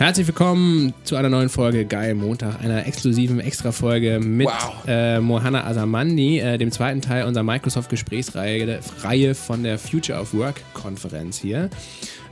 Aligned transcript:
Herzlich 0.00 0.26
willkommen 0.28 0.94
zu 1.04 1.16
einer 1.16 1.28
neuen 1.28 1.50
Folge 1.50 1.84
Geil 1.84 2.14
Montag, 2.14 2.64
einer 2.64 2.86
exklusiven 2.86 3.38
Extra-Folge 3.38 4.18
mit 4.18 4.46
Wow. 4.46 4.84
äh, 4.86 5.20
Mohana 5.20 5.66
Asamandi, 5.66 6.38
äh, 6.38 6.56
dem 6.56 6.70
zweiten 6.70 7.02
Teil 7.02 7.26
unserer 7.26 7.44
Microsoft-Gesprächsreihe 7.44 8.80
Reihe 9.02 9.34
von 9.34 9.62
der 9.62 9.78
Future 9.78 10.18
of 10.18 10.32
Work-Konferenz 10.32 11.36
hier. 11.38 11.68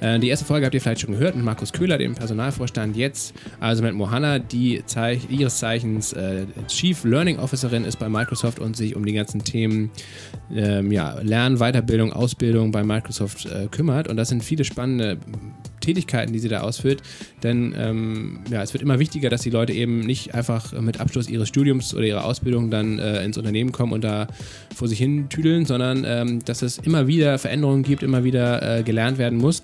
Äh, 0.00 0.18
die 0.18 0.30
erste 0.30 0.46
Folge 0.46 0.64
habt 0.64 0.74
ihr 0.74 0.80
vielleicht 0.80 1.02
schon 1.02 1.12
gehört 1.12 1.36
mit 1.36 1.44
Markus 1.44 1.74
Köhler, 1.74 1.98
dem 1.98 2.14
Personalvorstand. 2.14 2.96
Jetzt 2.96 3.34
also 3.60 3.82
mit 3.82 3.92
Mohana, 3.92 4.38
die 4.38 4.82
Zeich 4.86 5.28
ihres 5.28 5.58
Zeichens 5.58 6.14
äh, 6.14 6.46
Chief 6.68 7.04
Learning 7.04 7.38
Officerin 7.38 7.84
ist 7.84 7.98
bei 7.98 8.08
Microsoft 8.08 8.60
und 8.60 8.78
sich 8.78 8.96
um 8.96 9.04
die 9.04 9.12
ganzen 9.12 9.44
Themen 9.44 9.90
ähm, 10.54 10.90
ja, 10.90 11.20
Lernen, 11.20 11.58
Weiterbildung, 11.58 12.14
Ausbildung 12.14 12.72
bei 12.72 12.82
Microsoft 12.82 13.44
äh, 13.44 13.66
kümmert. 13.70 14.08
Und 14.08 14.16
das 14.16 14.30
sind 14.30 14.42
viele 14.42 14.64
spannende 14.64 15.18
Tätigkeiten, 15.88 16.34
die 16.34 16.38
sie 16.38 16.48
da 16.48 16.60
ausführt. 16.60 17.02
Denn 17.42 17.74
ähm, 17.78 18.40
ja, 18.50 18.62
es 18.62 18.74
wird 18.74 18.82
immer 18.82 18.98
wichtiger, 18.98 19.30
dass 19.30 19.40
die 19.40 19.50
Leute 19.50 19.72
eben 19.72 20.00
nicht 20.00 20.34
einfach 20.34 20.78
mit 20.78 21.00
Abschluss 21.00 21.30
ihres 21.30 21.48
Studiums 21.48 21.94
oder 21.94 22.04
ihrer 22.04 22.24
Ausbildung 22.24 22.70
dann 22.70 22.98
äh, 22.98 23.24
ins 23.24 23.38
Unternehmen 23.38 23.72
kommen 23.72 23.92
und 23.92 24.04
da 24.04 24.26
vor 24.74 24.86
sich 24.86 24.98
hin 24.98 25.28
tüdeln, 25.30 25.64
sondern 25.64 26.04
ähm, 26.06 26.44
dass 26.44 26.60
es 26.60 26.76
immer 26.78 27.06
wieder 27.06 27.38
Veränderungen 27.38 27.82
gibt, 27.82 28.02
immer 28.02 28.22
wieder 28.22 28.78
äh, 28.78 28.82
gelernt 28.82 29.16
werden 29.16 29.38
muss. 29.38 29.62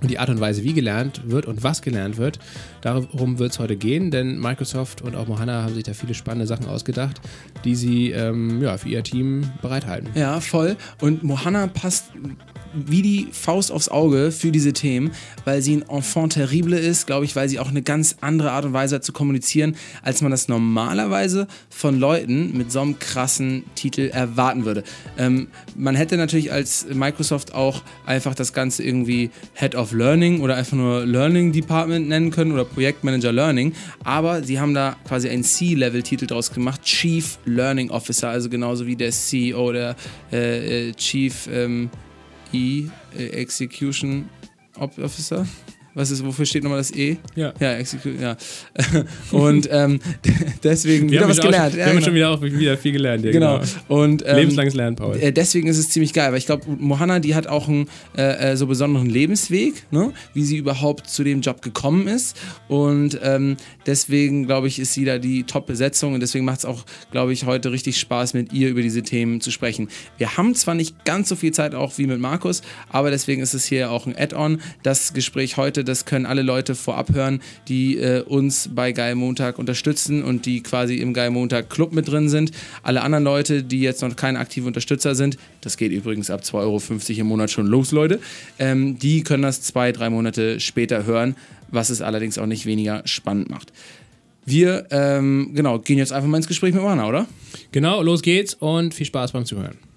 Und 0.00 0.10
die 0.10 0.18
Art 0.18 0.30
und 0.30 0.40
Weise, 0.40 0.64
wie 0.64 0.72
gelernt 0.72 1.20
wird 1.26 1.44
und 1.44 1.62
was 1.62 1.82
gelernt 1.82 2.16
wird, 2.16 2.38
darum 2.80 3.38
wird 3.38 3.52
es 3.52 3.58
heute 3.58 3.76
gehen, 3.76 4.10
denn 4.10 4.40
Microsoft 4.40 5.02
und 5.02 5.14
auch 5.14 5.26
Mohana 5.28 5.62
haben 5.64 5.74
sich 5.74 5.84
da 5.84 5.92
viele 5.92 6.14
spannende 6.14 6.46
Sachen 6.46 6.66
ausgedacht, 6.66 7.20
die 7.64 7.74
sie 7.74 8.12
ähm, 8.12 8.62
ja, 8.62 8.78
für 8.78 8.88
ihr 8.88 9.02
Team 9.02 9.50
bereithalten. 9.60 10.08
Ja, 10.14 10.40
voll. 10.40 10.76
Und 11.02 11.22
Mohanna 11.22 11.66
passt 11.66 12.12
wie 12.74 13.02
die 13.02 13.28
Faust 13.32 13.72
aufs 13.72 13.88
Auge 13.88 14.32
für 14.32 14.52
diese 14.52 14.72
Themen, 14.72 15.12
weil 15.44 15.62
sie 15.62 15.76
ein 15.76 15.88
Enfant 15.88 16.34
terrible 16.34 16.78
ist, 16.78 17.06
glaube 17.06 17.24
ich, 17.24 17.36
weil 17.36 17.48
sie 17.48 17.58
auch 17.58 17.68
eine 17.68 17.82
ganz 17.82 18.16
andere 18.20 18.52
Art 18.52 18.64
und 18.64 18.72
Weise 18.72 18.96
hat 18.96 19.04
zu 19.04 19.12
kommunizieren, 19.12 19.76
als 20.02 20.22
man 20.22 20.30
das 20.30 20.48
normalerweise 20.48 21.46
von 21.68 21.98
Leuten 21.98 22.56
mit 22.56 22.72
so 22.72 22.80
einem 22.80 22.98
krassen 22.98 23.64
Titel 23.74 24.10
erwarten 24.12 24.64
würde. 24.64 24.84
Ähm, 25.18 25.48
man 25.76 25.94
hätte 25.94 26.16
natürlich 26.16 26.52
als 26.52 26.86
Microsoft 26.92 27.54
auch 27.54 27.82
einfach 28.06 28.34
das 28.34 28.52
Ganze 28.52 28.82
irgendwie 28.82 29.30
Head 29.54 29.74
of 29.74 29.92
Learning 29.92 30.40
oder 30.40 30.56
einfach 30.56 30.76
nur 30.76 31.04
Learning 31.06 31.52
Department 31.52 32.08
nennen 32.08 32.30
können 32.30 32.52
oder 32.52 32.64
Projektmanager 32.64 33.32
Learning, 33.32 33.72
aber 34.04 34.42
sie 34.42 34.60
haben 34.60 34.74
da 34.74 34.96
quasi 35.06 35.28
einen 35.28 35.44
C-Level-Titel 35.44 36.26
draus 36.26 36.52
gemacht, 36.52 36.82
Chief 36.82 37.38
Learning 37.44 37.90
Officer, 37.90 38.28
also 38.28 38.48
genauso 38.48 38.86
wie 38.86 38.96
der 38.96 39.10
CEO, 39.10 39.72
der 39.72 39.96
äh, 40.32 40.88
äh, 40.88 40.92
Chief 40.94 41.48
ähm, 41.52 41.90
E, 42.52 42.88
äh, 43.16 43.26
Execution 43.40 44.28
Officer. 44.76 45.46
Was 45.94 46.10
ist, 46.10 46.24
wofür 46.24 46.46
steht 46.46 46.62
nochmal 46.62 46.78
das 46.78 46.92
E? 46.94 47.16
Ja. 47.34 47.52
Ja, 47.58 47.72
Execution, 47.74 48.20
ja. 48.22 48.36
Und 49.32 49.68
ähm, 49.72 49.98
deswegen 50.62 51.10
wieder 51.10 51.28
was 51.28 51.36
schon- 51.36 51.46
gelernt. 51.46 51.74
wir 51.74 51.80
Ja, 51.80 51.86
haben 51.86 51.94
genau. 51.94 52.04
schon 52.06 52.14
wieder, 52.14 52.30
auch 52.30 52.42
wieder 52.42 52.76
viel 52.78 52.92
gelernt. 52.92 53.24
Ja, 53.24 53.30
Genau. 53.32 53.60
Und, 53.88 54.22
ähm, 54.26 54.36
Lebenslanges 54.36 54.74
Lernen, 54.74 54.96
Paul. 54.96 55.16
äh, 55.16 55.32
deswegen 55.32 55.66
ist 55.68 55.78
es 55.78 55.90
ziemlich 55.90 56.12
geil, 56.12 56.30
weil 56.30 56.38
ich 56.38 56.46
glaube, 56.46 56.64
Mohanna, 56.78 57.18
die 57.18 57.34
hat 57.34 57.46
auch 57.48 57.68
einen 57.68 57.88
äh, 58.16 58.52
äh, 58.52 58.56
so 58.56 58.66
besonderen 58.66 59.08
Lebensweg, 59.10 59.84
ne? 59.90 60.12
wie 60.32 60.44
sie 60.44 60.56
überhaupt 60.58 61.08
zu 61.08 61.24
dem 61.24 61.40
Job 61.40 61.60
gekommen 61.62 62.06
ist. 62.06 62.36
Und 62.68 63.18
ähm, 63.22 63.56
deswegen, 63.86 64.46
glaube 64.46 64.68
ich, 64.68 64.78
ist 64.78 64.94
sie 64.94 65.04
da 65.04 65.18
die 65.18 65.42
Top-Besetzung 65.44 66.14
und 66.14 66.20
deswegen 66.20 66.44
macht 66.44 66.60
es 66.60 66.64
auch, 66.64 66.84
glaube 67.10 67.32
ich, 67.32 67.46
heute 67.46 67.72
richtig 67.72 67.98
Spaß, 67.98 68.34
mit 68.34 68.52
ihr 68.52 68.68
über 68.68 68.82
diese 68.82 69.02
Themen 69.02 69.40
zu 69.40 69.50
sprechen. 69.50 69.88
Wir 70.18 70.36
haben 70.36 70.54
zwar 70.54 70.74
nicht 70.74 71.04
ganz 71.04 71.28
so 71.28 71.36
viel 71.36 71.52
Zeit 71.52 71.74
auch 71.74 71.98
wie 71.98 72.06
mit 72.06 72.20
Markus, 72.20 72.62
aber 72.90 73.10
deswegen 73.10 73.42
ist 73.42 73.54
es 73.54 73.64
hier 73.64 73.90
auch 73.90 74.06
ein 74.06 74.14
Add-on. 74.16 74.60
Das 74.82 75.12
Gespräch 75.14 75.56
heute, 75.56 75.79
das 75.84 76.04
können 76.04 76.26
alle 76.26 76.42
Leute 76.42 76.74
vorab 76.74 77.12
hören, 77.12 77.40
die 77.68 77.98
äh, 77.98 78.22
uns 78.22 78.70
bei 78.74 78.92
Geil 78.92 79.14
Montag 79.14 79.58
unterstützen 79.58 80.22
und 80.22 80.46
die 80.46 80.62
quasi 80.62 80.96
im 80.96 81.12
Geil 81.12 81.30
Montag 81.30 81.70
Club 81.70 81.92
mit 81.92 82.08
drin 82.08 82.28
sind. 82.28 82.52
Alle 82.82 83.02
anderen 83.02 83.24
Leute, 83.24 83.62
die 83.62 83.80
jetzt 83.80 84.02
noch 84.02 84.14
keine 84.16 84.38
aktive 84.38 84.66
Unterstützer 84.66 85.14
sind, 85.14 85.36
das 85.60 85.76
geht 85.76 85.92
übrigens 85.92 86.30
ab 86.30 86.42
2,50 86.42 86.54
Euro 86.54 87.20
im 87.20 87.26
Monat 87.26 87.50
schon 87.50 87.66
los, 87.66 87.92
Leute, 87.92 88.20
ähm, 88.58 88.98
die 88.98 89.22
können 89.22 89.42
das 89.42 89.62
zwei, 89.62 89.92
drei 89.92 90.10
Monate 90.10 90.60
später 90.60 91.04
hören, 91.04 91.36
was 91.70 91.90
es 91.90 92.02
allerdings 92.02 92.38
auch 92.38 92.46
nicht 92.46 92.66
weniger 92.66 93.02
spannend 93.04 93.50
macht. 93.50 93.72
Wir, 94.44 94.86
ähm, 94.90 95.52
genau, 95.54 95.78
gehen 95.78 95.98
jetzt 95.98 96.12
einfach 96.12 96.28
mal 96.28 96.38
ins 96.38 96.48
Gespräch 96.48 96.74
mit 96.74 96.82
Mana, 96.82 97.06
oder? 97.06 97.26
Genau, 97.72 98.02
los 98.02 98.22
geht's 98.22 98.54
und 98.54 98.94
viel 98.94 99.06
Spaß 99.06 99.32
beim 99.32 99.44
Zuhören. 99.44 99.89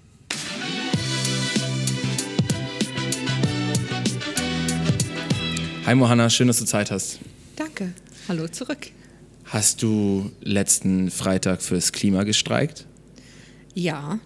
Hi 5.86 5.94
Mohanna, 5.94 6.28
schön, 6.30 6.46
dass 6.46 6.58
du 6.58 6.64
Zeit 6.64 6.90
hast. 6.90 7.18
Danke. 7.56 7.92
Hallo 8.26 8.48
zurück. 8.48 8.88
Hast 9.44 9.82
du 9.82 10.30
letzten 10.40 11.10
Freitag 11.10 11.60
fürs 11.60 11.92
Klima 11.92 12.22
gestreikt? 12.22 12.86
Ja, 13.74 14.18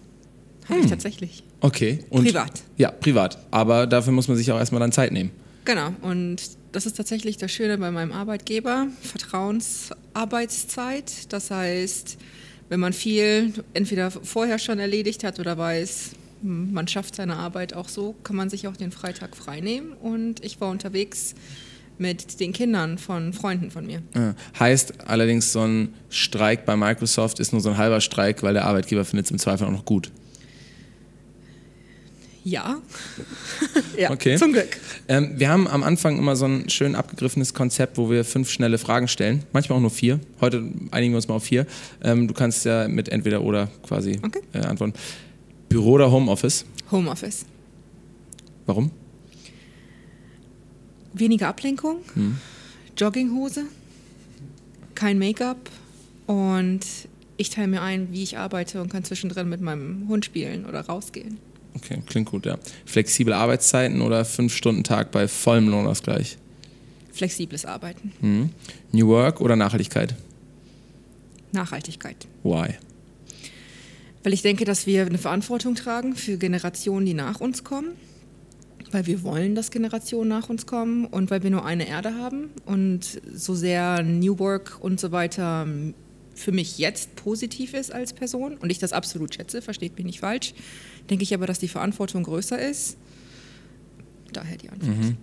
habe 0.69 0.79
ich 0.79 0.87
tatsächlich. 0.87 1.43
Okay. 1.59 2.05
Und 2.09 2.23
Privat. 2.23 2.63
Ja, 2.77 2.91
privat. 2.91 3.39
Aber 3.51 3.87
dafür 3.87 4.13
muss 4.13 4.29
man 4.29 4.37
sich 4.37 4.49
auch 4.53 4.57
erstmal 4.57 4.79
dann 4.79 4.93
Zeit 4.93 5.11
nehmen. 5.11 5.31
Genau. 5.65 5.93
Und 6.01 6.37
das 6.71 6.85
ist 6.85 6.95
tatsächlich 6.95 7.35
das 7.35 7.51
Schöne 7.51 7.77
bei 7.77 7.91
meinem 7.91 8.13
Arbeitgeber. 8.13 8.87
Vertrauensarbeitszeit. 9.01 11.33
Das 11.33 11.51
heißt, 11.51 12.17
wenn 12.69 12.79
man 12.79 12.93
viel 12.93 13.51
entweder 13.73 14.11
vorher 14.11 14.59
schon 14.59 14.79
erledigt 14.79 15.25
hat 15.25 15.41
oder 15.41 15.57
weiß, 15.57 16.11
hm, 16.13 16.18
man 16.41 16.87
schafft 16.87 17.15
seine 17.15 17.35
Arbeit 17.37 17.73
auch 17.73 17.89
so, 17.89 18.15
kann 18.23 18.35
man 18.35 18.49
sich 18.49 18.67
auch 18.67 18.77
den 18.77 18.91
Freitag 18.91 19.35
frei 19.35 19.59
nehmen. 19.59 19.93
Und 19.93 20.43
ich 20.43 20.59
war 20.61 20.69
unterwegs 20.69 21.35
mit 21.97 22.39
den 22.39 22.53
Kindern 22.53 22.97
von 22.97 23.33
Freunden 23.33 23.71
von 23.71 23.85
mir. 23.85 24.01
Ja. 24.15 24.33
Heißt 24.57 25.07
allerdings, 25.07 25.51
so 25.51 25.61
ein 25.61 25.93
Streik 26.09 26.65
bei 26.65 26.77
Microsoft 26.77 27.39
ist 27.39 27.51
nur 27.51 27.61
so 27.61 27.69
ein 27.71 27.77
halber 27.77 27.99
Streik, 27.99 28.41
weil 28.41 28.53
der 28.53 28.65
Arbeitgeber 28.65 29.03
findet 29.03 29.25
es 29.25 29.31
im 29.31 29.37
Zweifel 29.39 29.67
auch 29.67 29.71
noch 29.71 29.83
gut. 29.85 30.09
Ja. 32.45 32.77
ja, 33.97 34.11
Okay. 34.11 34.37
zum 34.37 34.53
Glück. 34.53 34.77
Ähm, 35.09 35.33
wir 35.35 35.49
haben 35.49 35.67
am 35.67 35.83
Anfang 35.83 36.17
immer 36.17 36.35
so 36.37 36.45
ein 36.45 36.69
schön 36.69 36.95
abgegriffenes 36.95 37.53
Konzept, 37.53 37.97
wo 37.97 38.09
wir 38.09 38.23
fünf 38.23 38.49
schnelle 38.49 38.77
Fragen 38.77 39.07
stellen. 39.09 39.43
Manchmal 39.51 39.77
auch 39.77 39.81
nur 39.81 39.91
vier. 39.91 40.19
Heute 40.39 40.63
einigen 40.91 41.11
wir 41.13 41.17
uns 41.17 41.27
mal 41.27 41.35
auf 41.35 41.43
vier. 41.43 41.67
Ähm, 42.01 42.27
du 42.29 42.33
kannst 42.33 42.63
ja 42.65 42.87
mit 42.87 43.09
entweder 43.09 43.41
oder 43.41 43.67
quasi 43.85 44.19
Okay. 44.25 44.39
äh, 44.53 44.59
antworten. 44.59 44.93
Büro 45.69 45.91
oder 45.93 46.11
Homeoffice? 46.11 46.65
Homeoffice. 46.91 47.45
Warum? 48.65 48.91
Weniger 51.13 51.47
Ablenkung, 51.47 51.97
Jogginghose, 52.97 53.65
kein 54.95 55.17
Make-up 55.17 55.57
und 56.27 56.81
ich 57.37 57.49
teile 57.49 57.67
mir 57.67 57.81
ein, 57.81 58.11
wie 58.11 58.21
ich 58.21 58.37
arbeite 58.37 58.79
und 58.81 58.89
kann 58.91 59.03
zwischendrin 59.03 59.49
mit 59.49 59.59
meinem 59.61 60.07
Hund 60.07 60.25
spielen 60.25 60.65
oder 60.65 60.81
rausgehen. 60.81 61.37
Okay, 61.75 62.01
klingt 62.05 62.29
gut, 62.29 62.45
ja. 62.45 62.57
Flexible 62.85 63.33
Arbeitszeiten 63.33 64.01
oder 64.01 64.23
fünf 64.25 64.53
Stunden 64.55 64.83
Tag 64.83 65.11
bei 65.11 65.27
vollem 65.27 65.69
Lohnausgleich? 65.69 66.37
Flexibles 67.11 67.65
Arbeiten, 67.65 68.11
Mhm. 68.21 68.49
New 68.91 69.07
Work 69.07 69.41
oder 69.41 69.55
Nachhaltigkeit? 69.55 70.15
Nachhaltigkeit. 71.51 72.27
Why? 72.43 72.75
Weil 74.23 74.33
ich 74.33 74.41
denke, 74.41 74.65
dass 74.65 74.85
wir 74.85 75.05
eine 75.05 75.17
Verantwortung 75.17 75.75
tragen 75.75 76.15
für 76.15 76.37
Generationen, 76.37 77.05
die 77.05 77.13
nach 77.13 77.39
uns 77.39 77.63
kommen. 77.63 77.89
Weil 78.91 79.05
wir 79.05 79.23
wollen, 79.23 79.55
dass 79.55 79.69
Generationen 79.69 80.29
nach 80.29 80.49
uns 80.49 80.65
kommen 80.65 81.05
und 81.05 81.29
weil 81.29 81.43
wir 81.43 81.51
nur 81.51 81.63
eine 81.63 81.87
Erde 81.87 82.15
haben. 82.15 82.49
Und 82.65 83.21
so 83.33 83.53
sehr 83.53 84.01
New 84.03 84.39
Work 84.39 84.79
und 84.81 84.99
so 84.99 85.11
weiter 85.11 85.67
für 86.39 86.51
mich 86.51 86.77
jetzt 86.77 87.15
positiv 87.15 87.73
ist 87.73 87.93
als 87.93 88.13
Person 88.13 88.57
und 88.57 88.69
ich 88.69 88.79
das 88.79 88.93
absolut 88.93 89.35
schätze, 89.35 89.61
versteht 89.61 89.97
mich 89.97 90.05
nicht 90.05 90.19
falsch, 90.21 90.53
denke 91.09 91.23
ich 91.23 91.33
aber, 91.33 91.45
dass 91.45 91.59
die 91.59 91.67
Verantwortung 91.67 92.23
größer 92.23 92.57
ist. 92.57 92.97
Daher 94.31 94.57
die 94.57 94.69
Antwort. 94.69 95.15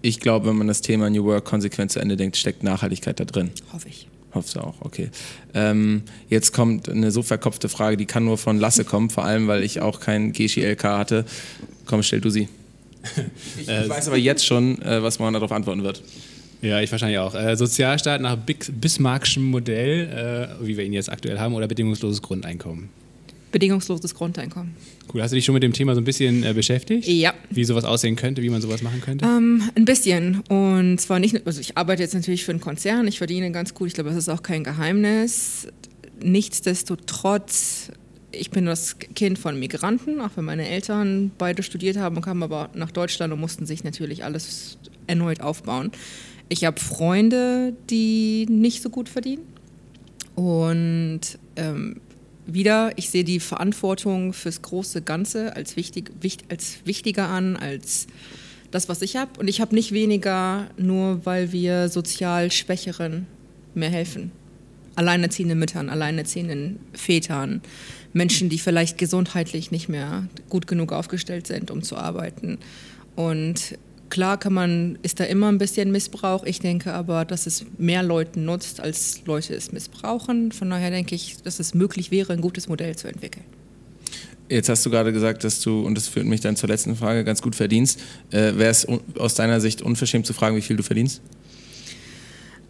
Ich 0.00 0.20
glaube, 0.20 0.48
wenn 0.48 0.56
man 0.56 0.66
das 0.66 0.80
Thema 0.80 1.10
New 1.10 1.24
Work 1.24 1.44
konsequent 1.44 1.92
zu 1.92 2.00
Ende 2.00 2.16
denkt, 2.16 2.36
steckt 2.36 2.62
Nachhaltigkeit 2.62 3.20
da 3.20 3.24
drin. 3.24 3.50
Hoffe 3.72 3.88
ich. 3.88 4.08
Hoffst 4.34 4.56
du 4.56 4.60
auch, 4.60 4.74
okay. 4.80 5.10
Ähm, 5.54 6.02
jetzt 6.28 6.52
kommt 6.52 6.88
eine 6.88 7.10
so 7.12 7.22
verkopfte 7.22 7.68
Frage, 7.68 7.96
die 7.96 8.06
kann 8.06 8.24
nur 8.24 8.36
von 8.36 8.58
Lasse 8.58 8.84
kommen, 8.84 9.10
vor 9.10 9.24
allem, 9.24 9.46
weil 9.46 9.62
ich 9.62 9.80
auch 9.80 10.00
kein 10.00 10.32
GSI-LK 10.32 10.82
hatte. 10.84 11.24
Komm, 11.86 12.02
stell 12.02 12.20
du 12.20 12.30
sie. 12.30 12.48
Ich, 13.60 13.68
ich 13.68 13.88
weiß 13.88 14.08
aber 14.08 14.16
jetzt 14.16 14.46
schon, 14.46 14.80
äh, 14.80 15.02
was 15.02 15.18
man 15.18 15.34
darauf 15.34 15.52
antworten 15.52 15.84
wird. 15.84 16.02
Ja, 16.62 16.80
ich 16.80 16.90
wahrscheinlich 16.90 17.18
auch. 17.18 17.34
Äh, 17.34 17.56
Sozialstaat 17.56 18.22
nach 18.22 18.36
Bismarckschem 18.36 19.44
Modell, 19.44 20.56
äh, 20.60 20.66
wie 20.66 20.78
wir 20.78 20.84
ihn 20.84 20.94
jetzt 20.94 21.12
aktuell 21.12 21.38
haben, 21.38 21.54
oder 21.54 21.68
bedingungsloses 21.68 22.22
Grundeinkommen. 22.22 22.88
Bedingungsloses 23.54 24.16
Grundeinkommen. 24.16 24.74
Cool. 25.12 25.22
Hast 25.22 25.30
du 25.30 25.36
dich 25.36 25.44
schon 25.44 25.52
mit 25.52 25.62
dem 25.62 25.72
Thema 25.72 25.94
so 25.94 26.00
ein 26.00 26.04
bisschen 26.04 26.42
äh, 26.42 26.52
beschäftigt? 26.54 27.06
Ja. 27.06 27.32
Wie 27.50 27.62
sowas 27.62 27.84
aussehen 27.84 28.16
könnte, 28.16 28.42
wie 28.42 28.50
man 28.50 28.60
sowas 28.60 28.82
machen 28.82 29.00
könnte? 29.00 29.24
Ähm, 29.24 29.62
ein 29.76 29.84
bisschen. 29.84 30.40
Und 30.48 31.00
zwar 31.00 31.20
nicht, 31.20 31.46
also 31.46 31.60
ich 31.60 31.76
arbeite 31.76 32.02
jetzt 32.02 32.14
natürlich 32.14 32.44
für 32.44 32.50
einen 32.50 32.60
Konzern, 32.60 33.06
ich 33.06 33.18
verdiene 33.18 33.52
ganz 33.52 33.72
gut, 33.72 33.86
ich 33.86 33.94
glaube, 33.94 34.10
das 34.10 34.18
ist 34.18 34.28
auch 34.28 34.42
kein 34.42 34.64
Geheimnis. 34.64 35.68
Nichtsdestotrotz, 36.20 37.92
ich 38.32 38.50
bin 38.50 38.66
das 38.66 38.98
Kind 38.98 39.38
von 39.38 39.56
Migranten, 39.56 40.20
auch 40.20 40.30
wenn 40.34 40.46
meine 40.46 40.68
Eltern 40.68 41.30
beide 41.38 41.62
studiert 41.62 41.96
haben 41.96 42.16
und 42.16 42.22
kamen 42.22 42.42
aber 42.42 42.70
nach 42.74 42.90
Deutschland 42.90 43.32
und 43.32 43.38
mussten 43.38 43.66
sich 43.66 43.84
natürlich 43.84 44.24
alles 44.24 44.78
erneut 45.06 45.40
aufbauen. 45.40 45.92
Ich 46.48 46.64
habe 46.64 46.80
Freunde, 46.80 47.76
die 47.88 48.46
nicht 48.50 48.82
so 48.82 48.90
gut 48.90 49.08
verdienen. 49.08 49.42
Und 50.34 51.20
ähm, 51.54 52.00
wieder, 52.46 52.92
ich 52.96 53.10
sehe 53.10 53.24
die 53.24 53.40
Verantwortung 53.40 54.32
fürs 54.32 54.62
große 54.62 55.02
Ganze 55.02 55.56
als, 55.56 55.76
wichtig, 55.76 56.10
wichtig, 56.20 56.46
als 56.50 56.78
wichtiger 56.84 57.28
an, 57.28 57.56
als 57.56 58.06
das, 58.70 58.88
was 58.88 59.02
ich 59.02 59.16
habe. 59.16 59.38
Und 59.38 59.48
ich 59.48 59.60
habe 59.60 59.74
nicht 59.74 59.92
weniger, 59.92 60.68
nur 60.76 61.24
weil 61.24 61.52
wir 61.52 61.88
sozial 61.88 62.50
Schwächeren 62.50 63.26
mehr 63.74 63.90
helfen. 63.90 64.32
Alleinerziehenden 64.96 65.58
Müttern, 65.58 65.88
alleinerziehenden 65.88 66.78
Vätern, 66.92 67.62
Menschen, 68.12 68.48
die 68.48 68.58
vielleicht 68.58 68.96
gesundheitlich 68.98 69.70
nicht 69.70 69.88
mehr 69.88 70.28
gut 70.48 70.66
genug 70.66 70.92
aufgestellt 70.92 71.46
sind, 71.46 71.70
um 71.70 71.82
zu 71.82 71.96
arbeiten. 71.96 72.58
Und 73.16 73.76
klar 74.14 74.38
kann 74.38 74.52
man, 74.52 74.96
ist 75.02 75.18
da 75.18 75.24
immer 75.24 75.48
ein 75.48 75.58
bisschen 75.58 75.90
Missbrauch. 75.90 76.44
Ich 76.44 76.60
denke 76.60 76.92
aber, 76.92 77.24
dass 77.24 77.48
es 77.48 77.66
mehr 77.78 78.04
Leuten 78.04 78.44
nutzt, 78.44 78.78
als 78.78 79.26
Leute 79.26 79.54
es 79.56 79.72
missbrauchen. 79.72 80.52
Von 80.52 80.70
daher 80.70 80.92
denke 80.92 81.16
ich, 81.16 81.42
dass 81.42 81.58
es 81.58 81.74
möglich 81.74 82.12
wäre, 82.12 82.32
ein 82.32 82.40
gutes 82.40 82.68
Modell 82.68 82.94
zu 82.94 83.08
entwickeln. 83.08 83.44
Jetzt 84.48 84.68
hast 84.68 84.86
du 84.86 84.90
gerade 84.90 85.12
gesagt, 85.12 85.42
dass 85.42 85.60
du, 85.60 85.80
und 85.84 85.96
das 85.96 86.06
führt 86.06 86.26
mich 86.26 86.40
dann 86.40 86.54
zur 86.54 86.68
letzten 86.68 86.94
Frage, 86.94 87.24
ganz 87.24 87.42
gut 87.42 87.56
verdienst. 87.56 87.98
Äh, 88.30 88.54
Wäre 88.54 88.70
es 88.70 88.86
aus 89.18 89.34
deiner 89.34 89.60
Sicht 89.60 89.82
unverschämt 89.82 90.26
zu 90.26 90.32
fragen, 90.32 90.54
wie 90.54 90.62
viel 90.62 90.76
du 90.76 90.84
verdienst? 90.84 91.20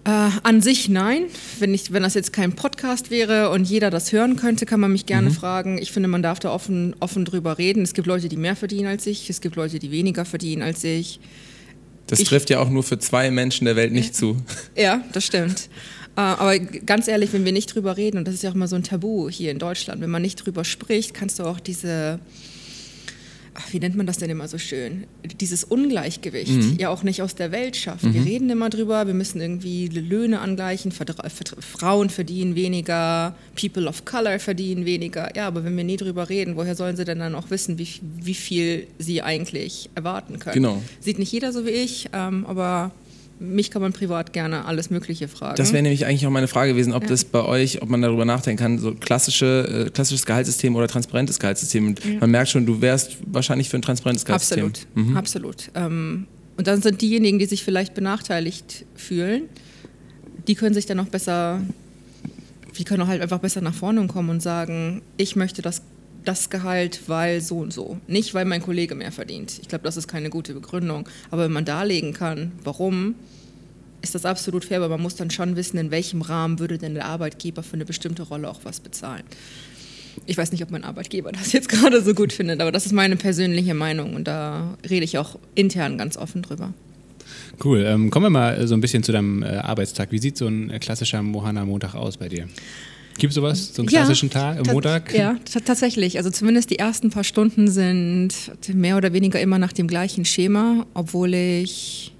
Äh, 0.06 0.30
an 0.42 0.60
sich 0.60 0.90
nein. 0.90 1.24
Wenn, 1.58 1.72
ich, 1.72 1.92
wenn 1.92 2.02
das 2.02 2.12
jetzt 2.14 2.32
kein 2.32 2.52
Podcast 2.52 3.10
wäre 3.10 3.50
und 3.50 3.64
jeder 3.64 3.90
das 3.90 4.12
hören 4.12 4.36
könnte, 4.36 4.66
kann 4.66 4.78
man 4.78 4.92
mich 4.92 5.06
gerne 5.06 5.30
mhm. 5.30 5.34
fragen. 5.34 5.78
Ich 5.78 5.92
finde, 5.92 6.08
man 6.08 6.22
darf 6.22 6.38
da 6.40 6.52
offen, 6.52 6.94
offen 7.00 7.24
drüber 7.24 7.56
reden. 7.56 7.82
Es 7.82 7.94
gibt 7.94 8.06
Leute, 8.06 8.28
die 8.28 8.36
mehr 8.36 8.54
verdienen 8.54 8.86
als 8.86 9.06
ich. 9.06 9.30
Es 9.30 9.40
gibt 9.40 9.56
Leute, 9.56 9.78
die 9.78 9.90
weniger 9.90 10.26
verdienen 10.26 10.60
als 10.60 10.84
ich. 10.84 11.20
Das 12.06 12.20
ich, 12.20 12.28
trifft 12.28 12.50
ja 12.50 12.60
auch 12.60 12.68
nur 12.68 12.82
für 12.82 12.98
zwei 12.98 13.30
Menschen 13.30 13.64
der 13.64 13.76
Welt 13.76 13.92
nicht 13.92 14.14
zu. 14.14 14.36
Ja, 14.76 15.02
das 15.12 15.24
stimmt. 15.24 15.70
Äh, 16.16 16.20
aber 16.20 16.58
ganz 16.58 17.08
ehrlich, 17.08 17.32
wenn 17.32 17.46
wir 17.46 17.52
nicht 17.52 17.74
drüber 17.74 17.96
reden, 17.96 18.18
und 18.18 18.28
das 18.28 18.34
ist 18.34 18.42
ja 18.42 18.50
auch 18.50 18.54
immer 18.54 18.68
so 18.68 18.76
ein 18.76 18.82
Tabu 18.82 19.30
hier 19.30 19.50
in 19.50 19.58
Deutschland, 19.58 20.02
wenn 20.02 20.10
man 20.10 20.22
nicht 20.22 20.36
drüber 20.36 20.64
spricht, 20.64 21.14
kannst 21.14 21.38
du 21.38 21.44
auch 21.44 21.60
diese 21.60 22.20
ach, 23.54 23.72
wie 23.72 23.78
nennt 23.78 23.96
man 23.96 24.06
das 24.06 24.18
denn 24.18 24.30
immer 24.30 24.48
so 24.48 24.58
schön? 24.58 25.06
Dieses 25.40 25.64
Ungleichgewicht 25.64 26.52
mhm. 26.52 26.76
ja 26.78 26.88
auch 26.88 27.02
nicht 27.02 27.22
aus 27.22 27.34
der 27.34 27.52
Welt 27.52 27.76
schaffen. 27.76 28.10
Mhm. 28.10 28.14
Wir 28.14 28.24
reden 28.24 28.50
immer 28.50 28.68
drüber, 28.68 29.06
wir 29.06 29.14
müssen 29.14 29.40
irgendwie 29.40 29.88
Löhne 29.88 30.40
angleichen, 30.40 30.92
Frauen 30.92 32.10
verdienen 32.10 32.54
weniger, 32.56 33.34
People 33.58 33.86
of 33.86 34.04
Color 34.04 34.38
verdienen 34.38 34.84
weniger. 34.84 35.34
Ja, 35.36 35.46
aber 35.46 35.64
wenn 35.64 35.76
wir 35.76 35.84
nie 35.84 35.96
drüber 35.96 36.28
reden, 36.28 36.56
woher 36.56 36.74
sollen 36.74 36.96
sie 36.96 37.04
denn 37.04 37.20
dann 37.20 37.34
auch 37.34 37.50
wissen, 37.50 37.78
wie, 37.78 37.88
wie 38.02 38.34
viel 38.34 38.86
sie 38.98 39.22
eigentlich 39.22 39.90
erwarten 39.94 40.38
können? 40.38 40.54
Genau. 40.54 40.82
Sieht 41.00 41.18
nicht 41.18 41.32
jeder 41.32 41.52
so 41.52 41.64
wie 41.64 41.70
ich, 41.70 42.08
ähm, 42.12 42.44
aber 42.46 42.92
mich 43.38 43.70
kann 43.70 43.82
man 43.82 43.92
privat 43.92 44.32
gerne 44.32 44.64
alles 44.64 44.90
Mögliche 44.90 45.28
fragen. 45.28 45.56
Das 45.56 45.72
wäre 45.72 45.82
nämlich 45.82 46.06
eigentlich 46.06 46.26
auch 46.26 46.30
meine 46.30 46.48
Frage 46.48 46.72
gewesen, 46.72 46.92
ob 46.92 47.02
ja. 47.02 47.08
das 47.08 47.24
bei 47.24 47.44
euch, 47.44 47.82
ob 47.82 47.88
man 47.88 48.00
darüber 48.02 48.24
nachdenken 48.24 48.62
kann, 48.62 48.78
so 48.78 48.94
klassische, 48.94 49.86
äh, 49.86 49.90
klassisches 49.90 50.24
Gehaltssystem 50.26 50.74
oder 50.76 50.88
transparentes 50.88 51.38
Gehaltssystem. 51.38 51.88
Und 51.88 52.04
ja. 52.04 52.20
Man 52.20 52.30
merkt 52.30 52.50
schon, 52.50 52.66
du 52.66 52.80
wärst 52.80 53.16
wahrscheinlich 53.26 53.68
für 53.68 53.76
ein 53.78 53.82
transparentes 53.82 54.24
Gehaltssystem. 54.24 54.66
Absolut, 54.66 55.06
mhm. 55.08 55.16
absolut. 55.16 55.70
Ähm, 55.74 56.26
und 56.56 56.66
dann 56.66 56.82
sind 56.82 57.00
diejenigen, 57.02 57.38
die 57.38 57.46
sich 57.46 57.64
vielleicht 57.64 57.94
benachteiligt 57.94 58.84
fühlen, 58.94 59.42
die 60.46 60.54
können 60.54 60.74
sich 60.74 60.86
dann 60.86 61.00
auch 61.00 61.08
besser, 61.08 61.60
die 62.78 62.84
können 62.84 63.02
auch 63.02 63.08
halt 63.08 63.22
einfach 63.22 63.40
besser 63.40 63.60
nach 63.60 63.74
vorne 63.74 64.06
kommen 64.06 64.30
und 64.30 64.42
sagen, 64.42 65.02
ich 65.16 65.36
möchte 65.36 65.62
das 65.62 65.82
das 66.24 66.50
Gehalt, 66.50 67.02
weil 67.06 67.40
so 67.40 67.58
und 67.58 67.72
so. 67.72 67.98
Nicht, 68.06 68.34
weil 68.34 68.44
mein 68.44 68.62
Kollege 68.62 68.94
mehr 68.94 69.12
verdient. 69.12 69.58
Ich 69.60 69.68
glaube, 69.68 69.84
das 69.84 69.96
ist 69.96 70.08
keine 70.08 70.30
gute 70.30 70.54
Begründung. 70.54 71.08
Aber 71.30 71.44
wenn 71.44 71.52
man 71.52 71.64
darlegen 71.64 72.12
kann, 72.12 72.52
warum, 72.62 73.14
ist 74.02 74.14
das 74.14 74.24
absolut 74.24 74.64
fair, 74.64 74.78
aber 74.78 74.88
man 74.88 75.02
muss 75.02 75.16
dann 75.16 75.30
schon 75.30 75.56
wissen, 75.56 75.78
in 75.78 75.90
welchem 75.90 76.22
Rahmen 76.22 76.58
würde 76.58 76.78
denn 76.78 76.94
der 76.94 77.06
Arbeitgeber 77.06 77.62
für 77.62 77.74
eine 77.74 77.84
bestimmte 77.84 78.22
Rolle 78.22 78.48
auch 78.50 78.60
was 78.62 78.80
bezahlen. 78.80 79.24
Ich 80.26 80.36
weiß 80.38 80.52
nicht, 80.52 80.62
ob 80.62 80.70
mein 80.70 80.84
Arbeitgeber 80.84 81.32
das 81.32 81.52
jetzt 81.52 81.68
gerade 81.70 82.02
so 82.02 82.14
gut 82.14 82.32
findet, 82.32 82.60
aber 82.60 82.70
das 82.70 82.86
ist 82.86 82.92
meine 82.92 83.16
persönliche 83.16 83.74
Meinung 83.74 84.14
und 84.14 84.28
da 84.28 84.76
rede 84.88 85.04
ich 85.04 85.18
auch 85.18 85.38
intern 85.54 85.98
ganz 85.98 86.16
offen 86.16 86.42
drüber. 86.42 86.72
Cool. 87.62 87.84
Ähm, 87.86 88.10
kommen 88.10 88.26
wir 88.26 88.30
mal 88.30 88.66
so 88.66 88.74
ein 88.74 88.80
bisschen 88.80 89.02
zu 89.02 89.12
deinem 89.12 89.42
äh, 89.42 89.46
Arbeitstag. 89.56 90.12
Wie 90.12 90.18
sieht 90.18 90.36
so 90.36 90.46
ein 90.46 90.70
äh, 90.70 90.78
klassischer 90.78 91.22
Mohana-Montag 91.22 91.94
aus 91.94 92.16
bei 92.16 92.28
dir? 92.28 92.48
Gibt 93.18 93.30
es 93.30 93.34
sowas, 93.36 93.74
so 93.74 93.82
einen 93.82 93.88
klassischen 93.88 94.28
ja, 94.30 94.54
Tag, 94.54 94.66
Montag? 94.66 95.14
Ja, 95.14 95.36
tatsächlich. 95.64 96.18
Also 96.18 96.30
zumindest 96.30 96.70
die 96.70 96.78
ersten 96.78 97.10
paar 97.10 97.24
Stunden 97.24 97.68
sind 97.68 98.34
mehr 98.72 98.96
oder 98.96 99.12
weniger 99.12 99.40
immer 99.40 99.58
nach 99.58 99.72
dem 99.72 99.86
gleichen 99.86 100.24
Schema, 100.24 100.84
obwohl 100.94 101.34
ich 101.34 102.12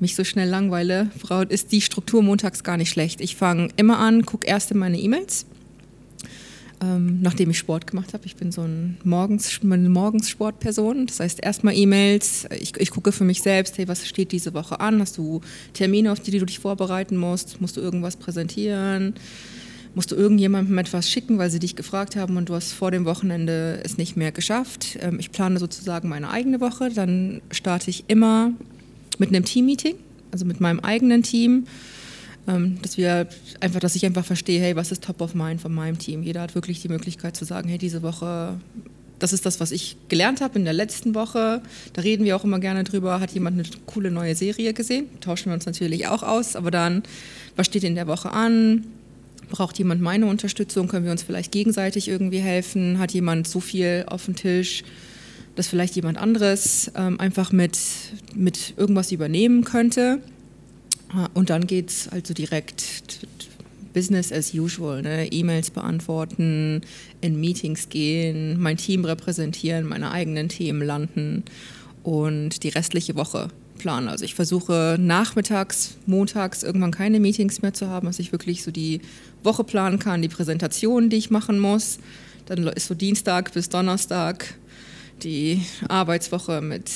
mich 0.00 0.14
so 0.14 0.24
schnell 0.24 0.48
langweile. 0.48 1.10
Frau, 1.18 1.42
ist 1.42 1.72
die 1.72 1.80
Struktur 1.80 2.22
montags 2.22 2.64
gar 2.64 2.76
nicht 2.76 2.90
schlecht. 2.90 3.20
Ich 3.20 3.36
fange 3.36 3.68
immer 3.76 3.98
an, 3.98 4.24
gucke 4.24 4.46
erst 4.46 4.70
in 4.70 4.78
meine 4.78 4.98
E-Mails, 4.98 5.46
ähm, 6.82 7.20
nachdem 7.20 7.50
ich 7.50 7.58
Sport 7.58 7.86
gemacht 7.86 8.14
habe. 8.14 8.24
Ich 8.26 8.36
bin 8.36 8.52
so 8.52 8.62
ein 8.62 8.96
Morgens, 9.04 9.60
eine 9.62 9.88
Morgenssportperson. 9.88 11.06
Das 11.06 11.20
heißt, 11.20 11.42
erstmal 11.42 11.76
E-Mails. 11.76 12.46
Ich, 12.58 12.76
ich 12.78 12.90
gucke 12.90 13.12
für 13.12 13.24
mich 13.24 13.42
selbst, 13.42 13.76
hey, 13.78 13.88
was 13.88 14.06
steht 14.06 14.32
diese 14.32 14.54
Woche 14.54 14.80
an? 14.80 15.00
Hast 15.00 15.18
du 15.18 15.40
Termine, 15.72 16.12
auf 16.12 16.20
die 16.20 16.30
du 16.30 16.44
dich 16.44 16.58
vorbereiten 16.58 17.16
musst? 17.16 17.60
Musst 17.60 17.76
du 17.76 17.80
irgendwas 17.80 18.16
präsentieren? 18.16 19.14
Musst 19.96 20.12
du 20.12 20.14
irgendjemandem 20.14 20.76
etwas 20.76 21.10
schicken, 21.10 21.38
weil 21.38 21.50
sie 21.50 21.58
dich 21.58 21.74
gefragt 21.74 22.16
haben 22.16 22.36
und 22.36 22.50
du 22.50 22.54
hast 22.54 22.72
vor 22.72 22.90
dem 22.90 23.06
Wochenende 23.06 23.80
es 23.82 23.96
nicht 23.96 24.14
mehr 24.14 24.30
geschafft. 24.30 24.98
Ähm, 25.00 25.18
ich 25.18 25.32
plane 25.32 25.58
sozusagen 25.58 26.10
meine 26.10 26.28
eigene 26.28 26.60
Woche. 26.60 26.90
Dann 26.90 27.40
starte 27.50 27.88
ich 27.88 28.04
immer 28.06 28.52
mit 29.16 29.30
einem 29.30 29.46
Team-Meeting, 29.46 29.94
also 30.32 30.44
mit 30.44 30.60
meinem 30.60 30.80
eigenen 30.80 31.22
Team. 31.22 31.66
Ähm, 32.46 32.76
dass 32.82 32.98
wir 32.98 33.26
einfach, 33.60 33.80
dass 33.80 33.96
ich 33.96 34.04
einfach 34.04 34.24
verstehe, 34.24 34.60
hey, 34.60 34.76
was 34.76 34.92
ist 34.92 35.02
top 35.02 35.22
of 35.22 35.34
mind 35.34 35.62
von 35.62 35.72
meinem 35.72 35.98
Team? 35.98 36.22
Jeder 36.22 36.42
hat 36.42 36.54
wirklich 36.54 36.82
die 36.82 36.88
Möglichkeit 36.88 37.34
zu 37.34 37.46
sagen, 37.46 37.68
hey, 37.70 37.78
diese 37.78 38.02
Woche 38.02 38.60
das 39.18 39.32
ist 39.32 39.46
das, 39.46 39.60
was 39.60 39.72
ich 39.72 39.96
gelernt 40.08 40.42
habe 40.42 40.58
in 40.58 40.64
der 40.64 40.74
letzten 40.74 41.14
Woche. 41.14 41.62
Da 41.94 42.02
reden 42.02 42.24
wir 42.24 42.36
auch 42.36 42.44
immer 42.44 42.58
gerne 42.58 42.84
drüber. 42.84 43.18
Hat 43.18 43.30
jemand 43.30 43.58
eine 43.58 43.66
coole 43.86 44.10
neue 44.10 44.34
Serie 44.34 44.74
gesehen? 44.74 45.06
Tauschen 45.20 45.46
wir 45.46 45.54
uns 45.54 45.64
natürlich 45.64 46.06
auch 46.06 46.22
aus. 46.22 46.54
Aber 46.54 46.70
dann, 46.70 47.02
was 47.56 47.64
steht 47.64 47.84
in 47.84 47.94
der 47.94 48.06
Woche 48.06 48.30
an? 48.30 48.84
Braucht 49.48 49.78
jemand 49.78 50.00
meine 50.00 50.26
Unterstützung? 50.26 50.88
Können 50.88 51.04
wir 51.04 51.12
uns 51.12 51.22
vielleicht 51.22 51.52
gegenseitig 51.52 52.08
irgendwie 52.08 52.38
helfen? 52.38 52.98
Hat 52.98 53.12
jemand 53.12 53.46
so 53.46 53.60
viel 53.60 54.04
auf 54.08 54.24
dem 54.24 54.34
Tisch, 54.34 54.82
dass 55.54 55.68
vielleicht 55.68 55.96
jemand 55.96 56.18
anderes 56.18 56.90
ähm, 56.96 57.20
einfach 57.20 57.52
mit, 57.52 57.78
mit 58.34 58.74
irgendwas 58.76 59.12
übernehmen 59.12 59.64
könnte? 59.64 60.20
Ah, 61.08 61.28
und 61.34 61.50
dann 61.50 61.66
geht 61.66 61.90
es 61.90 62.08
also 62.08 62.34
direkt 62.34 63.26
Business 63.94 64.32
as 64.32 64.52
usual, 64.52 65.00
ne? 65.00 65.32
E-Mails 65.32 65.70
beantworten, 65.70 66.82
in 67.20 67.40
Meetings 67.40 67.88
gehen, 67.88 68.60
mein 68.60 68.76
Team 68.76 69.04
repräsentieren, 69.04 69.86
meine 69.86 70.10
eigenen 70.10 70.48
Themen 70.48 70.82
landen 70.82 71.44
und 72.02 72.62
die 72.62 72.68
restliche 72.68 73.14
Woche 73.14 73.48
planen. 73.76 74.08
Also 74.08 74.24
ich 74.24 74.34
versuche 74.34 74.96
nachmittags, 74.98 75.96
montags 76.06 76.62
irgendwann 76.62 76.90
keine 76.90 77.20
Meetings 77.20 77.62
mehr 77.62 77.74
zu 77.74 77.88
haben, 77.88 78.06
dass 78.06 78.18
ich 78.18 78.32
wirklich 78.32 78.62
so 78.62 78.70
die 78.70 79.00
Woche 79.42 79.64
planen 79.64 79.98
kann, 79.98 80.22
die 80.22 80.28
Präsentationen, 80.28 81.10
die 81.10 81.16
ich 81.16 81.30
machen 81.30 81.58
muss. 81.58 81.98
Dann 82.46 82.66
ist 82.68 82.88
so 82.88 82.94
Dienstag 82.94 83.52
bis 83.52 83.68
Donnerstag 83.68 84.54
die 85.22 85.62
Arbeitswoche 85.88 86.60
mit 86.60 86.90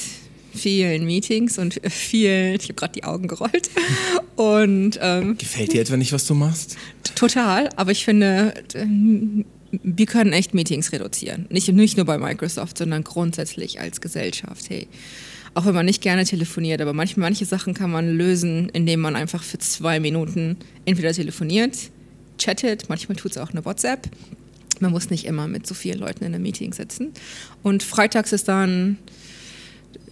vielen 0.54 1.04
Meetings 1.04 1.58
und 1.58 1.80
vielen, 1.88 2.54
ich 2.56 2.64
habe 2.64 2.74
gerade 2.74 2.92
die 2.92 3.04
Augen 3.04 3.28
gerollt. 3.28 3.70
Und, 4.36 4.98
ähm, 5.02 5.36
Gefällt 5.36 5.74
dir 5.74 5.82
etwa 5.82 5.98
nicht, 5.98 6.14
was 6.14 6.26
du 6.26 6.34
machst? 6.34 6.78
Total, 7.14 7.68
aber 7.76 7.90
ich 7.90 8.06
finde, 8.06 8.54
ähm, 8.72 9.44
wir 9.70 10.06
können 10.06 10.32
echt 10.32 10.54
Meetings 10.54 10.92
reduzieren. 10.92 11.46
Nicht, 11.50 11.68
nicht 11.68 11.96
nur 11.98 12.06
bei 12.06 12.16
Microsoft, 12.16 12.78
sondern 12.78 13.04
grundsätzlich 13.04 13.80
als 13.80 14.00
Gesellschaft. 14.00 14.70
Hey, 14.70 14.88
auch 15.54 15.66
wenn 15.66 15.74
man 15.74 15.86
nicht 15.86 16.02
gerne 16.02 16.24
telefoniert, 16.24 16.80
aber 16.80 16.92
manche, 16.92 17.18
manche 17.18 17.44
Sachen 17.44 17.74
kann 17.74 17.90
man 17.90 18.16
lösen, 18.16 18.68
indem 18.68 19.00
man 19.00 19.16
einfach 19.16 19.42
für 19.42 19.58
zwei 19.58 19.98
Minuten 19.98 20.56
entweder 20.84 21.12
telefoniert, 21.12 21.76
chattet, 22.38 22.88
manchmal 22.88 23.16
tut 23.16 23.32
es 23.32 23.38
auch 23.38 23.50
eine 23.50 23.64
WhatsApp. 23.64 24.08
Man 24.78 24.92
muss 24.92 25.10
nicht 25.10 25.26
immer 25.26 25.46
mit 25.46 25.66
so 25.66 25.74
vielen 25.74 25.98
Leuten 25.98 26.24
in 26.24 26.34
einem 26.34 26.42
Meeting 26.42 26.72
sitzen. 26.72 27.12
Und 27.62 27.82
freitags 27.82 28.32
ist 28.32 28.48
dann 28.48 28.96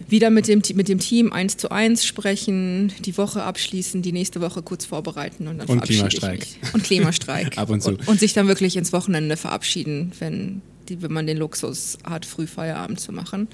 wieder 0.07 0.29
mit 0.29 0.47
dem, 0.47 0.61
mit 0.75 0.87
dem 0.89 0.99
Team 0.99 1.31
eins 1.31 1.57
zu 1.57 1.71
eins 1.71 2.05
sprechen, 2.05 2.91
die 2.99 3.17
Woche 3.17 3.43
abschließen, 3.43 4.01
die 4.01 4.11
nächste 4.11 4.41
Woche 4.41 4.61
kurz 4.61 4.85
vorbereiten 4.85 5.47
und 5.47 5.59
dann 5.59 5.67
und 5.67 5.81
Klimastreik. 5.81 6.45
Und 6.73 6.83
Klimastreik. 6.83 7.57
Ab 7.57 7.69
und 7.69 7.81
zu. 7.81 7.89
Und, 7.89 8.07
und, 8.07 8.19
sich 8.19 8.33
dann 8.33 8.47
wirklich 8.47 8.75
ins 8.75 8.93
Wochenende 8.93 9.37
verabschieden, 9.37 10.11
wenn, 10.19 10.61
die, 10.87 11.01
wenn 11.01 11.11
man 11.11 11.25
den 11.25 11.37
Luxus 11.37 11.97
hat, 12.03 12.25
früh 12.25 12.45
Feierabend 12.45 12.99
zu 12.99 13.11
machen 13.11 13.47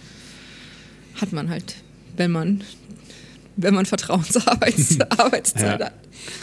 hat 1.15 1.33
man 1.33 1.49
halt, 1.49 1.75
wenn 2.17 2.31
man, 2.31 2.63
wenn 3.55 3.73
man 3.73 3.85
Vertrauensarbeitszeit 3.85 5.09
ja. 5.79 5.79
hat. 5.79 5.93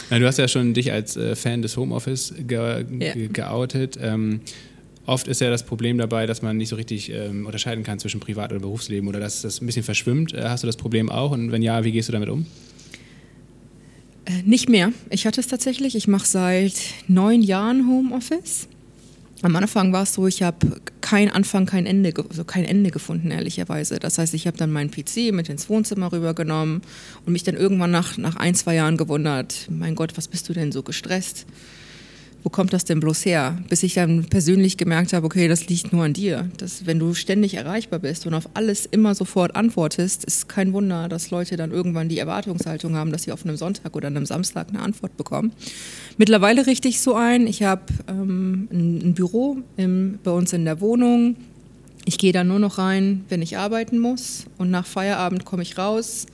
Ja, 0.09 0.19
du 0.19 0.25
hast 0.25 0.37
ja 0.37 0.47
schon 0.47 0.73
dich 0.73 0.91
als 0.91 1.17
äh, 1.17 1.35
Fan 1.35 1.61
des 1.61 1.77
Homeoffice 1.77 2.33
ge 2.37 2.85
ja. 2.99 3.13
geoutet. 3.31 3.97
Ähm, 4.01 4.41
oft 5.05 5.27
ist 5.27 5.41
ja 5.41 5.49
das 5.49 5.63
Problem 5.63 5.97
dabei, 5.97 6.25
dass 6.25 6.41
man 6.41 6.57
nicht 6.57 6.69
so 6.69 6.75
richtig 6.75 7.11
ähm, 7.11 7.45
unterscheiden 7.45 7.83
kann 7.83 7.99
zwischen 7.99 8.19
Privat- 8.19 8.51
oder 8.51 8.61
Berufsleben 8.61 9.07
oder 9.07 9.19
dass 9.19 9.41
das 9.41 9.61
ein 9.61 9.65
bisschen 9.65 9.83
verschwimmt. 9.83 10.33
Äh, 10.33 10.43
hast 10.43 10.63
du 10.63 10.67
das 10.67 10.77
Problem 10.77 11.09
auch? 11.09 11.31
Und 11.31 11.51
wenn 11.51 11.61
ja, 11.61 11.83
wie 11.83 11.91
gehst 11.91 12.09
du 12.09 12.13
damit 12.13 12.29
um? 12.29 12.45
Äh, 14.25 14.43
nicht 14.43 14.69
mehr. 14.69 14.93
Ich 15.09 15.25
hatte 15.25 15.41
es 15.41 15.47
tatsächlich. 15.47 15.95
Ich 15.95 16.07
mache 16.07 16.25
seit 16.25 16.75
neun 17.07 17.41
Jahren 17.41 17.87
Homeoffice. 17.87 18.67
Am 19.43 19.57
Anfang 19.57 19.91
war 19.91 20.03
es 20.03 20.13
so, 20.13 20.25
ich 20.25 20.41
habe 20.41 20.79
kein 21.01 21.29
Anfang, 21.29 21.65
kein 21.65 21.85
Ende, 21.85 22.13
also 22.29 22.45
kein 22.45 22.63
Ende 22.63 22.91
gefunden, 22.91 23.29
ehrlicherweise. 23.29 23.99
Das 23.99 24.17
heißt, 24.17 24.33
ich 24.33 24.47
habe 24.47 24.55
dann 24.55 24.71
meinen 24.71 24.89
PC 24.89 25.33
mit 25.33 25.49
ins 25.49 25.67
Wohnzimmer 25.67 26.13
rübergenommen 26.13 26.81
und 27.25 27.33
mich 27.33 27.43
dann 27.43 27.55
irgendwann 27.55 27.91
nach, 27.91 28.17
nach 28.17 28.37
ein, 28.37 28.55
zwei 28.55 28.75
Jahren 28.75 28.95
gewundert, 28.95 29.67
mein 29.69 29.95
Gott, 29.95 30.15
was 30.15 30.29
bist 30.29 30.47
du 30.47 30.53
denn 30.53 30.71
so 30.71 30.81
gestresst? 30.81 31.45
Wo 32.43 32.49
kommt 32.49 32.73
das 32.73 32.83
denn 32.83 32.99
bloß 32.99 33.25
her? 33.25 33.57
Bis 33.69 33.83
ich 33.83 33.93
dann 33.93 34.25
persönlich 34.25 34.77
gemerkt 34.77 35.13
habe, 35.13 35.25
okay, 35.25 35.47
das 35.47 35.67
liegt 35.67 35.93
nur 35.93 36.03
an 36.03 36.13
dir. 36.13 36.49
Dass, 36.57 36.85
wenn 36.85 36.99
du 36.99 37.13
ständig 37.13 37.53
erreichbar 37.53 37.99
bist 37.99 38.27
und 38.27 38.33
auf 38.33 38.49
alles 38.53 38.85
immer 38.85 39.15
sofort 39.15 39.55
antwortest, 39.55 40.25
ist 40.25 40.49
kein 40.49 40.73
Wunder, 40.73 41.07
dass 41.07 41.31
Leute 41.31 41.55
dann 41.55 41.71
irgendwann 41.71 42.09
die 42.09 42.19
Erwartungshaltung 42.19 42.95
haben, 42.95 43.11
dass 43.11 43.23
sie 43.23 43.31
auf 43.31 43.45
einem 43.45 43.55
Sonntag 43.55 43.95
oder 43.95 44.07
einem 44.07 44.25
Samstag 44.25 44.67
eine 44.69 44.81
Antwort 44.81 45.15
bekommen. 45.15 45.53
Mittlerweile 46.17 46.67
richte 46.67 46.89
ich 46.89 46.99
so 46.99 47.15
ein, 47.15 47.47
ich 47.47 47.63
habe 47.63 47.83
ähm, 48.09 48.67
ein, 48.71 49.01
ein, 49.03 49.13
Büro 49.13 49.57
im, 49.77 50.19
bei 50.23 50.31
uns 50.31 50.51
in 50.51 50.65
der 50.65 50.81
Wohnung. 50.81 51.37
Ich 52.05 52.17
gehe 52.17 52.33
da 52.33 52.43
nur 52.43 52.59
noch 52.59 52.77
rein, 52.77 53.23
wenn 53.29 53.41
ich 53.41 53.57
arbeiten 53.57 53.99
muss 53.99 54.45
und 54.57 54.69
nach 54.69 54.85
Feierabend 54.85 55.45
komme 55.45 55.63
ich 55.63 55.77
raus 55.77 56.25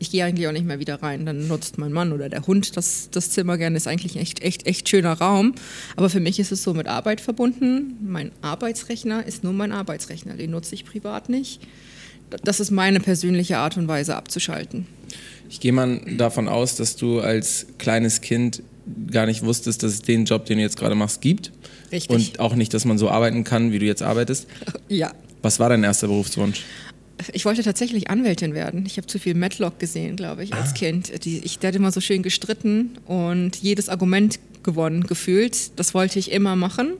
ich 0.00 0.10
gehe 0.10 0.24
eigentlich 0.24 0.48
auch 0.48 0.52
nicht 0.52 0.64
mehr 0.64 0.80
wieder 0.80 1.02
rein. 1.02 1.26
Dann 1.26 1.46
nutzt 1.46 1.76
mein 1.76 1.92
Mann 1.92 2.12
oder 2.12 2.30
der 2.30 2.46
Hund 2.46 2.76
das, 2.76 3.10
das 3.10 3.30
Zimmer 3.30 3.58
gerne. 3.58 3.76
Ist 3.76 3.86
eigentlich 3.86 4.16
ein 4.16 4.22
echt, 4.22 4.42
echt, 4.42 4.66
echt 4.66 4.88
schöner 4.88 5.12
Raum. 5.12 5.54
Aber 5.94 6.08
für 6.08 6.20
mich 6.20 6.40
ist 6.40 6.50
es 6.50 6.62
so 6.62 6.72
mit 6.72 6.88
Arbeit 6.88 7.20
verbunden. 7.20 7.98
Mein 8.02 8.32
Arbeitsrechner 8.40 9.26
ist 9.26 9.44
nur 9.44 9.52
mein 9.52 9.72
Arbeitsrechner. 9.72 10.34
Den 10.34 10.52
nutze 10.52 10.74
ich 10.74 10.86
privat 10.86 11.28
nicht. 11.28 11.60
Das 12.42 12.60
ist 12.60 12.70
meine 12.70 12.98
persönliche 13.00 13.58
Art 13.58 13.76
und 13.76 13.88
Weise 13.88 14.16
abzuschalten. 14.16 14.86
Ich 15.50 15.60
gehe 15.60 15.72
mal 15.72 16.00
davon 16.16 16.48
aus, 16.48 16.76
dass 16.76 16.96
du 16.96 17.20
als 17.20 17.66
kleines 17.76 18.22
Kind 18.22 18.62
gar 19.10 19.26
nicht 19.26 19.44
wusstest, 19.44 19.82
dass 19.82 19.92
es 19.92 20.02
den 20.02 20.24
Job, 20.24 20.46
den 20.46 20.56
du 20.56 20.62
jetzt 20.62 20.78
gerade 20.78 20.94
machst, 20.94 21.20
gibt. 21.20 21.52
Richtig. 21.92 22.10
Und 22.10 22.40
auch 22.40 22.54
nicht, 22.54 22.72
dass 22.72 22.86
man 22.86 22.96
so 22.96 23.10
arbeiten 23.10 23.44
kann, 23.44 23.70
wie 23.70 23.78
du 23.78 23.86
jetzt 23.86 24.02
arbeitest. 24.02 24.46
Ja. 24.88 25.12
Was 25.42 25.58
war 25.58 25.70
dein 25.70 25.84
erster 25.84 26.08
Berufswunsch? 26.08 26.64
Ich 27.32 27.44
wollte 27.44 27.62
tatsächlich 27.62 28.10
Anwältin 28.10 28.54
werden. 28.54 28.84
Ich 28.86 28.96
habe 28.96 29.06
zu 29.06 29.18
viel 29.18 29.34
Matlock 29.34 29.78
gesehen, 29.78 30.16
glaube 30.16 30.44
ich, 30.44 30.52
als 30.54 30.70
ah. 30.70 30.74
Kind. 30.74 31.24
Die, 31.24 31.38
ich, 31.38 31.58
der 31.58 31.68
hat 31.68 31.76
immer 31.76 31.92
so 31.92 32.00
schön 32.00 32.22
gestritten 32.22 32.98
und 33.06 33.56
jedes 33.56 33.88
Argument 33.88 34.38
gewonnen 34.62 35.04
gefühlt. 35.04 35.78
Das 35.78 35.94
wollte 35.94 36.18
ich 36.18 36.32
immer 36.32 36.56
machen. 36.56 36.94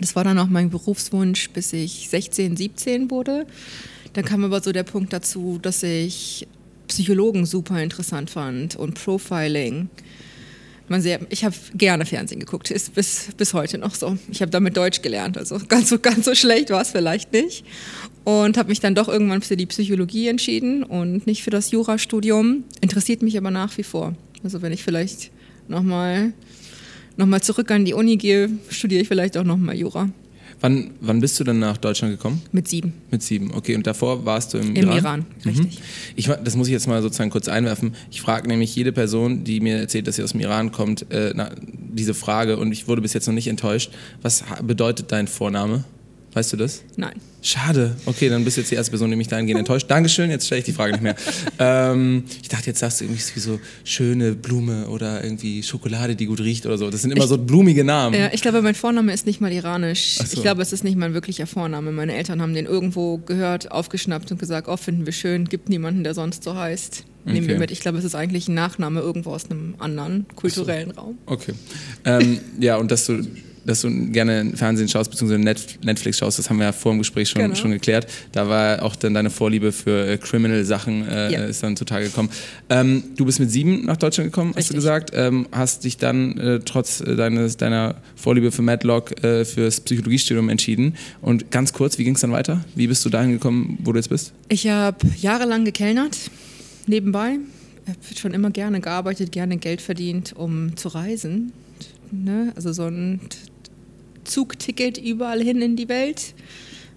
Das 0.00 0.14
war 0.14 0.24
dann 0.24 0.38
auch 0.38 0.46
mein 0.46 0.70
Berufswunsch, 0.70 1.50
bis 1.50 1.72
ich 1.72 2.08
16, 2.08 2.56
17 2.56 3.10
wurde. 3.10 3.46
Dann 4.12 4.24
kam 4.24 4.44
aber 4.44 4.62
so 4.62 4.72
der 4.72 4.82
Punkt 4.82 5.12
dazu, 5.12 5.58
dass 5.60 5.82
ich 5.82 6.46
Psychologen 6.88 7.46
super 7.46 7.82
interessant 7.82 8.30
fand 8.30 8.76
und 8.76 8.94
Profiling 8.94 9.88
man 10.88 11.02
sehr, 11.02 11.20
ich 11.30 11.44
habe 11.44 11.54
gerne 11.74 12.06
Fernsehen 12.06 12.40
geguckt, 12.40 12.70
ist 12.70 12.94
bis, 12.94 13.28
bis 13.36 13.54
heute 13.54 13.78
noch 13.78 13.94
so. 13.94 14.16
Ich 14.30 14.40
habe 14.40 14.50
damit 14.50 14.76
Deutsch 14.76 15.02
gelernt, 15.02 15.36
also 15.38 15.58
ganz 15.68 15.88
so, 15.88 15.98
ganz 15.98 16.24
so 16.24 16.34
schlecht 16.34 16.70
war 16.70 16.82
es 16.82 16.90
vielleicht 16.90 17.32
nicht. 17.32 17.64
Und 18.26 18.58
habe 18.58 18.70
mich 18.70 18.80
dann 18.80 18.96
doch 18.96 19.06
irgendwann 19.06 19.40
für 19.40 19.56
die 19.56 19.66
Psychologie 19.66 20.26
entschieden 20.26 20.82
und 20.82 21.28
nicht 21.28 21.44
für 21.44 21.50
das 21.50 21.70
Jurastudium. 21.70 22.64
Interessiert 22.80 23.22
mich 23.22 23.38
aber 23.38 23.52
nach 23.52 23.78
wie 23.78 23.84
vor. 23.84 24.16
Also 24.42 24.62
wenn 24.62 24.72
ich 24.72 24.82
vielleicht 24.82 25.30
nochmal 25.68 26.32
noch 27.16 27.26
mal 27.26 27.40
zurück 27.40 27.70
an 27.70 27.84
die 27.84 27.94
Uni 27.94 28.16
gehe, 28.16 28.50
studiere 28.68 29.02
ich 29.02 29.06
vielleicht 29.06 29.38
auch 29.38 29.44
nochmal 29.44 29.76
Jura. 29.76 30.10
Wann, 30.60 30.90
wann 31.00 31.20
bist 31.20 31.38
du 31.38 31.44
dann 31.44 31.60
nach 31.60 31.76
Deutschland 31.76 32.14
gekommen? 32.14 32.42
Mit 32.50 32.66
sieben. 32.66 32.94
Mit 33.12 33.22
sieben, 33.22 33.52
okay. 33.54 33.76
Und 33.76 33.86
davor 33.86 34.24
warst 34.24 34.54
du 34.54 34.58
im, 34.58 34.74
Im 34.74 34.76
Iran? 34.76 34.90
Im 34.90 34.98
Iran, 34.98 35.26
mhm. 35.44 35.50
richtig. 35.50 35.78
Ich, 36.16 36.26
das 36.26 36.56
muss 36.56 36.66
ich 36.66 36.72
jetzt 36.72 36.88
mal 36.88 37.02
sozusagen 37.02 37.30
kurz 37.30 37.46
einwerfen. 37.46 37.94
Ich 38.10 38.22
frage 38.22 38.48
nämlich 38.48 38.74
jede 38.74 38.90
Person, 38.90 39.44
die 39.44 39.60
mir 39.60 39.76
erzählt, 39.76 40.08
dass 40.08 40.16
sie 40.16 40.24
aus 40.24 40.32
dem 40.32 40.40
Iran 40.40 40.72
kommt, 40.72 41.12
äh, 41.12 41.32
na, 41.32 41.50
diese 41.62 42.12
Frage 42.12 42.56
und 42.56 42.72
ich 42.72 42.88
wurde 42.88 43.02
bis 43.02 43.12
jetzt 43.12 43.28
noch 43.28 43.34
nicht 43.34 43.46
enttäuscht. 43.46 43.92
Was 44.22 44.42
bedeutet 44.64 45.12
dein 45.12 45.28
Vorname? 45.28 45.84
Weißt 46.32 46.52
du 46.52 46.56
das? 46.56 46.82
Nein. 46.96 47.20
Schade. 47.46 47.94
Okay, 48.06 48.28
dann 48.28 48.44
bist 48.44 48.56
du 48.56 48.62
jetzt 48.62 48.72
die 48.72 48.74
erste 48.74 48.90
Person, 48.90 49.08
die 49.08 49.14
mich 49.14 49.28
dahingehend 49.28 49.60
enttäuscht. 49.60 49.88
Dankeschön, 49.88 50.30
jetzt 50.30 50.46
stelle 50.46 50.58
ich 50.58 50.64
die 50.64 50.72
Frage 50.72 50.90
nicht 50.94 51.02
mehr. 51.02 51.14
ähm, 51.60 52.24
ich 52.42 52.48
dachte, 52.48 52.66
jetzt 52.66 52.80
sagst 52.80 53.00
du 53.00 53.04
irgendwie 53.04 53.22
so 53.38 53.60
schöne 53.84 54.32
Blume 54.32 54.88
oder 54.88 55.22
irgendwie 55.22 55.62
Schokolade, 55.62 56.16
die 56.16 56.26
gut 56.26 56.40
riecht 56.40 56.66
oder 56.66 56.76
so. 56.76 56.90
Das 56.90 57.02
sind 57.02 57.12
immer 57.12 57.22
ich, 57.22 57.28
so 57.28 57.38
blumige 57.38 57.84
Namen. 57.84 58.18
Ja, 58.18 58.30
ich 58.32 58.42
glaube, 58.42 58.62
mein 58.62 58.74
Vorname 58.74 59.12
ist 59.12 59.26
nicht 59.26 59.40
mal 59.40 59.52
iranisch. 59.52 60.16
So. 60.16 60.24
Ich 60.32 60.42
glaube, 60.42 60.60
es 60.60 60.72
ist 60.72 60.82
nicht 60.82 60.96
mein 60.96 61.14
wirklicher 61.14 61.46
Vorname. 61.46 61.92
Meine 61.92 62.16
Eltern 62.16 62.42
haben 62.42 62.52
den 62.52 62.66
irgendwo 62.66 63.18
gehört, 63.18 63.70
aufgeschnappt 63.70 64.32
und 64.32 64.40
gesagt, 64.40 64.66
oh, 64.66 64.76
finden 64.76 65.06
wir 65.06 65.12
schön, 65.12 65.44
gibt 65.44 65.68
niemanden, 65.68 66.02
der 66.02 66.14
sonst 66.14 66.42
so 66.42 66.56
heißt. 66.56 67.04
Nehmen 67.26 67.38
okay. 67.38 67.48
wir 67.48 67.58
mit. 67.60 67.70
Ich 67.70 67.78
glaube, 67.78 67.98
es 67.98 68.04
ist 68.04 68.16
eigentlich 68.16 68.48
ein 68.48 68.54
Nachname 68.54 68.98
irgendwo 68.98 69.30
aus 69.30 69.48
einem 69.48 69.76
anderen 69.78 70.26
kulturellen 70.34 70.92
so. 70.94 71.00
Raum. 71.00 71.18
Okay. 71.26 71.54
Ähm, 72.04 72.40
ja, 72.58 72.76
und 72.76 72.90
dass 72.90 73.06
du 73.06 73.24
dass 73.66 73.82
du 73.82 73.90
gerne 74.10 74.52
Fernsehen 74.54 74.88
schaust, 74.88 75.10
beziehungsweise 75.10 75.40
Netflix 75.82 76.18
schaust, 76.18 76.38
das 76.38 76.48
haben 76.48 76.58
wir 76.58 76.66
ja 76.66 76.72
vor 76.72 76.92
dem 76.92 76.98
Gespräch 76.98 77.28
schon, 77.28 77.42
genau. 77.42 77.54
schon 77.54 77.72
geklärt. 77.72 78.06
Da 78.32 78.48
war 78.48 78.82
auch 78.82 78.96
dann 78.96 79.14
deine 79.14 79.30
Vorliebe 79.30 79.72
für 79.72 80.06
äh, 80.06 80.18
Criminal-Sachen 80.18 81.08
äh, 81.08 81.32
ja. 81.32 81.44
ist 81.44 81.62
dann 81.62 81.76
zutage 81.76 82.06
gekommen. 82.06 82.30
Ähm, 82.70 83.02
du 83.16 83.24
bist 83.26 83.40
mit 83.40 83.50
sieben 83.50 83.84
nach 83.84 83.96
Deutschland 83.96 84.32
gekommen, 84.32 84.50
Richtig. 84.50 84.64
hast 84.64 84.70
du 84.70 84.74
gesagt. 84.74 85.10
Ähm, 85.14 85.46
hast 85.52 85.84
dich 85.84 85.96
dann 85.98 86.38
äh, 86.38 86.60
trotz 86.64 87.00
äh, 87.00 87.16
deines, 87.16 87.56
deiner 87.56 87.96
Vorliebe 88.14 88.52
für 88.52 88.62
Madlock 88.62 89.22
äh, 89.24 89.44
fürs 89.44 89.80
Psychologiestudium 89.80 90.48
entschieden. 90.48 90.94
Und 91.20 91.50
ganz 91.50 91.72
kurz, 91.72 91.98
wie 91.98 92.04
ging 92.04 92.14
es 92.14 92.20
dann 92.20 92.32
weiter? 92.32 92.64
Wie 92.74 92.86
bist 92.86 93.04
du 93.04 93.10
dahin 93.10 93.32
gekommen, 93.32 93.78
wo 93.82 93.92
du 93.92 93.98
jetzt 93.98 94.08
bist? 94.08 94.32
Ich 94.48 94.68
habe 94.68 94.98
jahrelang 95.20 95.64
gekellnert, 95.64 96.16
nebenbei. 96.86 97.38
Ich 97.84 97.90
habe 97.90 98.18
schon 98.18 98.34
immer 98.34 98.50
gerne 98.50 98.80
gearbeitet, 98.80 99.32
gerne 99.32 99.58
Geld 99.58 99.80
verdient, 99.80 100.34
um 100.36 100.76
zu 100.76 100.88
reisen. 100.88 101.52
Ne? 102.10 102.52
Also 102.56 102.72
so 102.72 102.84
ein 102.84 103.20
Zugticket 104.26 104.98
überall 104.98 105.42
hin 105.42 105.62
in 105.62 105.76
die 105.76 105.88
Welt. 105.88 106.34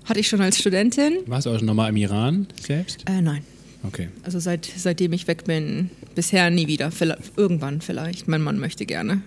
Hatte 0.05 0.19
ich 0.19 0.27
schon 0.27 0.41
als 0.41 0.57
Studentin. 0.57 1.17
Warst 1.27 1.45
du 1.45 1.51
auch 1.51 1.57
schon 1.57 1.67
nochmal 1.67 1.89
im 1.89 1.98
Iran 1.98 2.48
selbst? 2.62 3.07
Äh, 3.07 3.21
nein. 3.21 3.43
Okay. 3.83 4.09
Also 4.24 4.39
seit, 4.39 4.65
seitdem 4.65 5.13
ich 5.13 5.27
weg 5.27 5.45
bin, 5.45 5.89
bisher 6.15 6.50
nie 6.50 6.67
wieder. 6.67 6.91
Vielleicht, 6.91 7.38
irgendwann 7.38 7.81
vielleicht. 7.81 8.27
Mein 8.27 8.41
Mann 8.41 8.59
möchte 8.59 8.86
gerne 8.86 9.21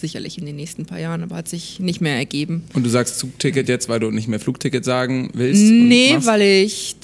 sicherlich 0.00 0.38
in 0.38 0.46
den 0.46 0.56
nächsten 0.56 0.86
paar 0.86 0.98
Jahren, 0.98 1.22
aber 1.22 1.36
hat 1.36 1.48
sich 1.48 1.80
nicht 1.80 2.00
mehr 2.00 2.16
ergeben. 2.16 2.64
Und 2.74 2.84
du 2.84 2.90
sagst 2.90 3.18
Zugticket 3.18 3.68
jetzt, 3.68 3.88
weil 3.88 4.00
du 4.00 4.10
nicht 4.10 4.28
mehr 4.28 4.40
Flugticket 4.40 4.84
sagen 4.84 5.30
willst? 5.34 5.62
Nee, 5.62 6.16
weil 6.20 6.42
ich, 6.42 6.96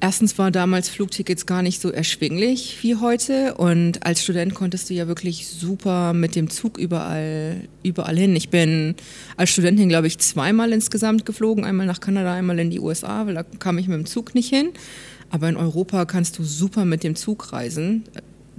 erstens 0.00 0.38
war 0.38 0.50
damals 0.50 0.88
Flugtickets 0.88 1.46
gar 1.46 1.62
nicht 1.62 1.80
so 1.80 1.90
erschwinglich 1.90 2.78
wie 2.82 2.96
heute 2.96 3.54
und 3.54 4.04
als 4.04 4.22
Student 4.22 4.54
konntest 4.54 4.90
du 4.90 4.94
ja 4.94 5.08
wirklich 5.08 5.46
super 5.46 6.12
mit 6.12 6.36
dem 6.36 6.50
Zug 6.50 6.78
überall, 6.78 7.68
überall 7.82 8.16
hin. 8.16 8.34
Ich 8.36 8.48
bin 8.48 8.94
als 9.36 9.50
Studentin, 9.50 9.88
glaube 9.88 10.06
ich, 10.06 10.18
zweimal 10.18 10.72
insgesamt 10.72 11.26
geflogen, 11.26 11.64
einmal 11.64 11.86
nach 11.86 12.00
Kanada, 12.00 12.34
einmal 12.34 12.58
in 12.58 12.70
die 12.70 12.80
USA, 12.80 13.26
weil 13.26 13.34
da 13.34 13.42
kam 13.42 13.78
ich 13.78 13.88
mit 13.88 13.98
dem 13.98 14.06
Zug 14.06 14.34
nicht 14.34 14.48
hin. 14.48 14.68
Aber 15.30 15.48
in 15.48 15.56
Europa 15.56 16.04
kannst 16.04 16.38
du 16.38 16.44
super 16.44 16.84
mit 16.84 17.04
dem 17.04 17.16
Zug 17.16 17.54
reisen 17.54 18.04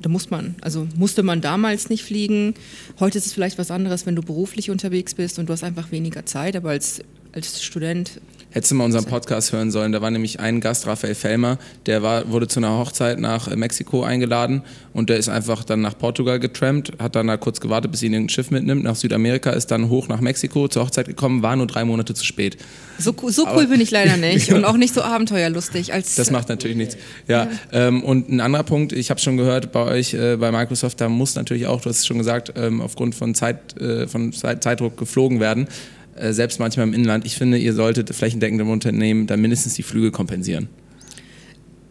da 0.04 0.10
muss 0.10 0.30
man, 0.30 0.56
also 0.62 0.88
musste 0.96 1.24
man 1.24 1.42
damals 1.42 1.90
nicht 1.90 2.04
fliegen. 2.04 2.54
Heute 3.00 3.18
ist 3.18 3.26
es 3.26 3.34
vielleicht 3.34 3.58
was 3.58 3.72
anderes, 3.72 4.06
wenn 4.06 4.16
du 4.16 4.22
beruflich 4.22 4.70
unterwegs 4.70 5.16
bist 5.16 5.40
und 5.40 5.48
du 5.48 5.54
hast 5.54 5.64
einfach 5.64 5.92
weniger 5.92 6.26
Zeit, 6.26 6.56
aber 6.56 6.70
als, 6.70 7.02
als 7.32 7.64
Student 7.64 8.20
Hättest 8.54 8.72
du 8.72 8.76
mal 8.76 8.86
unseren 8.86 9.06
Podcast 9.06 9.52
hören 9.52 9.72
sollen. 9.72 9.94
Da 9.94 10.02
war 10.04 10.12
nämlich 10.12 10.40
ein 10.40 10.62
Gast, 10.62 10.86
Raphael 10.86 11.16
Fellmer, 11.16 11.58
der 11.88 12.04
war, 12.04 12.30
wurde 12.30 12.48
zu 12.48 12.60
einer 12.60 12.78
Hochzeit 12.78 13.20
nach 13.20 13.48
äh, 13.48 13.56
Mexiko 13.56 14.04
eingeladen 14.04 14.62
und 14.94 15.10
der 15.10 15.18
ist 15.18 15.28
einfach 15.28 15.64
dann 15.64 15.82
nach 15.82 15.98
Portugal 15.98 16.40
getrampt, 16.40 16.92
hat 17.00 17.16
dann 17.16 17.26
da 17.26 17.38
kurz 17.38 17.60
gewartet, 17.60 17.90
bis 17.90 18.04
ihn 18.04 18.14
ein 18.14 18.30
Schiff 18.30 18.52
mitnimmt, 18.52 18.84
nach 18.84 18.96
Südamerika, 18.96 19.50
ist 19.50 19.72
dann 19.72 19.90
hoch 19.90 20.08
nach 20.08 20.22
Mexiko 20.22 20.68
zur 20.68 20.84
Hochzeit 20.84 21.08
gekommen, 21.08 21.42
war 21.42 21.56
nur 21.56 21.66
drei 21.66 21.84
Monate 21.84 22.14
zu 22.14 22.24
spät. 22.24 22.58
So, 23.00 23.16
so 23.30 23.48
cool 23.56 23.66
bin 23.66 23.82
ich 23.82 23.90
leider 23.90 24.18
nicht 24.18 24.54
und 24.54 24.66
auch 24.66 24.78
nicht 24.78 24.94
so 24.94 25.02
abenteuerlustig. 25.02 25.92
Als, 25.92 26.14
das 26.14 26.30
macht 26.30 26.48
natürlich 26.48 26.78
nichts. 26.78 26.96
Ja, 27.28 27.46
ja. 27.46 27.88
Ähm, 27.88 28.04
und 28.04 28.30
ein 28.30 28.40
anderer 28.40 28.64
Punkt, 28.64 28.94
ich 28.94 29.10
habe 29.10 29.20
schon 29.20 29.36
gehört 29.36 29.72
bei 29.72 29.84
euch 29.84 30.14
äh, 30.14 30.38
bei 30.38 30.52
Microsoft, 30.52 31.02
da 31.02 31.10
muss 31.10 31.34
natürlich 31.34 31.66
auch, 31.66 31.82
du 31.82 31.90
hast 31.90 32.02
es 32.02 32.06
schon 32.06 32.20
gesagt, 32.20 32.54
ähm, 32.56 32.82
aufgrund 32.82 33.16
von, 33.16 33.34
Zeit, 33.34 33.82
äh, 33.82 34.08
von 34.08 34.32
Zeit, 34.32 34.64
Zeitdruck 34.64 34.96
geflogen 34.96 35.40
werden. 35.40 35.68
Äh, 36.16 36.34
selbst 36.34 36.60
manchmal 36.60 36.88
im 36.88 36.94
Inland. 36.94 37.26
Ich 37.26 37.36
finde, 37.36 37.58
ihr 37.58 37.74
solltet 37.74 38.14
flächendeckend 38.14 38.62
im 38.62 38.70
Unternehmen 38.70 39.28
dann 39.28 39.42
mindestens 39.42 39.74
die 39.74 39.84
Flüge 39.84 40.12
kompensieren. 40.12 40.70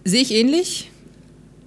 Sehe 0.05 0.23
ich 0.23 0.33
ähnlich 0.33 0.91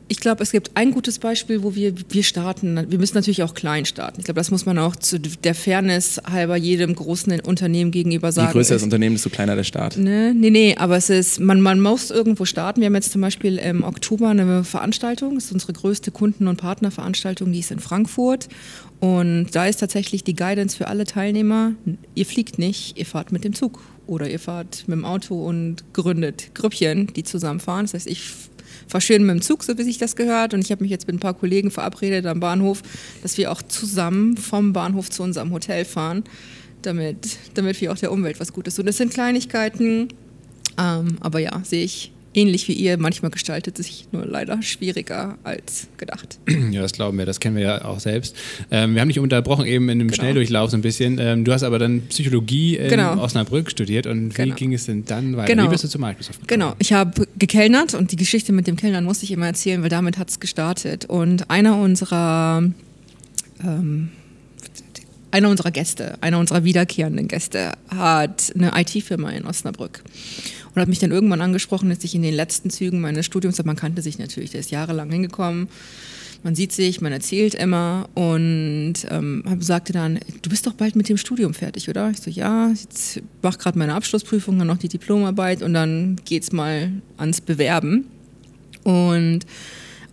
ich 0.08 0.20
glaube, 0.20 0.44
es 0.44 0.52
gibt 0.52 0.72
ein 0.76 0.92
gutes 0.92 1.20
Beispiel, 1.20 1.64
wo 1.64 1.74
wir, 1.74 1.94
wir 2.10 2.24
starten. 2.24 2.86
Wir 2.90 3.00
müssen 3.00 3.16
natürlich 3.16 3.42
auch 3.42 3.56
klein 3.56 3.86
starten. 3.86 4.20
Ich 4.20 4.26
glaube, 4.26 4.40
das 4.40 4.52
muss 4.52 4.66
man 4.66 4.78
auch 4.78 4.96
zu 4.96 5.20
der 5.20 5.56
Fairness 5.56 6.22
halber 6.30 6.56
jedem 6.56 6.94
großen 6.94 7.40
Unternehmen 7.42 7.92
gegenüber 7.92 8.32
sagen. 8.32 8.50
Je 8.50 8.54
größer 8.54 8.76
das 8.76 8.84
Unternehmen, 8.84 9.16
desto 9.16 9.30
kleiner 9.30 9.56
der 9.56 9.64
Staat. 9.64 9.98
Ne? 9.98 10.34
Nee, 10.36 10.52
nee, 10.52 10.76
aber 10.78 10.98
es 10.98 11.10
ist, 11.10 11.40
man, 11.40 11.60
man 11.60 11.80
muss 11.80 12.12
irgendwo 12.12 12.46
starten. 12.46 12.82
Wir 12.82 12.88
haben 12.88 12.96
jetzt 12.96 13.12
zum 13.12 13.22
Beispiel 13.22 13.58
im 13.58 13.84
Oktober 13.84 14.30
eine 14.30 14.64
Veranstaltung. 14.64 15.36
Das 15.36 15.46
ist 15.46 15.52
unsere 15.52 15.74
größte 15.74 16.12
Kunden- 16.12 16.48
und 16.48 16.58
Partnerveranstaltung, 16.58 17.52
die 17.52 17.60
ist 17.60 17.72
in 17.72 17.80
Frankfurt. 17.80 18.48
Und 19.00 19.48
da 19.54 19.68
ist 19.68 19.80
tatsächlich 19.80 20.24
die 20.24 20.36
Guidance 20.36 20.76
für 20.76 20.88
alle 20.88 21.04
Teilnehmer, 21.04 21.74
ihr 22.16 22.26
fliegt 22.26 22.58
nicht, 22.58 22.98
ihr 22.98 23.06
fahrt 23.06 23.32
mit 23.32 23.44
dem 23.44 23.54
Zug 23.54 23.82
oder 24.08 24.30
ihr 24.30 24.40
fahrt 24.40 24.88
mit 24.88 24.98
dem 24.98 25.06
Auto 25.06 25.46
und 25.46 25.84
gründet 25.94 26.56
Grüppchen, 26.56 27.08
die 27.14 27.24
zusammenfahren. 27.24 27.86
Das 27.86 27.94
heißt, 27.94 28.08
ich 28.08 28.22
Fahr 28.88 29.02
schön 29.02 29.26
mit 29.26 29.36
dem 29.36 29.42
Zug, 29.42 29.64
so 29.64 29.78
wie 29.78 29.84
sich 29.84 29.98
das 29.98 30.16
gehört. 30.16 30.54
Und 30.54 30.62
ich 30.62 30.72
habe 30.72 30.84
mich 30.84 30.92
jetzt 30.92 31.08
mit 31.08 31.16
ein 31.16 31.20
paar 31.20 31.34
Kollegen 31.34 31.72
verabredet 31.72 32.26
am 32.26 32.40
Bahnhof, 32.40 32.82
dass 33.22 33.38
wir 33.38 33.52
auch 33.52 33.62
zusammen 33.62 34.38
vom 34.38 34.74
Bahnhof 34.74 35.10
zu 35.10 35.24
unserem 35.24 35.52
Hotel 35.52 35.86
fahren, 35.86 36.24
damit, 36.82 37.38
damit 37.56 37.80
wir 37.82 37.92
auch 37.92 37.98
der 37.98 38.12
Umwelt 38.12 38.40
was 38.40 38.54
Gutes 38.54 38.76
tun. 38.76 38.86
Das 38.86 38.98
sind 38.98 39.14
Kleinigkeiten, 39.14 40.10
ähm, 40.78 41.18
aber 41.20 41.40
ja, 41.40 41.62
sehe 41.64 41.84
ich 41.84 42.12
ähnlich 42.36 42.68
wie 42.68 42.74
ihr. 42.74 42.98
Manchmal 42.98 43.32
gestaltet 43.32 43.80
es 43.80 43.88
sich 43.88 44.08
nur 44.12 44.26
leider 44.26 44.62
schwieriger 44.62 45.38
als 45.44 45.88
gedacht. 45.98 46.40
Ja, 46.72 46.82
das 46.82 46.94
glauben 46.94 47.18
wir, 47.18 47.26
das 47.26 47.40
kennen 47.40 47.56
wir 47.56 47.64
ja 47.64 47.86
auch 47.86 48.00
selbst. 48.00 48.36
Ähm, 48.72 48.96
wir 48.96 49.02
haben 49.02 49.08
dich 49.08 49.20
unterbrochen 49.20 49.66
eben 49.66 49.86
in 49.86 50.00
einem 50.00 50.08
genau. 50.08 50.16
Schnelldurchlauf 50.16 50.72
so 50.72 50.78
ein 50.78 50.82
bisschen. 50.82 51.20
Ähm, 51.20 51.46
du 51.46 51.54
hast 51.54 51.64
aber 51.64 51.80
dann 51.80 52.02
Psychologie 52.10 52.76
in 52.78 52.90
genau. 52.90 53.22
Osnabrück 53.22 53.70
studiert 53.70 54.08
und 54.08 54.38
wie 54.38 54.44
genau. 54.44 54.56
ging 54.56 54.74
es 54.74 54.86
denn 54.86 55.06
dann 55.06 55.38
weiter? 55.38 55.54
Genau. 55.54 55.66
Wie 55.66 55.70
bist 55.70 55.84
du 55.84 55.88
zu 55.88 56.00
Microsoft 56.00 56.42
gekommen? 56.42 56.48
Genau, 56.48 56.76
ich 56.80 56.92
habe 56.92 57.28
gekellnert 57.38 57.94
und 57.94 58.12
die 58.12 58.16
Geschichte 58.16 58.52
mit 58.52 58.68
dem 58.68 58.76
Kellnern 58.76 59.04
musste 59.04 59.26
ich 59.26 59.32
immer 59.32 59.46
erzählen, 59.46 59.82
weil 59.84 59.90
damit 59.90 60.18
hat 60.18 60.30
es 60.30 60.40
gestartet. 60.40 61.06
Und 61.06 61.50
einer 61.50 61.78
unserer 61.78 62.64
ähm, 63.64 64.10
einer 65.36 65.50
unserer 65.50 65.72
Gäste, 65.72 66.18
einer 66.22 66.40
unserer 66.40 66.64
wiederkehrenden 66.64 67.28
Gäste, 67.28 67.74
hat 67.94 68.54
eine 68.56 68.72
IT-Firma 68.74 69.32
in 69.32 69.46
Osnabrück 69.46 70.02
und 70.74 70.82
hat 70.82 70.88
mich 70.88 71.00
dann 71.00 71.12
irgendwann 71.12 71.42
angesprochen, 71.42 71.90
dass 71.90 72.06
ich 72.06 72.16
in 72.16 72.22
den 72.22 72.34
letzten 72.34 72.70
Zügen 72.70 73.02
meines 73.02 73.26
Studiums, 73.26 73.62
man 73.66 73.76
kannte 73.76 74.02
sich 74.02 74.18
natürlich, 74.18 74.52
der 74.52 74.62
ist 74.62 74.72
jahrelang 74.72 75.12
hingekommen, 75.12 75.68
man 76.44 76.56
sieht 76.56 76.72
sich, 76.72 77.02
man 77.02 77.12
erzählt 77.12 77.54
immer 77.54 78.08
und 78.14 78.94
ähm, 79.10 79.44
sagte 79.60 79.92
dann, 79.92 80.20
du 80.42 80.50
bist 80.50 80.66
doch 80.68 80.74
bald 80.74 80.96
mit 80.96 81.10
dem 81.10 81.18
Studium 81.18 81.54
fertig, 81.54 81.90
oder? 81.90 82.12
Ich 82.12 82.22
so, 82.22 82.32
ja, 82.32 82.70
jetzt 82.70 83.22
mache 83.42 83.58
gerade 83.58 83.78
meine 83.78 83.94
Abschlussprüfung, 83.94 84.58
dann 84.58 84.68
noch 84.68 84.78
die 84.78 84.88
Diplomarbeit 84.88 85.64
und 85.64 85.74
dann 85.74 86.16
geht's 86.24 86.54
mal 86.54 86.94
ans 87.18 87.42
Bewerben. 87.42 88.06
Und 88.84 89.40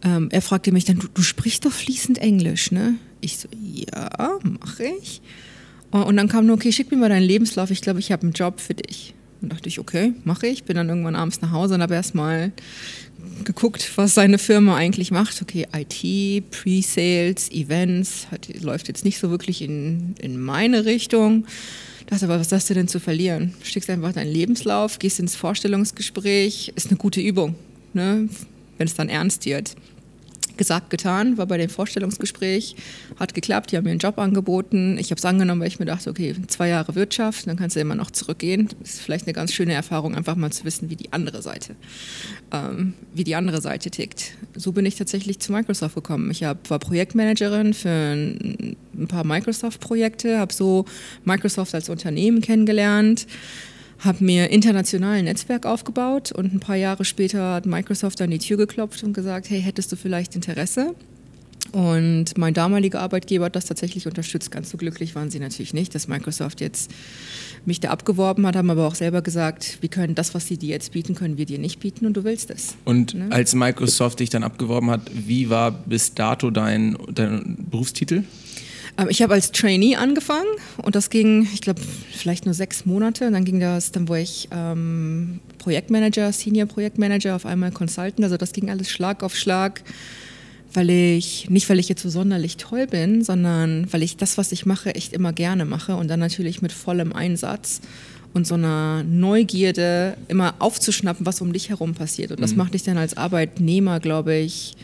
ähm, 0.03 0.29
er 0.31 0.43
fragte 0.43 0.73
mich 0.73 0.85
dann, 0.85 0.99
du, 0.99 1.09
du 1.13 1.23
sprichst 1.23 1.65
doch 1.65 1.73
fließend 1.73 2.19
Englisch, 2.19 2.73
ne? 2.73 2.95
Ich 3.21 3.39
so, 3.39 3.49
ja, 3.63 4.39
mache 4.43 4.85
ich. 5.01 5.23
Und 5.93 6.17
dann 6.17 6.29
kam 6.29 6.47
nur, 6.47 6.57
okay, 6.57 6.73
schick 6.73 6.91
mir 6.91 6.97
mal 6.97 7.11
deinen 7.11 7.23
Lebenslauf, 7.23 7.71
ich 7.71 7.83
glaube, 7.83 8.01
ich 8.01 8.11
habe 8.11 8.23
einen 8.23 8.33
Job 8.33 8.61
für 8.61 8.75
dich. 8.75 9.15
Und 9.43 9.53
dachte 9.53 9.69
ich, 9.69 9.79
okay, 9.79 10.15
mache 10.25 10.47
ich. 10.47 10.65
Bin 10.65 10.77
dann 10.77 10.89
irgendwann 10.89 11.17
abends 11.17 11.41
nach 11.41 11.51
Hause 11.51 11.75
und 11.75 11.83
habe 11.83 11.95
erstmal 11.95 12.53
geguckt, 13.45 13.91
was 13.97 14.15
seine 14.15 14.39
Firma 14.39 14.77
eigentlich 14.77 15.11
macht. 15.11 15.43
Okay, 15.43 15.67
IT, 15.75 16.51
Pre-Sales, 16.51 17.51
Events, 17.51 18.29
hat, 18.31 18.49
läuft 18.63 18.89
jetzt 18.89 19.05
nicht 19.05 19.19
so 19.19 19.31
wirklich 19.31 19.61
in, 19.61 20.15
in 20.21 20.41
meine 20.41 20.85
Richtung. 20.85 21.47
Dachte 22.07 22.25
aber, 22.25 22.41
was 22.41 22.53
hast 22.53 22.71
du 22.71 22.75
denn 22.75 22.89
zu 22.89 23.01
verlieren? 23.01 23.55
Schickst 23.63 23.91
einfach 23.91 24.13
deinen 24.13 24.33
Lebenslauf, 24.33 24.99
gehst 24.99 25.21
ins 25.21 25.37
Vorstellungsgespräch, 25.37 26.73
ist 26.75 26.89
eine 26.89 26.97
gute 26.97 27.21
Übung, 27.21 27.55
ne? 27.93 28.29
wenn 28.79 28.87
es 28.87 28.95
dann 28.95 29.09
ernst 29.09 29.45
wird 29.45 29.77
gesagt, 30.57 30.91
getan, 30.91 31.39
war 31.39 31.47
bei 31.47 31.59
dem 31.59 31.69
Vorstellungsgespräch, 31.69 32.77
hat 33.19 33.35
geklappt, 33.35 33.73
die 33.73 33.77
haben 33.77 33.85
mir 33.85 33.91
einen 33.91 33.99
Job 33.99 34.19
angeboten. 34.19 34.99
Ich 34.99 35.11
habe 35.11 35.19
es 35.19 35.25
angenommen, 35.25 35.61
weil 35.61 35.69
ich 35.69 35.79
mir 35.79 35.87
dachte, 35.87 36.11
okay, 36.11 36.35
zwei 36.49 36.69
Jahre 36.69 36.95
Wirtschaft, 36.95 37.47
dann 37.47 37.57
kannst 37.57 37.77
du 37.77 37.81
immer 37.81 37.95
noch 37.95 38.11
zurückgehen. 38.11 38.69
Das 38.81 38.95
ist 38.95 39.01
vielleicht 39.01 39.27
eine 39.27 39.33
ganz 39.33 39.53
schöne 39.53 39.73
Erfahrung, 39.73 40.15
einfach 40.15 40.37
mal 40.37 40.51
zu 40.53 40.65
wissen, 40.65 40.91
wie 40.91 40.97
die 40.97 41.13
andere 41.13 41.43
Seite, 41.43 41.77
ähm, 42.53 42.95
wie 43.15 43.25
die 43.25 43.35
andere 43.35 43.61
Seite 43.61 43.91
tickt. 43.91 44.33
So 44.55 44.73
bin 44.73 44.87
ich 44.87 44.97
tatsächlich 44.97 45.39
zu 45.39 45.53
Microsoft 45.53 45.95
gekommen. 45.95 46.31
Ich 46.31 46.45
hab, 46.45 46.69
war 46.71 46.79
Projektmanagerin 46.79 47.75
für 47.75 47.89
ein, 47.89 48.77
ein 48.95 49.09
paar 49.09 49.25
Microsoft-Projekte, 49.25 50.39
habe 50.39 50.53
so 50.53 50.85
Microsoft 51.25 51.75
als 51.75 51.89
Unternehmen 51.89 52.41
kennengelernt 52.41 53.27
habe 54.05 54.25
mir 54.25 54.51
international 54.51 55.19
ein 55.19 55.25
Netzwerk 55.25 55.65
aufgebaut 55.67 56.33
und 56.33 56.53
ein 56.53 56.61
paar 56.61 56.77
Jahre 56.77 57.05
später 57.05 57.55
hat 57.55 57.67
Microsoft 57.67 58.21
an 58.21 58.31
die 58.31 58.39
Tür 58.39 58.57
geklopft 58.57 59.03
und 59.05 59.13
gesagt, 59.13 59.49
hey, 59.51 59.63
hättest 59.63 59.93
du 59.93 59.97
vielleicht 59.97 60.35
Interesse? 60.35 60.95
Und 61.71 62.37
mein 62.37 62.53
damaliger 62.53 63.01
Arbeitgeber 63.01 63.47
hat 63.47 63.57
das 63.57 63.65
tatsächlich 63.65 64.07
unterstützt. 64.07 64.51
Ganz 64.51 64.71
so 64.71 64.77
glücklich 64.77 65.15
waren 65.15 65.31
sie 65.31 65.39
natürlich 65.39 65.73
nicht, 65.73 65.95
dass 65.95 66.09
Microsoft 66.09 66.61
jetzt 66.61 66.91
mich 67.65 67.79
da 67.79 67.91
abgeworben 67.91 68.45
hat, 68.47 68.57
haben 68.57 68.69
aber 68.69 68.87
auch 68.87 68.97
selber 68.97 69.23
gesagt, 69.23 69.79
wir 69.81 69.89
können 69.89 70.15
das, 70.15 70.35
was 70.35 70.47
sie 70.47 70.59
dir 70.59 70.71
jetzt 70.71 70.93
bieten, 70.93 71.15
können 71.15 71.39
wir 71.39 71.47
dir 71.47 71.59
nicht 71.59 71.79
bieten 71.79 72.05
und 72.05 72.15
du 72.15 72.25
willst 72.25 72.51
es. 72.51 72.75
Und 72.85 73.15
ne? 73.15 73.29
als 73.31 73.55
Microsoft 73.55 74.19
dich 74.19 74.29
dann 74.29 74.43
abgeworben 74.43 74.91
hat, 74.91 75.03
wie 75.15 75.49
war 75.49 75.71
bis 75.71 76.15
dato 76.15 76.51
dein, 76.51 76.97
dein 77.15 77.57
Berufstitel? 77.71 78.25
Ähm, 78.99 79.09
ich 79.11 79.23
habe 79.23 79.35
als 79.35 79.53
Trainee 79.53 79.97
angefangen 79.97 80.49
und 80.79 80.95
das 80.95 81.11
ging, 81.11 81.49
ich 81.53 81.61
glaube, 81.61 81.81
vielleicht 82.13 82.45
nur 82.45 82.55
sechs 82.55 82.85
Monate. 82.87 83.27
Und 83.27 83.33
dann 83.33 83.45
ging 83.45 83.61
das, 83.61 83.93
dann 83.93 84.09
wurde 84.09 84.21
ich 84.21 84.49
ähm, 84.53 85.41
Projektmanager, 85.59 86.33
Senior 86.33 86.67
Projektmanager, 86.67 87.37
auf 87.37 87.47
einmal 87.47 87.73
Consultant. 87.73 88.23
Also 88.23 88.37
das 88.37 88.53
ging 88.53 88.71
alles 88.71 88.91
Schlag 88.91 89.23
auf 89.23 89.35
Schlag, 89.35 89.83
weil 90.75 90.91
ich, 90.91 91.49
nicht 91.51 91.69
weil 91.69 91.79
ich 91.79 91.89
jetzt 91.89 92.03
so 92.03 92.09
sonderlich 92.09 92.57
toll 92.57 92.87
bin, 92.87 93.23
sondern 93.23 93.93
weil 93.93 94.03
ich 94.03 94.17
das, 94.17 94.39
was 94.39 94.53
ich 94.53 94.67
mache, 94.67 94.95
echt 94.95 95.13
immer 95.13 95.33
gerne 95.33 95.65
mache 95.65 95.97
und 95.97 96.09
dann 96.09 96.21
natürlich 96.21 96.63
mit 96.63 96.73
vollem 96.73 97.13
Einsatz 97.13 97.81
und 98.35 98.47
so 98.47 98.55
einer 98.55 99.03
Neugierde 99.03 100.17
immer 100.29 100.55
aufzuschnappen, 100.59 101.27
was 101.27 101.41
um 101.41 101.53
dich 101.53 101.69
herum 101.69 101.95
passiert. 101.95 102.31
Und 102.31 102.41
das 102.41 102.53
mhm. 102.53 102.59
macht 102.59 102.75
dich 102.75 102.83
dann 102.83 102.97
als 102.97 103.17
Arbeitnehmer, 103.17 104.01
glaube 104.01 104.35
ich, 104.37 104.75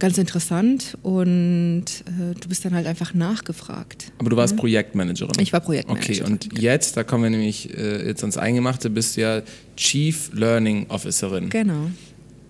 ganz 0.00 0.18
interessant 0.18 0.98
und 1.02 1.84
äh, 1.84 2.34
du 2.40 2.48
bist 2.48 2.64
dann 2.64 2.74
halt 2.74 2.86
einfach 2.86 3.14
nachgefragt. 3.14 4.12
Aber 4.18 4.30
du 4.30 4.36
warst 4.36 4.54
ja? 4.54 4.58
Projektmanagerin? 4.58 5.32
Ich 5.38 5.52
war 5.52 5.60
Projektmanagerin. 5.60 6.22
Okay, 6.22 6.32
und 6.32 6.50
genau. 6.50 6.62
jetzt, 6.62 6.96
da 6.96 7.04
kommen 7.04 7.24
wir 7.24 7.30
nämlich 7.30 7.76
äh, 7.76 8.06
jetzt 8.06 8.22
ans 8.22 8.36
Eingemachte, 8.36 8.90
bist 8.90 9.16
du 9.16 9.20
ja 9.20 9.42
Chief 9.76 10.30
Learning 10.32 10.86
Officerin. 10.88 11.50
Genau. 11.50 11.90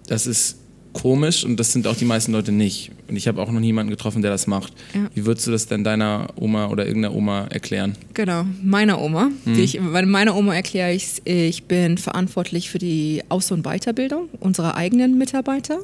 Das 0.06 0.26
ist 0.26 0.56
komisch 0.92 1.44
und 1.44 1.58
das 1.58 1.72
sind 1.72 1.86
auch 1.86 1.96
die 1.96 2.04
meisten 2.04 2.32
Leute 2.32 2.52
nicht. 2.52 2.90
Und 3.08 3.16
ich 3.16 3.28
habe 3.28 3.40
auch 3.40 3.50
noch 3.50 3.60
niemanden 3.60 3.90
getroffen, 3.90 4.22
der 4.22 4.30
das 4.30 4.46
macht. 4.46 4.72
Ja. 4.94 5.08
Wie 5.14 5.26
würdest 5.26 5.46
du 5.46 5.50
das 5.50 5.66
denn 5.66 5.84
deiner 5.84 6.28
Oma 6.36 6.68
oder 6.68 6.86
irgendeiner 6.86 7.14
Oma 7.14 7.46
erklären? 7.46 7.96
Genau, 8.14 8.44
meiner 8.62 9.00
Oma. 9.00 9.30
Mhm. 9.44 9.58
Ich, 9.58 9.80
meiner 9.80 10.36
Oma 10.36 10.54
erkläre 10.54 10.92
ich, 10.92 11.22
ich 11.24 11.64
bin 11.64 11.98
verantwortlich 11.98 12.70
für 12.70 12.78
die 12.78 13.22
Aus- 13.28 13.50
und 13.52 13.64
Weiterbildung 13.64 14.28
unserer 14.40 14.76
eigenen 14.76 15.18
Mitarbeiter 15.18 15.80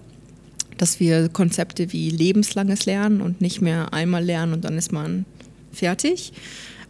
dass 0.78 1.00
wir 1.00 1.28
Konzepte 1.28 1.92
wie 1.92 2.10
lebenslanges 2.10 2.86
Lernen 2.86 3.20
und 3.20 3.40
nicht 3.40 3.60
mehr 3.60 3.92
einmal 3.92 4.24
lernen 4.24 4.52
und 4.52 4.64
dann 4.64 4.76
ist 4.78 4.92
man 4.92 5.24
fertig. 5.72 6.32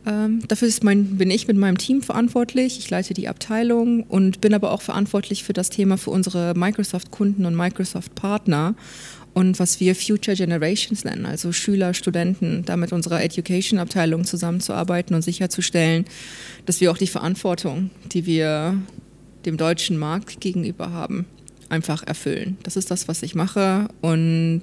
Ähm, 0.07 0.43
dafür 0.47 0.71
mein, 0.83 1.17
bin 1.17 1.31
ich 1.31 1.49
mit 1.49 1.57
meinem 1.57 1.79
Team 1.79 2.01
verantwortlich. 2.01 2.79
Ich 2.79 2.89
leite 2.91 3.13
die 3.13 3.29
Abteilung 3.29 4.05
und 4.05 4.41
bin 4.41 4.55
aber 4.55 4.71
auch 4.71 4.83
verantwortlich 4.83 5.43
für 5.43 5.53
das 5.53 5.69
Thema 5.69 5.99
für 5.99 6.11
unsere 6.11 6.55
Microsoft-Kunden 6.55 7.45
und 7.45 7.57
Microsoft-Partner 7.57 8.77
und 9.37 9.59
was 9.59 9.81
wir 9.81 9.95
Future 9.95 10.35
Generations 10.35 11.05
nennen, 11.05 11.27
also 11.27 11.53
Schüler, 11.53 11.93
Studenten, 11.93 12.65
da 12.65 12.79
mit 12.79 12.91
unserer 12.93 13.23
Education-Abteilung 13.23 14.25
zusammenzuarbeiten 14.25 15.15
und 15.15 15.21
sicherzustellen, 15.21 16.07
dass 16.65 16.81
wir 16.81 16.91
auch 16.91 16.97
die 16.97 17.07
Verantwortung, 17.07 17.91
die 18.13 18.25
wir 18.25 18.81
dem 19.45 19.59
deutschen 19.59 19.99
Markt 19.99 20.41
gegenüber 20.41 20.91
haben, 20.91 21.27
einfach 21.71 22.03
erfüllen. 22.07 22.57
Das 22.63 22.77
ist 22.77 22.91
das, 22.91 23.09
was 23.09 23.23
ich 23.23 23.35
mache 23.35 23.89
und 24.01 24.63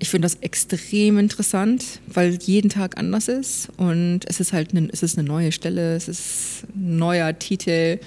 ich 0.00 0.08
finde 0.08 0.26
das 0.26 0.36
extrem 0.36 1.18
interessant, 1.18 1.84
weil 2.06 2.38
jeden 2.42 2.70
Tag 2.70 2.96
anders 2.96 3.28
ist 3.28 3.68
und 3.76 4.20
es 4.26 4.40
ist 4.40 4.52
halt 4.52 4.74
eine, 4.74 4.88
es 4.90 5.02
ist 5.02 5.18
eine 5.18 5.28
neue 5.28 5.52
Stelle, 5.52 5.94
es 5.94 6.08
ist 6.08 6.64
ein 6.74 6.96
neuer 6.96 7.38
Titel. 7.38 7.98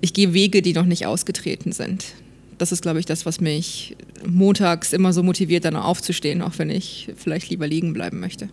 Ich 0.00 0.12
gehe 0.12 0.34
Wege, 0.34 0.62
die 0.62 0.72
noch 0.72 0.84
nicht 0.84 1.06
ausgetreten 1.06 1.70
sind. 1.70 2.06
Das 2.58 2.72
ist, 2.72 2.82
glaube 2.82 2.98
ich, 2.98 3.06
das, 3.06 3.24
was 3.24 3.40
mich 3.40 3.96
montags 4.26 4.92
immer 4.92 5.12
so 5.12 5.22
motiviert, 5.22 5.64
dann 5.64 5.76
aufzustehen, 5.76 6.42
auch 6.42 6.58
wenn 6.58 6.70
ich 6.70 7.08
vielleicht 7.16 7.50
lieber 7.50 7.68
liegen 7.68 7.92
bleiben 7.92 8.18
möchte. 8.18 8.48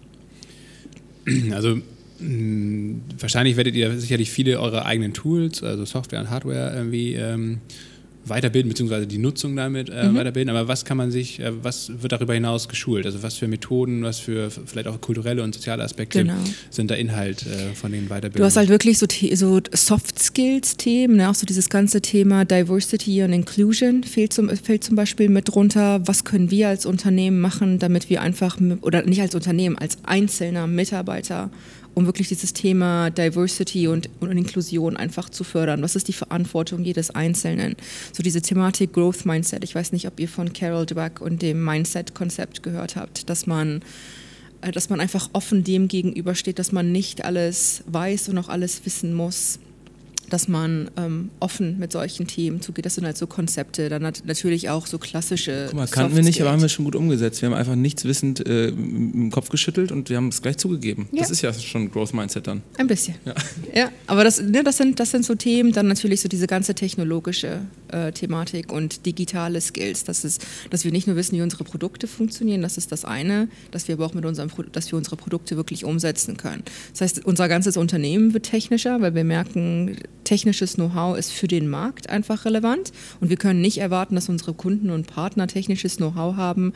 Also 1.52 1.80
mh, 2.20 3.02
wahrscheinlich 3.20 3.58
werdet 3.58 3.76
ihr 3.76 4.00
sicherlich 4.00 4.30
viele 4.30 4.60
eure 4.60 4.86
eigenen 4.86 5.14
Tools, 5.14 5.64
also 5.64 5.86
Software 5.86 6.20
und 6.22 6.30
Hardware 6.30 6.74
irgendwie 6.76 7.16
ähm, 7.16 7.60
weiterbilden, 8.26 8.70
beziehungsweise 8.70 9.08
die 9.08 9.18
Nutzung 9.18 9.56
damit 9.56 9.90
äh, 9.90 10.08
mhm. 10.08 10.16
weiterbilden. 10.16 10.56
Aber 10.56 10.68
was 10.68 10.86
kann 10.86 10.98
man 10.98 11.12
sich, 11.12 11.40
äh, 11.40 11.52
was 11.64 11.92
wird 12.02 12.12
darüber 12.12 12.34
hinaus 12.34 12.68
geschult? 12.68 13.06
Also 13.06 13.24
was 13.24 13.36
für 13.36 13.48
Methoden, 13.48 14.04
was 14.04 14.20
für 14.20 14.50
vielleicht 14.52 14.88
auch 14.88 15.00
kulturelle 15.02 15.44
und 15.44 15.56
soziale 15.56 15.84
Aspekte 15.84 16.24
genau. 16.24 16.36
sind 16.70 16.92
da 16.92 16.96
Inhalt 16.96 17.46
äh, 17.46 17.74
von 17.74 17.92
den 17.92 18.08
Weiterbildungen? 18.08 18.38
Du 18.38 18.46
hast 18.46 18.58
halt 18.58 18.70
wirklich 18.70 18.98
so, 18.98 19.08
so 19.34 19.60
Soft 19.74 20.20
Skills-Themen, 20.20 21.18
ne? 21.18 21.30
auch 21.30 21.36
so 21.36 21.46
dieses 21.46 21.70
ganze 21.70 22.02
Thema 22.02 22.46
Diversity 22.46 23.24
und 23.24 23.34
Inclusion 23.34 24.04
fehlt 24.04 24.34
zum, 24.34 24.50
fällt 24.50 24.84
zum 24.84 24.96
Beispiel 24.96 25.30
mit 25.30 25.54
drunter. 25.54 26.08
Was 26.08 26.24
können 26.24 26.52
wir 26.52 26.70
als 26.70 26.86
Unternehmen 26.86 27.40
machen, 27.40 27.80
damit 27.80 28.10
wir 28.10 28.22
einfach, 28.22 28.58
oder 28.82 29.04
nicht 29.04 29.22
als 29.22 29.36
Unternehmen, 29.36 29.78
als 29.78 29.98
einzelner 30.04 30.68
Mitarbeiter 30.68 31.50
um 32.00 32.06
wirklich 32.06 32.30
dieses 32.30 32.54
Thema 32.54 33.10
Diversity 33.10 33.90
und, 33.90 34.10
und, 34.22 34.32
Inklusion 34.32 34.96
einfach 34.96 35.30
zu 35.30 35.44
fördern? 35.44 35.82
Was 35.82 35.98
ist 35.98 36.08
die 36.08 36.14
Verantwortung 36.14 36.86
jedes 36.86 37.12
Einzelnen? 37.12 37.76
So 38.14 38.24
diese 38.24 38.42
Thematik 38.42 38.94
Growth 38.94 39.26
Mindset. 39.26 39.66
Ich 39.66 39.76
weiß 39.76 39.92
nicht, 39.92 40.08
ob 40.08 40.18
ihr 40.18 40.30
von 40.30 40.54
Carol 40.54 40.86
Dweck 40.86 41.20
und 41.20 41.42
dem 41.42 41.62
Mindset-Konzept 41.62 42.64
gehört 42.64 42.96
habt, 42.96 43.30
dass 43.30 43.48
man 43.48 43.82
äh, 44.62 44.72
dass 44.72 44.90
man 44.90 45.02
einfach 45.02 45.30
offen 45.34 45.66
dem 45.66 45.90
gegenübersteht, 45.90 46.58
dass 46.58 46.72
man 46.72 46.94
nicht 46.94 47.26
alles 47.26 47.84
weiß 47.88 48.30
und 48.30 48.38
auch 48.38 48.48
alles 48.48 48.86
wissen 48.86 49.14
muss 49.14 49.60
dass 50.30 50.48
man 50.48 50.90
ähm, 50.98 51.30
offen 51.40 51.78
mit 51.80 51.92
solchen 51.92 52.28
Themen 52.28 52.62
zugeht. 52.62 52.86
Das 52.86 52.96
sind 52.96 53.06
halt 53.06 53.18
so 53.18 53.28
Konzepte, 53.28 53.90
dann 53.90 54.02
nat 54.02 54.24
natürlich 54.26 54.70
auch 54.70 54.88
so 54.88 54.98
klassische. 54.98 55.66
Guck 55.68 55.76
mal, 55.76 55.88
kannten 55.88 56.16
wir 56.16 56.24
nicht, 56.24 56.42
aber 56.42 56.52
haben 56.52 56.62
wir 56.62 56.70
schon 56.70 56.86
gut 56.86 56.96
umgesetzt. 56.96 57.42
Wir 57.42 57.50
haben 57.50 57.56
einfach 57.56 57.76
nichts 57.76 58.06
wissend 58.06 58.46
äh, 58.48 58.70
im 58.70 59.32
Kopf 59.32 59.50
geschüttelt 59.50 59.92
und 59.92 60.10
wir 60.10 60.18
haben 60.18 60.30
es 60.30 60.42
gleich 60.42 60.58
zugegeben. 60.58 61.08
Ja. 61.12 61.22
Das 61.22 61.32
ist 61.32 61.42
ja 61.42 61.54
schon 61.54 61.92
Growth 61.92 62.14
Mindset 62.14 62.48
dann. 62.48 62.62
Ein 62.78 62.88
bisschen. 62.88 63.16
Ja, 63.26 63.34
ja 63.74 63.90
aber 64.08 64.24
das, 64.24 64.42
ne, 64.42 64.64
das, 64.64 64.78
sind, 64.78 65.00
das 65.00 65.12
sind 65.12 65.26
so 65.26 65.36
Themen, 65.36 65.72
dann 65.72 65.88
natürlich 65.88 66.22
so 66.22 66.30
diese 66.30 66.48
ganze 66.48 66.76
technologische 66.76 67.62
äh, 67.90 68.12
Thematik 68.12 68.72
und 68.72 69.06
digitale 69.06 69.62
Skills. 69.62 70.04
Das 70.04 70.24
ist, 70.24 70.46
dass 70.70 70.84
wir 70.84 70.92
nicht 70.92 71.08
nur 71.08 71.16
wissen, 71.16 71.38
wie 71.38 71.42
unsere 71.42 71.64
Produkte 71.64 72.08
funktionieren, 72.08 72.62
das 72.62 72.78
ist 72.78 72.92
das 72.92 73.06
eine, 73.06 73.48
dass 73.72 73.88
wir 73.88 73.96
aber 73.96 74.06
auch 74.06 74.14
mit 74.14 74.26
unserem 74.26 74.50
dass 74.72 74.92
wir 74.92 74.98
unsere 74.98 75.16
Produkte 75.16 75.56
wirklich 75.56 75.86
umsetzen 75.86 76.38
können. 76.38 76.64
Das 76.92 77.02
heißt, 77.02 77.26
unser 77.26 77.48
ganzes 77.48 77.78
Unternehmen 77.78 78.34
wird 78.34 78.46
technischer, 78.46 79.02
weil 79.02 79.16
wir 79.16 79.24
merken, 79.24 79.98
technisches 80.30 80.76
Know-how 80.76 81.18
ist 81.18 81.32
für 81.32 81.48
den 81.48 81.68
Markt 81.68 82.08
einfach 82.08 82.46
relevant 82.46 82.92
und 83.20 83.32
wir 83.32 83.38
können 83.38 83.62
nicht 83.62 83.80
erwarten, 83.80 84.14
dass 84.14 84.30
unsere 84.30 84.54
Kunden 84.54 84.92
und 84.92 85.08
Partner 85.08 85.48
technisches 85.48 85.98
Know-how 85.98 86.36
haben, 86.36 86.74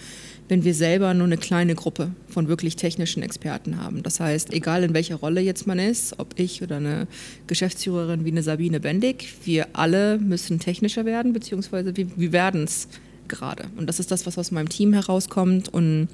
wenn 0.48 0.64
wir 0.64 0.74
selber 0.74 1.14
nur 1.14 1.28
eine 1.28 1.38
kleine 1.38 1.76
Gruppe 1.76 2.10
von 2.28 2.48
wirklich 2.48 2.78
technischen 2.78 3.22
Experten 3.22 3.78
haben. 3.78 4.02
Das 4.02 4.20
heißt, 4.20 4.52
egal 4.54 4.82
in 4.84 4.96
welcher 4.96 5.18
Rolle 5.18 5.40
jetzt 5.40 5.68
man 5.68 5.78
ist, 5.78 6.18
ob 6.18 6.34
ich 6.40 6.64
oder 6.64 6.78
eine 6.78 7.08
Geschäftsführerin 7.46 8.26
wie 8.26 8.32
eine 8.32 8.42
Sabine 8.42 8.80
Bendig, 8.80 9.36
wir 9.44 9.68
alle 9.74 10.18
müssen 10.18 10.58
technischer 10.58 11.06
werden, 11.06 11.32
beziehungsweise 11.32 11.96
wir, 11.96 12.08
wir 12.16 12.32
werden 12.32 12.64
es 12.64 12.88
gerade. 13.28 13.66
Und 13.78 13.86
das 13.88 14.00
ist 14.00 14.10
das, 14.10 14.26
was 14.26 14.40
aus 14.40 14.50
meinem 14.50 14.70
Team 14.70 14.94
herauskommt 14.94 15.72
und 15.72 16.08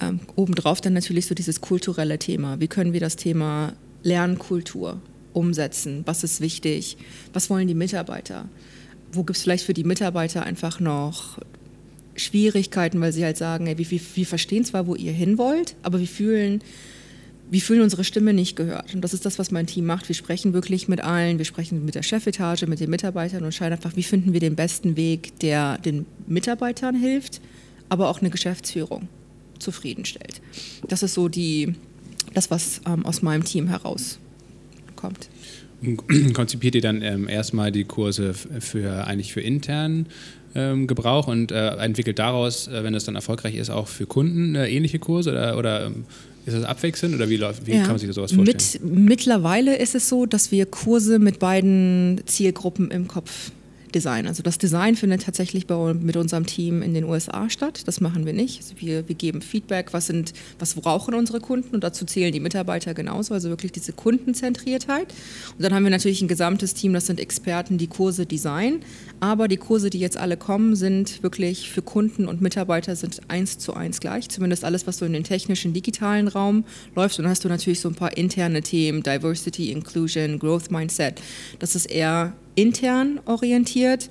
ähm, 0.00 0.20
obendrauf 0.34 0.80
dann 0.80 0.94
natürlich 0.94 1.26
so 1.26 1.34
dieses 1.34 1.60
kulturelle 1.60 2.18
Thema. 2.18 2.58
Wie 2.58 2.68
können 2.68 2.94
wir 2.94 3.00
das 3.00 3.16
Thema 3.16 3.74
Lernkultur 4.02 4.98
umsetzen? 5.36 6.02
Was 6.06 6.24
ist 6.24 6.40
wichtig? 6.40 6.96
Was 7.32 7.50
wollen 7.50 7.68
die 7.68 7.74
Mitarbeiter? 7.74 8.48
Wo 9.12 9.22
gibt 9.22 9.36
es 9.36 9.42
vielleicht 9.42 9.64
für 9.64 9.74
die 9.74 9.84
Mitarbeiter 9.84 10.42
einfach 10.42 10.80
noch 10.80 11.38
Schwierigkeiten, 12.16 13.00
weil 13.00 13.12
sie 13.12 13.24
halt 13.24 13.36
sagen, 13.36 13.66
ey, 13.66 13.76
wir, 13.78 13.90
wir, 13.90 14.00
wir 14.14 14.26
verstehen 14.26 14.64
zwar, 14.64 14.86
wo 14.86 14.94
ihr 14.94 15.12
hin 15.12 15.36
wollt, 15.36 15.76
aber 15.82 16.00
wir 16.00 16.08
fühlen, 16.08 16.62
wir 17.50 17.60
fühlen 17.60 17.82
unsere 17.82 18.04
Stimme 18.04 18.32
nicht 18.32 18.56
gehört. 18.56 18.94
Und 18.94 19.02
das 19.02 19.12
ist 19.12 19.26
das, 19.26 19.38
was 19.38 19.50
mein 19.50 19.66
Team 19.66 19.84
macht. 19.84 20.08
Wir 20.08 20.14
sprechen 20.14 20.54
wirklich 20.54 20.88
mit 20.88 21.02
allen, 21.02 21.38
wir 21.38 21.44
sprechen 21.44 21.84
mit 21.84 21.94
der 21.94 22.02
Chefetage, 22.02 22.66
mit 22.66 22.80
den 22.80 22.90
Mitarbeitern 22.90 23.44
und 23.44 23.52
schauen 23.52 23.72
einfach, 23.72 23.94
wie 23.94 24.02
finden 24.02 24.32
wir 24.32 24.40
den 24.40 24.56
besten 24.56 24.96
Weg, 24.96 25.38
der 25.40 25.78
den 25.78 26.06
Mitarbeitern 26.26 26.96
hilft, 26.96 27.42
aber 27.90 28.08
auch 28.08 28.20
eine 28.20 28.30
Geschäftsführung 28.30 29.08
zufriedenstellt. 29.58 30.40
Das 30.88 31.02
ist 31.02 31.14
so 31.14 31.28
die, 31.28 31.74
das, 32.34 32.50
was 32.50 32.80
ähm, 32.86 33.04
aus 33.04 33.22
meinem 33.22 33.44
Team 33.44 33.68
herauskommt. 35.06 35.28
Konzipiert 36.34 36.74
ihr 36.74 36.80
dann 36.80 37.02
ähm, 37.02 37.28
erstmal 37.28 37.70
die 37.70 37.84
Kurse 37.84 38.34
für 38.34 39.06
eigentlich 39.06 39.32
für 39.32 39.40
internen 39.40 40.06
ähm, 40.54 40.86
Gebrauch 40.86 41.28
und 41.28 41.52
äh, 41.52 41.68
entwickelt 41.76 42.18
daraus, 42.18 42.68
äh, 42.68 42.82
wenn 42.82 42.94
das 42.94 43.04
dann 43.04 43.14
erfolgreich 43.14 43.54
ist, 43.56 43.70
auch 43.70 43.88
für 43.88 44.06
Kunden 44.06 44.54
äh, 44.54 44.68
ähnliche 44.68 44.98
Kurse 44.98 45.30
oder, 45.32 45.58
oder 45.58 45.86
ähm, 45.86 46.04
ist 46.46 46.56
das 46.56 46.64
abwechselnd 46.64 47.14
oder 47.14 47.28
wie, 47.28 47.36
läuft, 47.36 47.66
wie 47.66 47.72
ja. 47.72 47.80
kann 47.80 47.90
man 47.90 47.98
sich 47.98 48.10
sowas 48.12 48.32
vorstellen? 48.32 48.84
Mit, 48.94 49.08
mittlerweile 49.08 49.76
ist 49.76 49.94
es 49.94 50.08
so, 50.08 50.26
dass 50.26 50.52
wir 50.52 50.64
Kurse 50.64 51.18
mit 51.18 51.40
beiden 51.40 52.22
Zielgruppen 52.24 52.90
im 52.90 53.08
Kopf 53.08 53.50
Design. 53.96 54.26
Also 54.26 54.42
das 54.42 54.58
Design 54.58 54.94
findet 54.94 55.22
tatsächlich 55.22 55.66
bei, 55.66 55.94
mit 55.94 56.18
unserem 56.18 56.44
Team 56.44 56.82
in 56.82 56.92
den 56.92 57.04
USA 57.04 57.48
statt. 57.48 57.84
Das 57.86 58.02
machen 58.02 58.26
wir 58.26 58.34
nicht. 58.34 58.60
Also 58.60 58.74
wir, 58.78 59.08
wir 59.08 59.14
geben 59.14 59.40
Feedback, 59.40 59.94
was, 59.94 60.06
sind, 60.06 60.34
was 60.58 60.74
brauchen 60.74 61.14
unsere 61.14 61.40
Kunden 61.40 61.74
und 61.74 61.82
dazu 61.82 62.04
zählen 62.04 62.30
die 62.30 62.40
Mitarbeiter 62.40 62.92
genauso, 62.92 63.32
also 63.32 63.48
wirklich 63.48 63.72
diese 63.72 63.94
Kundenzentriertheit. 63.94 65.14
Und 65.56 65.62
dann 65.62 65.72
haben 65.72 65.84
wir 65.84 65.90
natürlich 65.90 66.20
ein 66.20 66.28
gesamtes 66.28 66.74
Team, 66.74 66.92
das 66.92 67.06
sind 67.06 67.18
Experten, 67.18 67.78
die 67.78 67.86
Kurse 67.86 68.26
designen. 68.26 68.80
Aber 69.20 69.48
die 69.48 69.56
Kurse, 69.56 69.88
die 69.88 69.98
jetzt 69.98 70.18
alle 70.18 70.36
kommen, 70.36 70.76
sind 70.76 71.22
wirklich 71.22 71.70
für 71.70 71.80
Kunden 71.80 72.28
und 72.28 72.42
Mitarbeiter 72.42 72.96
sind 72.96 73.22
eins 73.28 73.56
zu 73.56 73.72
eins 73.72 74.00
gleich. 74.00 74.28
Zumindest 74.28 74.62
alles, 74.62 74.86
was 74.86 74.98
so 74.98 75.06
in 75.06 75.14
den 75.14 75.24
technischen, 75.24 75.72
digitalen 75.72 76.28
Raum 76.28 76.64
läuft. 76.94 77.18
Und 77.18 77.22
dann 77.22 77.30
hast 77.30 77.44
du 77.44 77.48
natürlich 77.48 77.80
so 77.80 77.88
ein 77.88 77.94
paar 77.94 78.14
interne 78.14 78.60
Themen, 78.60 79.02
Diversity, 79.02 79.72
Inclusion, 79.72 80.38
Growth 80.38 80.70
Mindset. 80.70 81.22
Das 81.60 81.74
ist 81.74 81.86
eher 81.86 82.34
intern 82.56 83.20
orientiert. 83.26 84.10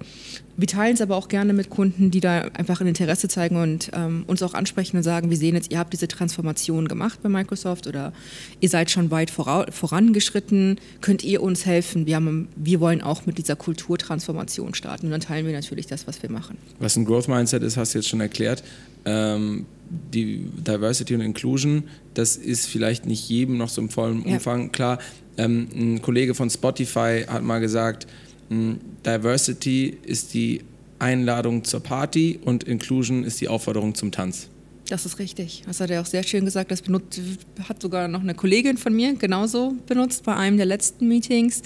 Wir 0.57 0.67
teilen 0.67 0.93
es 0.93 1.01
aber 1.01 1.17
auch 1.17 1.27
gerne 1.27 1.51
mit 1.51 1.69
Kunden, 1.69 2.11
die 2.11 2.21
da 2.21 2.43
einfach 2.53 2.79
ein 2.79 2.87
Interesse 2.87 3.27
zeigen 3.27 3.57
und 3.57 3.91
ähm, 3.93 4.23
uns 4.27 4.41
auch 4.41 4.53
ansprechen 4.53 4.95
und 4.95 5.03
sagen, 5.03 5.29
wir 5.29 5.35
sehen 5.35 5.55
jetzt, 5.55 5.69
ihr 5.69 5.79
habt 5.79 5.91
diese 5.91 6.07
Transformation 6.07 6.87
gemacht 6.87 7.19
bei 7.21 7.27
Microsoft 7.27 7.87
oder 7.87 8.13
ihr 8.61 8.69
seid 8.69 8.89
schon 8.89 9.11
weit 9.11 9.31
vorangeschritten, 9.31 10.79
könnt 11.01 11.25
ihr 11.25 11.43
uns 11.43 11.65
helfen? 11.65 12.05
Wir, 12.05 12.15
haben, 12.15 12.47
wir 12.55 12.79
wollen 12.79 13.01
auch 13.01 13.25
mit 13.25 13.37
dieser 13.37 13.57
Kulturtransformation 13.57 14.75
starten 14.75 15.07
und 15.07 15.11
dann 15.11 15.21
teilen 15.21 15.45
wir 15.45 15.53
natürlich 15.53 15.87
das, 15.87 16.07
was 16.07 16.23
wir 16.23 16.31
machen. 16.31 16.57
Was 16.79 16.95
ein 16.95 17.03
Growth 17.03 17.27
Mindset 17.27 17.61
ist, 17.63 17.75
hast 17.75 17.93
du 17.93 17.97
jetzt 17.97 18.07
schon 18.07 18.21
erklärt. 18.21 18.63
Ähm, 19.03 19.65
die 20.13 20.37
Diversity 20.37 21.15
und 21.15 21.21
Inclusion, 21.21 21.83
das 22.13 22.37
ist 22.37 22.67
vielleicht 22.67 23.05
nicht 23.05 23.27
jedem 23.27 23.57
noch 23.57 23.69
so 23.69 23.81
im 23.81 23.89
vollen 23.89 24.23
Umfang 24.23 24.63
ja. 24.63 24.67
klar. 24.69 24.99
Ähm, 25.37 25.67
ein 25.75 26.01
Kollege 26.01 26.33
von 26.33 26.49
Spotify 26.49 27.25
hat 27.27 27.43
mal 27.43 27.59
gesagt, 27.59 28.07
Diversity 28.49 29.97
ist 30.03 30.33
die 30.33 30.61
Einladung 30.99 31.63
zur 31.63 31.81
Party 31.81 32.39
und 32.43 32.63
Inclusion 32.63 33.23
ist 33.23 33.41
die 33.41 33.47
Aufforderung 33.47 33.95
zum 33.95 34.11
Tanz. 34.11 34.49
Das 34.89 35.05
ist 35.05 35.17
richtig. 35.17 35.63
Das 35.65 35.79
hat 35.79 35.89
er 35.89 36.01
auch 36.01 36.05
sehr 36.05 36.23
schön 36.23 36.45
gesagt. 36.45 36.69
Das 36.71 36.81
benutzt, 36.81 37.19
hat 37.67 37.81
sogar 37.81 38.07
noch 38.07 38.21
eine 38.21 38.35
Kollegin 38.35 38.77
von 38.77 38.93
mir 38.93 39.15
genauso 39.15 39.75
benutzt 39.87 40.23
bei 40.23 40.35
einem 40.35 40.57
der 40.57 40.67
letzten 40.67 41.07
Meetings. 41.07 41.63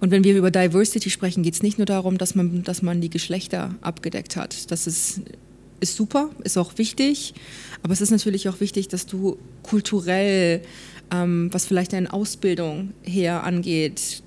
Und 0.00 0.10
wenn 0.10 0.24
wir 0.24 0.36
über 0.36 0.50
Diversity 0.50 1.10
sprechen, 1.10 1.42
geht 1.42 1.54
es 1.54 1.62
nicht 1.62 1.78
nur 1.78 1.86
darum, 1.86 2.18
dass 2.18 2.34
man, 2.34 2.62
dass 2.62 2.82
man 2.82 3.00
die 3.00 3.10
Geschlechter 3.10 3.74
abgedeckt 3.80 4.36
hat. 4.36 4.70
Das 4.70 4.86
ist, 4.86 5.22
ist 5.80 5.96
super, 5.96 6.30
ist 6.44 6.56
auch 6.56 6.78
wichtig. 6.78 7.34
Aber 7.82 7.92
es 7.92 8.00
ist 8.00 8.10
natürlich 8.10 8.48
auch 8.48 8.60
wichtig, 8.60 8.88
dass 8.88 9.06
du 9.06 9.36
kulturell, 9.62 10.62
ähm, 11.12 11.48
was 11.52 11.66
vielleicht 11.66 11.92
deine 11.92 12.12
Ausbildung 12.12 12.92
her 13.02 13.44
angeht, 13.44 14.22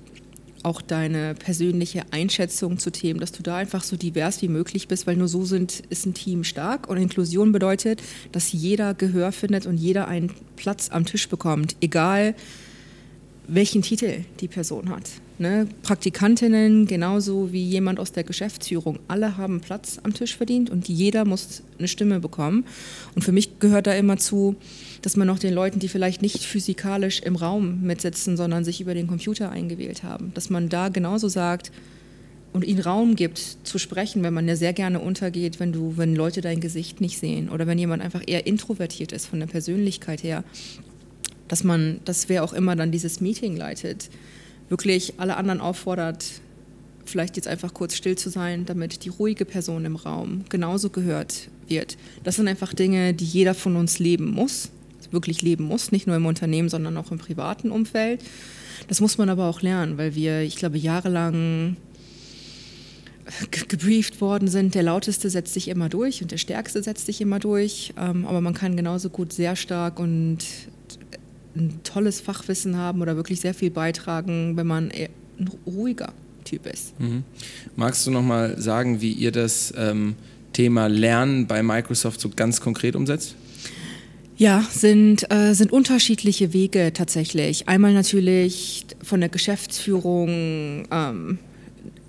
auch 0.64 0.80
deine 0.82 1.34
persönliche 1.34 2.02
Einschätzung 2.10 2.78
zu 2.78 2.90
Themen, 2.90 3.20
dass 3.20 3.32
du 3.32 3.42
da 3.42 3.56
einfach 3.56 3.84
so 3.84 3.96
divers 3.96 4.42
wie 4.42 4.48
möglich 4.48 4.88
bist, 4.88 5.06
weil 5.06 5.16
nur 5.16 5.28
so 5.28 5.44
sind, 5.44 5.82
ist 5.90 6.06
ein 6.06 6.14
Team 6.14 6.44
stark. 6.44 6.88
Und 6.88 6.96
Inklusion 6.96 7.52
bedeutet, 7.52 8.02
dass 8.32 8.52
jeder 8.52 8.94
Gehör 8.94 9.32
findet 9.32 9.66
und 9.66 9.76
jeder 9.76 10.08
einen 10.08 10.32
Platz 10.56 10.90
am 10.90 11.04
Tisch 11.04 11.28
bekommt, 11.28 11.76
egal 11.80 12.34
welchen 13.46 13.82
Titel 13.82 14.24
die 14.40 14.48
Person 14.48 14.90
hat. 14.90 15.10
Ne? 15.40 15.68
Praktikantinnen 15.82 16.86
genauso 16.86 17.52
wie 17.52 17.62
jemand 17.62 18.00
aus 18.00 18.10
der 18.10 18.24
Geschäftsführung. 18.24 18.98
Alle 19.06 19.36
haben 19.36 19.60
Platz 19.60 20.00
am 20.02 20.12
Tisch 20.12 20.36
verdient 20.36 20.68
und 20.68 20.88
jeder 20.88 21.24
muss 21.24 21.62
eine 21.78 21.86
Stimme 21.86 22.18
bekommen. 22.18 22.64
Und 23.14 23.22
für 23.22 23.30
mich 23.30 23.60
gehört 23.60 23.86
da 23.86 23.94
immer 23.94 24.16
zu, 24.16 24.56
dass 25.02 25.16
man 25.16 25.30
auch 25.30 25.38
den 25.38 25.54
Leuten, 25.54 25.78
die 25.78 25.86
vielleicht 25.88 26.22
nicht 26.22 26.42
physikalisch 26.42 27.20
im 27.20 27.36
Raum 27.36 27.82
mitsitzen, 27.82 28.36
sondern 28.36 28.64
sich 28.64 28.80
über 28.80 28.94
den 28.94 29.06
Computer 29.06 29.50
eingewählt 29.50 30.02
haben, 30.02 30.32
dass 30.34 30.50
man 30.50 30.68
da 30.68 30.88
genauso 30.88 31.28
sagt 31.28 31.70
und 32.52 32.64
ihnen 32.64 32.80
Raum 32.80 33.14
gibt 33.14 33.38
zu 33.62 33.78
sprechen, 33.78 34.24
wenn 34.24 34.34
man 34.34 34.48
ja 34.48 34.56
sehr 34.56 34.72
gerne 34.72 34.98
untergeht, 34.98 35.60
wenn 35.60 35.72
du, 35.72 35.96
wenn 35.96 36.16
Leute 36.16 36.40
dein 36.40 36.58
Gesicht 36.58 37.00
nicht 37.00 37.18
sehen 37.18 37.48
oder 37.48 37.68
wenn 37.68 37.78
jemand 37.78 38.02
einfach 38.02 38.22
eher 38.26 38.46
introvertiert 38.48 39.12
ist 39.12 39.26
von 39.26 39.38
der 39.38 39.46
Persönlichkeit 39.46 40.24
her, 40.24 40.42
dass 41.46 41.62
man, 41.62 42.00
dass 42.04 42.28
wer 42.28 42.42
auch 42.42 42.52
immer 42.52 42.74
dann 42.74 42.90
dieses 42.90 43.20
Meeting 43.20 43.56
leitet, 43.56 44.10
wirklich 44.68 45.14
alle 45.18 45.36
anderen 45.36 45.60
auffordert, 45.60 46.24
vielleicht 47.04 47.36
jetzt 47.36 47.48
einfach 47.48 47.74
kurz 47.74 47.94
still 47.94 48.16
zu 48.16 48.30
sein, 48.30 48.66
damit 48.66 49.04
die 49.04 49.08
ruhige 49.08 49.44
Person 49.44 49.84
im 49.84 49.96
Raum 49.96 50.44
genauso 50.48 50.90
gehört 50.90 51.48
wird. 51.66 51.96
Das 52.24 52.36
sind 52.36 52.48
einfach 52.48 52.74
Dinge, 52.74 53.14
die 53.14 53.24
jeder 53.24 53.54
von 53.54 53.76
uns 53.76 53.98
leben 53.98 54.30
muss, 54.30 54.70
wirklich 55.10 55.42
leben 55.42 55.64
muss, 55.64 55.90
nicht 55.90 56.06
nur 56.06 56.16
im 56.16 56.26
Unternehmen, 56.26 56.68
sondern 56.68 56.96
auch 56.96 57.10
im 57.10 57.18
privaten 57.18 57.70
Umfeld. 57.70 58.22
Das 58.88 59.00
muss 59.00 59.18
man 59.18 59.30
aber 59.30 59.46
auch 59.46 59.62
lernen, 59.62 59.98
weil 59.98 60.14
wir, 60.14 60.42
ich 60.42 60.56
glaube, 60.56 60.78
jahrelang 60.78 61.76
gebrieft 63.50 64.20
worden 64.20 64.48
sind, 64.48 64.74
der 64.74 64.82
lauteste 64.82 65.28
setzt 65.28 65.52
sich 65.52 65.68
immer 65.68 65.88
durch 65.88 66.22
und 66.22 66.30
der 66.30 66.38
stärkste 66.38 66.82
setzt 66.82 67.06
sich 67.06 67.20
immer 67.20 67.38
durch. 67.38 67.92
Ähm, 67.98 68.26
aber 68.26 68.40
man 68.40 68.54
kann 68.54 68.76
genauso 68.76 69.10
gut 69.10 69.32
sehr 69.32 69.56
stark 69.56 70.00
und 70.00 70.38
ein 71.56 71.80
tolles 71.84 72.20
Fachwissen 72.20 72.76
haben 72.76 73.02
oder 73.02 73.16
wirklich 73.16 73.40
sehr 73.40 73.54
viel 73.54 73.70
beitragen, 73.70 74.56
wenn 74.56 74.66
man 74.66 74.90
ein 74.90 75.50
ruhiger 75.66 76.12
Typ 76.44 76.66
ist. 76.66 76.98
Mhm. 77.00 77.24
Magst 77.76 78.06
du 78.06 78.10
noch 78.10 78.22
mal 78.22 78.60
sagen, 78.60 79.00
wie 79.00 79.12
ihr 79.12 79.32
das 79.32 79.72
ähm, 79.76 80.14
Thema 80.52 80.86
Lernen 80.86 81.46
bei 81.46 81.62
Microsoft 81.62 82.20
so 82.20 82.30
ganz 82.30 82.60
konkret 82.60 82.96
umsetzt? 82.96 83.34
Ja, 84.36 84.64
sind, 84.70 85.30
äh, 85.32 85.52
sind 85.54 85.72
unterschiedliche 85.72 86.52
Wege 86.52 86.92
tatsächlich. 86.92 87.68
Einmal 87.68 87.92
natürlich 87.92 88.86
von 89.02 89.18
der 89.20 89.28
Geschäftsführung 89.28 90.86
ähm, 90.92 91.38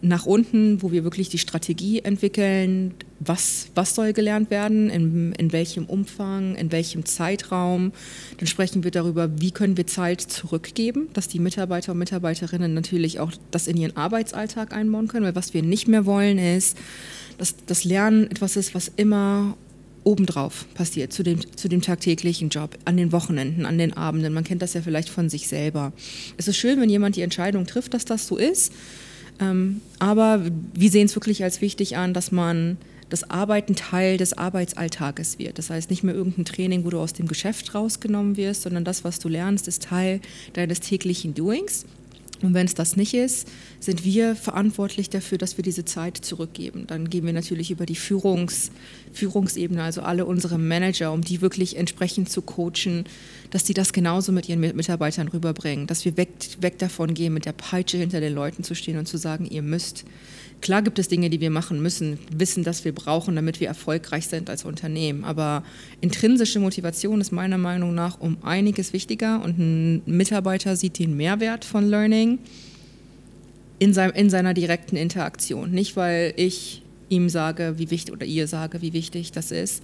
nach 0.02 0.26
unten, 0.28 0.82
wo 0.84 0.92
wir 0.92 1.04
wirklich 1.04 1.30
die 1.30 1.40
Strategie 1.40 2.00
entwickeln, 2.00 2.94
was, 3.20 3.68
was 3.76 3.96
soll 3.96 4.14
gelernt 4.14 4.50
werden, 4.50 4.90
in, 4.90 5.34
in 5.34 5.52
welchem 5.52 5.86
Umfang, 5.86 6.56
in 6.56 6.72
welchem 6.72 7.06
Zeitraum. 7.06 7.92
Dann 8.38 8.48
sprechen 8.48 8.84
wir 8.84 8.92
darüber, 8.92 9.42
wie 9.42 9.52
können 9.52 9.78
wir 9.78 9.88
Zeit 9.88 10.22
zurückgeben, 10.22 11.10
dass 11.14 11.28
die 11.28 11.40
Mitarbeiter 11.40 11.92
und 11.92 12.00
Mitarbeiterinnen 12.00 12.74
natürlich 12.74 13.20
auch 13.20 13.32
das 13.52 13.68
in 13.68 13.78
ihren 13.78 13.98
Arbeitsalltag 13.98 14.74
einbauen 14.74 15.08
können, 15.08 15.26
weil 15.26 15.36
was 15.36 15.54
wir 15.54 15.64
nicht 15.64 15.88
mehr 15.88 16.06
wollen 16.06 16.38
ist, 16.38 16.78
dass 17.38 17.56
das 17.66 17.84
Lernen 17.84 18.30
etwas 18.32 18.56
ist, 18.56 18.74
was 18.74 18.92
immer 18.96 19.56
obendrauf 20.04 20.66
passiert, 20.74 21.12
zu 21.14 21.24
dem, 21.24 21.40
zu 21.56 21.68
dem 21.68 21.82
tagtäglichen 21.82 22.50
Job, 22.50 22.78
an 22.86 22.98
den 22.98 23.12
Wochenenden, 23.12 23.66
an 23.66 23.78
den 23.78 23.94
Abenden. 23.94 24.34
Man 24.34 24.44
kennt 24.44 24.62
das 24.62 24.74
ja 24.74 24.82
vielleicht 24.82 25.10
von 25.10 25.30
sich 25.30 25.48
selber. 25.48 25.92
Es 26.38 26.48
ist 26.48 26.58
schön, 26.58 26.80
wenn 26.80 26.90
jemand 26.90 27.16
die 27.16 27.22
Entscheidung 27.22 27.68
trifft, 27.68 27.94
dass 27.94 28.06
das 28.06 28.26
so 28.28 28.38
ist. 28.38 28.72
Ähm, 29.40 29.82
aber 30.00 30.42
wir 30.74 30.92
sehen 30.92 31.06
es 31.06 31.16
wirklich 31.16 31.44
als 31.44 31.62
wichtig 31.62 31.98
an, 31.98 32.14
dass 32.14 32.32
man 32.32 32.78
das 33.10 33.30
Arbeiten 33.30 33.76
Teil 33.76 34.18
des 34.18 34.38
Arbeitsalltages 34.38 35.40
wird. 35.40 35.58
Das 35.58 35.70
heißt 35.70 35.90
nicht 35.90 36.04
mehr 36.04 36.14
irgendein 36.14 36.46
Training, 36.46 36.86
wo 36.86 36.90
du 36.90 37.00
aus 37.00 37.14
dem 37.14 37.28
Geschäft 37.28 37.74
rausgenommen 37.74 38.38
wirst, 38.38 38.62
sondern 38.64 38.84
das, 38.84 39.04
was 39.04 39.20
du 39.20 39.30
lernst, 39.30 39.68
ist 39.68 39.84
Teil 39.84 40.22
deines 40.54 40.80
täglichen 40.80 41.34
Doings. 41.34 41.86
Und 42.42 42.54
wenn 42.54 42.66
es 42.66 42.74
das 42.74 42.96
nicht 42.96 43.14
ist, 43.14 43.48
sind 43.80 44.04
wir 44.04 44.36
verantwortlich 44.36 45.10
dafür, 45.10 45.38
dass 45.38 45.58
wir 45.58 45.64
diese 45.64 45.86
Zeit 45.86 46.18
zurückgeben. 46.18 46.86
Dann 46.88 47.10
gehen 47.10 47.26
wir 47.26 47.34
natürlich 47.34 47.72
über 47.72 47.86
die 47.86 47.96
Führungs, 47.96 48.72
Führungsebene, 49.14 49.82
also 49.82 50.02
alle 50.02 50.26
unsere 50.26 50.58
Manager, 50.58 51.14
um 51.14 51.22
die 51.22 51.42
wirklich 51.42 51.78
entsprechend 51.78 52.30
zu 52.30 52.42
coachen, 52.42 53.06
dass 53.52 53.64
die 53.64 53.74
das 53.74 53.94
genauso 53.94 54.32
mit 54.32 54.50
ihren 54.50 54.60
Mitarbeitern 54.60 55.30
rüberbringen, 55.30 55.88
dass 55.88 56.04
wir 56.04 56.18
weg, 56.18 56.30
weg 56.60 56.78
davon 56.78 57.14
gehen, 57.14 57.34
mit 57.34 57.46
der 57.46 57.54
Peitsche 57.54 57.98
hinter 57.98 58.20
den 58.20 58.34
Leuten 58.34 58.64
zu 58.64 58.76
stehen 58.76 58.98
und 58.98 59.08
zu 59.08 59.18
sagen, 59.18 59.46
ihr 59.46 59.62
müsst. 59.62 60.04
Klar 60.62 60.82
gibt 60.82 61.00
es 61.00 61.08
Dinge, 61.08 61.30
die 61.30 61.40
wir 61.40 61.52
machen 61.52 61.82
müssen, 61.82 62.20
wissen, 62.36 62.66
dass 62.66 62.84
wir 62.84 62.94
brauchen, 62.94 63.36
damit 63.38 63.62
wir 63.62 63.70
erfolgreich 63.70 64.28
sind 64.28 64.50
als 64.50 64.66
Unternehmen. 64.66 65.24
Aber 65.24 65.64
intrinsische 66.02 66.60
Motivation 66.60 67.22
ist 67.22 67.32
meiner 67.32 67.58
Meinung 67.58 67.96
nach 67.96 68.20
um 68.20 68.38
einiges 68.44 68.92
wichtiger 68.92 69.42
und 69.42 69.58
ein 69.58 70.02
Mitarbeiter 70.06 70.76
sieht 70.76 71.00
den 71.00 71.16
Mehrwert 71.16 71.64
von 71.64 71.90
Learning 71.90 72.40
in, 73.80 73.94
seinem, 73.94 74.14
in 74.14 74.30
seiner 74.30 74.54
direkten 74.54 74.96
Interaktion. 74.96 75.72
Nicht, 75.72 75.96
weil 75.96 76.34
ich 76.36 76.84
ihm 77.10 77.30
sage, 77.30 77.76
wie 77.78 77.90
wichtig 77.90 78.14
oder 78.14 78.26
ihr 78.26 78.48
sage, 78.48 78.82
wie 78.82 78.94
wichtig 78.94 79.32
das 79.32 79.52
ist, 79.52 79.82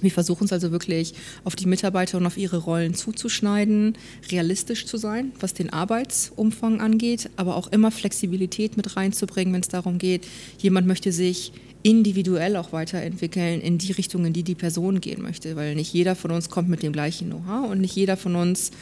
wir 0.00 0.10
versuchen 0.10 0.44
es 0.44 0.52
also 0.52 0.70
wirklich 0.70 1.14
auf 1.44 1.56
die 1.56 1.66
Mitarbeiter 1.66 2.18
und 2.18 2.26
auf 2.26 2.36
ihre 2.36 2.58
Rollen 2.58 2.94
zuzuschneiden, 2.94 3.96
realistisch 4.30 4.86
zu 4.86 4.96
sein, 4.96 5.32
was 5.40 5.54
den 5.54 5.72
Arbeitsumfang 5.72 6.80
angeht, 6.80 7.30
aber 7.36 7.56
auch 7.56 7.68
immer 7.68 7.90
Flexibilität 7.90 8.76
mit 8.76 8.96
reinzubringen, 8.96 9.54
wenn 9.54 9.60
es 9.60 9.68
darum 9.68 9.98
geht, 9.98 10.26
jemand 10.58 10.86
möchte 10.86 11.12
sich 11.12 11.52
individuell 11.82 12.56
auch 12.56 12.72
weiterentwickeln 12.72 13.60
in 13.60 13.78
die 13.78 13.92
Richtung, 13.92 14.24
in 14.24 14.32
die 14.32 14.42
die 14.42 14.54
Person 14.54 15.00
gehen 15.00 15.22
möchte, 15.22 15.54
weil 15.54 15.74
nicht 15.74 15.92
jeder 15.92 16.16
von 16.16 16.30
uns 16.32 16.48
kommt 16.48 16.68
mit 16.68 16.82
dem 16.82 16.92
gleichen 16.92 17.28
Know-how 17.28 17.70
und 17.70 17.80
nicht 17.80 17.94
jeder 17.94 18.16
von 18.16 18.36
uns 18.36 18.72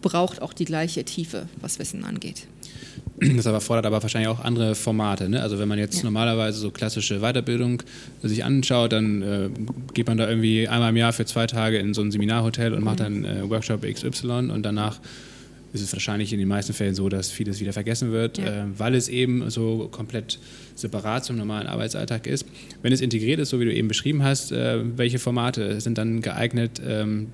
braucht 0.00 0.42
auch 0.42 0.52
die 0.52 0.64
gleiche 0.64 1.04
Tiefe, 1.04 1.48
was 1.60 1.78
Wissen 1.78 2.04
angeht. 2.04 2.46
Das 3.36 3.46
aber 3.46 3.60
fordert 3.60 3.86
aber 3.86 4.02
wahrscheinlich 4.02 4.28
auch 4.28 4.40
andere 4.40 4.74
Formate. 4.74 5.28
Ne? 5.28 5.40
Also 5.40 5.58
wenn 5.58 5.68
man 5.68 5.78
jetzt 5.78 5.98
ja. 5.98 6.04
normalerweise 6.04 6.58
so 6.58 6.70
klassische 6.70 7.20
Weiterbildung 7.20 7.82
sich 8.22 8.44
anschaut, 8.44 8.92
dann 8.92 9.22
äh, 9.22 9.48
geht 9.94 10.08
man 10.08 10.18
da 10.18 10.28
irgendwie 10.28 10.66
einmal 10.66 10.90
im 10.90 10.96
Jahr 10.96 11.12
für 11.12 11.24
zwei 11.24 11.46
Tage 11.46 11.78
in 11.78 11.94
so 11.94 12.02
ein 12.02 12.10
Seminarhotel 12.10 12.72
und 12.72 12.80
mhm. 12.80 12.84
macht 12.84 13.00
dann 13.00 13.24
äh, 13.24 13.48
Workshop 13.48 13.82
XY 13.82 14.50
und 14.50 14.64
danach 14.64 14.98
ist 15.72 15.80
es 15.80 15.92
wahrscheinlich 15.92 16.32
in 16.32 16.38
den 16.38 16.48
meisten 16.48 16.74
Fällen 16.74 16.94
so, 16.94 17.08
dass 17.08 17.30
vieles 17.30 17.60
wieder 17.60 17.72
vergessen 17.72 18.12
wird, 18.12 18.38
ja. 18.38 18.64
äh, 18.64 18.64
weil 18.76 18.94
es 18.94 19.08
eben 19.08 19.48
so 19.50 19.88
komplett 19.90 20.38
separat 20.74 21.24
zum 21.24 21.36
normalen 21.36 21.66
Arbeitsalltag 21.66 22.26
ist. 22.26 22.46
Wenn 22.82 22.92
es 22.92 23.00
integriert 23.00 23.40
ist, 23.40 23.50
so 23.50 23.60
wie 23.60 23.64
du 23.64 23.72
eben 23.72 23.88
beschrieben 23.88 24.22
hast, 24.22 24.52
äh, 24.52 24.80
welche 24.96 25.18
Formate 25.18 25.80
sind 25.80 25.96
dann 25.96 26.20
geeignet, 26.20 26.82
ähm, 26.86 27.28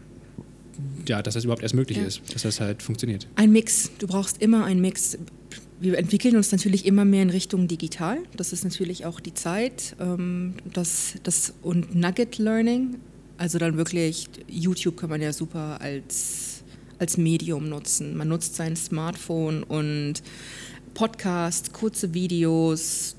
ja, 1.09 1.23
dass 1.23 1.35
das 1.35 1.45
überhaupt 1.45 1.63
erst 1.63 1.75
möglich 1.75 1.99
ja. 1.99 2.05
ist, 2.05 2.23
dass 2.33 2.43
das 2.43 2.61
halt 2.61 2.83
funktioniert? 2.83 3.27
Ein 3.35 3.51
Mix. 3.51 3.91
Du 3.99 4.07
brauchst 4.07 4.41
immer 4.41 4.65
einen 4.65 4.81
Mix 4.81 5.19
wir 5.81 5.99
entwickeln 5.99 6.37
uns 6.37 6.51
natürlich 6.51 6.87
immer 6.87 7.05
mehr 7.05 7.23
in 7.23 7.31
Richtung 7.31 7.69
digital. 7.69 8.19
Das 8.37 8.53
ist 8.53 8.65
natürlich 8.65 9.07
auch 9.07 9.21
die 9.21 9.35
Zeit. 9.35 9.97
Ähm, 10.01 10.55
das, 10.73 11.15
das, 11.23 11.55
und 11.63 11.95
Nugget 11.95 12.39
Learning, 12.39 12.97
also 13.37 13.59
dann 13.59 13.77
wirklich, 13.77 14.29
YouTube 14.49 14.97
kann 14.97 15.11
man 15.11 15.23
ja 15.23 15.33
super 15.33 15.81
als, 15.81 16.65
als 16.99 17.17
Medium 17.17 17.69
nutzen. 17.69 18.17
Man 18.17 18.29
nutzt 18.29 18.57
sein 18.57 18.77
Smartphone 18.77 19.63
und 19.63 20.15
Podcasts, 20.95 21.73
kurze 21.73 22.13
Videos, 22.13 23.15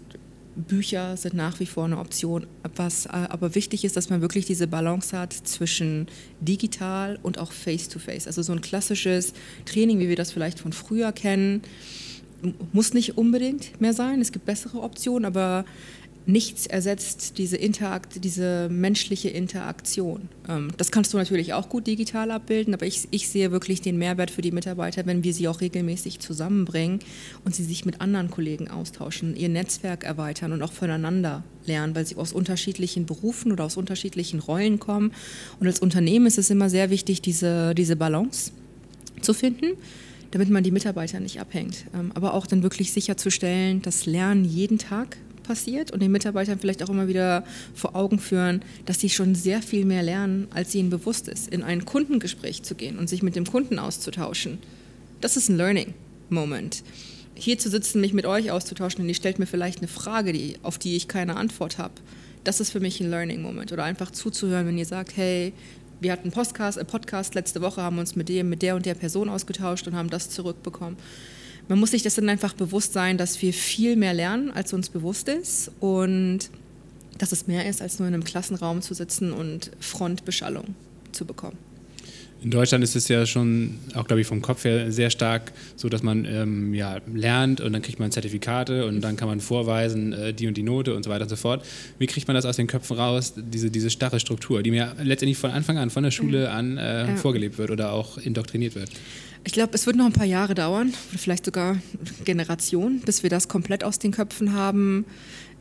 Bücher 0.55 1.15
sind 1.15 1.35
nach 1.35 1.61
wie 1.61 1.65
vor 1.65 1.85
eine 1.85 1.99
Option. 1.99 2.45
Was 2.75 3.05
äh, 3.05 3.09
aber 3.09 3.55
wichtig 3.55 3.85
ist, 3.85 3.95
dass 3.95 4.09
man 4.09 4.19
wirklich 4.19 4.45
diese 4.45 4.67
Balance 4.67 5.17
hat 5.17 5.31
zwischen 5.31 6.07
digital 6.41 7.17
und 7.23 7.37
auch 7.37 7.53
face-to-face. 7.53 8.23
-face. 8.23 8.27
Also 8.27 8.41
so 8.41 8.51
ein 8.51 8.59
klassisches 8.59 9.31
Training, 9.63 9.99
wie 9.99 10.09
wir 10.09 10.17
das 10.17 10.33
vielleicht 10.33 10.59
von 10.59 10.73
früher 10.73 11.13
kennen 11.13 11.61
muss 12.73 12.93
nicht 12.93 13.17
unbedingt 13.17 13.79
mehr 13.81 13.93
sein. 13.93 14.21
Es 14.21 14.31
gibt 14.31 14.45
bessere 14.45 14.81
Optionen, 14.81 15.25
aber 15.25 15.65
nichts 16.29 16.67
ersetzt 16.67 17.37
diese, 17.37 17.57
Interakt, 17.57 18.23
diese 18.23 18.69
menschliche 18.69 19.29
Interaktion. 19.29 20.29
Ähm, 20.47 20.69
das 20.77 20.91
kannst 20.91 21.13
du 21.13 21.17
natürlich 21.17 21.53
auch 21.53 21.69
gut 21.69 21.87
digital 21.87 22.31
abbilden, 22.31 22.73
aber 22.73 22.85
ich, 22.85 23.07
ich, 23.11 23.29
sehe 23.29 23.51
wirklich 23.51 23.81
den 23.81 23.97
Mehrwert 23.97 24.31
für 24.31 24.41
die 24.41 24.51
Mitarbeiter, 24.51 25.05
wenn 25.05 25.23
wir 25.23 25.33
sie 25.33 25.47
auch 25.47 25.59
regelmäßig 25.59 26.19
zusammenbringen 26.19 26.99
und 27.45 27.55
sie 27.55 27.63
sich 27.63 27.85
mit 27.85 27.99
anderen 27.99 28.29
Kollegen 28.29 28.69
austauschen, 28.69 29.35
ihr 29.35 29.49
Netzwerk 29.49 30.03
erweitern 30.03 30.51
und 30.51 30.61
auch 30.61 30.71
voneinander 30.71 31.43
lernen, 31.65 31.95
weil 31.95 32.05
sie 32.05 32.15
aus 32.15 32.31
unterschiedlichen 32.31 33.05
Berufen 33.05 33.51
oder 33.51 33.65
aus 33.65 33.75
unterschiedlichen 33.75 34.39
Rollen 34.39 34.79
kommen. 34.79 35.11
Und 35.59 35.67
als 35.67 35.79
Unternehmen 35.79 36.27
ist 36.27 36.37
es 36.37 36.49
immer 36.49 36.69
sehr 36.69 36.89
wichtig, 36.89 37.21
diese, 37.21 37.73
diese 37.73 37.95
Balance 37.95 38.51
zu 39.21 39.33
finden 39.33 39.77
damit 40.31 40.49
man 40.49 40.63
die 40.63 40.71
Mitarbeiter 40.71 41.19
nicht 41.19 41.39
abhängt. 41.39 41.85
Ähm, 41.93 42.11
aber 42.13 42.33
auch 42.33 42.47
dann 42.47 42.63
wirklich 42.63 42.91
sicherzustellen, 42.91 43.81
dass 43.81 44.05
Lernen 44.05 44.45
jeden 44.45 44.77
Tag 44.77 45.17
passiert 45.43 45.89
und 45.89 46.01
den 46.01 46.11
Mitarbeitern 46.11 46.59
vielleicht 46.59 46.83
auch 46.83 46.89
immer 46.89 47.07
wieder 47.07 47.43
vor 47.73 47.95
Augen 47.95 48.19
führen, 48.19 48.61
dass 48.85 48.99
sie 48.99 49.09
schon 49.09 49.33
sehr 49.33 49.63
viel 49.63 49.83
mehr 49.83 50.03
lernen, 50.03 50.47
als 50.53 50.75
ihnen 50.75 50.91
bewusst 50.91 51.27
ist, 51.27 51.47
in 51.47 51.63
ein 51.63 51.85
Kundengespräch 51.85 52.61
zu 52.61 52.75
gehen 52.75 52.99
und 52.99 53.09
sich 53.09 53.23
mit 53.23 53.35
dem 53.35 53.47
Kunden 53.47 53.79
auszutauschen. 53.79 54.59
Das 55.21 55.37
ist 55.37 55.49
ein 55.49 55.57
Learning 55.57 55.95
Moment. 56.29 56.83
Hier 57.33 57.57
zu 57.57 57.69
sitzen, 57.69 57.99
mich 57.99 58.13
mit 58.13 58.27
euch 58.27 58.51
auszutauschen 58.51 59.01
und 59.01 59.09
ihr 59.09 59.15
stellt 59.15 59.39
mir 59.39 59.47
vielleicht 59.47 59.79
eine 59.79 59.87
Frage, 59.87 60.33
die, 60.33 60.57
auf 60.61 60.77
die 60.77 60.95
ich 60.95 61.07
keine 61.07 61.35
Antwort 61.35 61.79
habe. 61.79 61.95
Das 62.43 62.59
ist 62.59 62.69
für 62.69 62.79
mich 62.79 62.99
ein 63.01 63.09
Learning 63.09 63.41
Moment. 63.41 63.71
Oder 63.71 63.83
einfach 63.83 64.11
zuzuhören, 64.11 64.67
wenn 64.67 64.77
ihr 64.77 64.85
sagt, 64.85 65.17
hey, 65.17 65.53
wir 65.99 66.11
hatten 66.11 66.31
Podcast, 66.31 66.77
einen 66.77 66.87
Podcast 66.87 67.35
letzte 67.35 67.61
Woche, 67.61 67.81
haben 67.81 67.99
uns 67.99 68.15
mit, 68.15 68.29
dem, 68.29 68.49
mit 68.49 68.61
der 68.61 68.75
und 68.75 68.85
der 68.85 68.95
Person 68.95 69.29
ausgetauscht 69.29 69.87
und 69.87 69.95
haben 69.95 70.09
das 70.09 70.29
zurückbekommen. 70.29 70.97
Man 71.67 71.79
muss 71.79 71.91
sich 71.91 72.03
das 72.03 72.15
dann 72.15 72.29
einfach 72.29 72.53
bewusst 72.53 72.93
sein, 72.93 73.17
dass 73.17 73.41
wir 73.41 73.53
viel 73.53 73.95
mehr 73.95 74.13
lernen, 74.13 74.51
als 74.51 74.73
uns 74.73 74.89
bewusst 74.89 75.27
ist 75.27 75.71
und 75.79 76.49
dass 77.17 77.31
es 77.31 77.47
mehr 77.47 77.67
ist, 77.67 77.81
als 77.81 77.99
nur 77.99 78.07
in 78.07 78.13
einem 78.13 78.23
Klassenraum 78.23 78.81
zu 78.81 78.93
sitzen 78.93 79.33
und 79.33 79.71
Frontbeschallung 79.79 80.75
zu 81.11 81.25
bekommen. 81.25 81.57
In 82.41 82.51
Deutschland 82.51 82.83
ist 82.83 82.95
es 82.95 83.09
ja 83.09 83.25
schon, 83.25 83.79
auch 83.95 84.07
glaube 84.07 84.21
ich 84.21 84.27
vom 84.27 84.41
Kopf 84.41 84.63
her, 84.63 84.91
sehr 84.91 85.09
stark 85.09 85.51
so, 85.75 85.89
dass 85.89 86.03
man 86.03 86.23
ähm, 86.23 86.73
ja, 86.73 86.99
lernt 87.13 87.59
und 87.59 87.73
dann 87.73 87.81
kriegt 87.81 87.99
man 87.99 88.11
Zertifikate 88.11 88.85
und 88.85 89.01
dann 89.01 89.17
kann 89.17 89.27
man 89.27 89.41
vorweisen, 89.41 90.13
äh, 90.13 90.33
die 90.33 90.47
und 90.47 90.55
die 90.55 90.63
Note 90.63 90.95
und 90.95 91.03
so 91.03 91.09
weiter 91.09 91.23
und 91.23 91.29
so 91.29 91.35
fort. 91.35 91.65
Wie 91.97 92.07
kriegt 92.07 92.27
man 92.27 92.35
das 92.35 92.45
aus 92.45 92.55
den 92.55 92.67
Köpfen 92.67 92.97
raus, 92.97 93.33
diese, 93.35 93.69
diese 93.69 93.89
starre 93.89 94.21
Struktur, 94.21 94.63
die 94.63 94.71
mir 94.71 94.95
letztendlich 95.03 95.37
von 95.37 95.51
Anfang 95.51 95.77
an, 95.77 95.89
von 95.89 96.03
der 96.03 96.11
Schule 96.11 96.49
an 96.49 96.77
äh, 96.77 97.07
ja. 97.07 97.15
vorgelebt 97.17 97.57
wird 97.57 97.71
oder 97.71 97.91
auch 97.91 98.17
indoktriniert 98.17 98.75
wird? 98.75 98.89
Ich 99.43 99.53
glaube, 99.53 99.71
es 99.73 99.85
wird 99.85 99.95
noch 99.95 100.05
ein 100.05 100.13
paar 100.13 100.25
Jahre 100.25 100.53
dauern, 100.53 100.93
oder 101.09 101.19
vielleicht 101.19 101.45
sogar 101.45 101.77
Generationen, 102.23 103.01
bis 103.01 103.23
wir 103.23 103.29
das 103.29 103.47
komplett 103.47 103.83
aus 103.83 103.99
den 103.99 104.11
Köpfen 104.11 104.53
haben. 104.53 105.05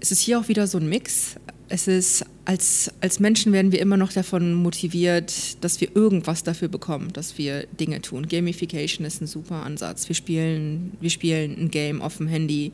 Es 0.01 0.13
ist 0.13 0.21
hier 0.21 0.39
auch 0.39 0.49
wieder 0.49 0.67
so 0.67 0.79
ein 0.79 0.89
Mix 0.89 1.37
es 1.69 1.87
ist, 1.87 2.25
als, 2.45 2.91
als 3.01 3.21
Menschen 3.21 3.53
werden 3.53 3.73
wir 3.73 3.81
immer 3.81 3.97
noch 3.97 4.13
davon 4.13 4.55
motiviert, 4.55 5.63
dass 5.63 5.81
wir 5.81 5.95
irgendwas 5.95 6.43
dafür 6.43 6.69
bekommen, 6.69 7.13
dass 7.13 7.37
wir 7.37 7.67
Dinge 7.79 8.01
tun. 8.01 8.27
Gamification 8.27 9.07
ist 9.07 9.21
ein 9.21 9.27
super 9.27 9.63
Ansatz. 9.65 10.09
Wir 10.09 10.17
spielen, 10.17 10.97
wir 11.01 11.11
spielen 11.11 11.57
ein 11.59 11.71
Game 11.71 12.01
auf 12.01 12.17
dem 12.17 12.27
Handy, 12.27 12.73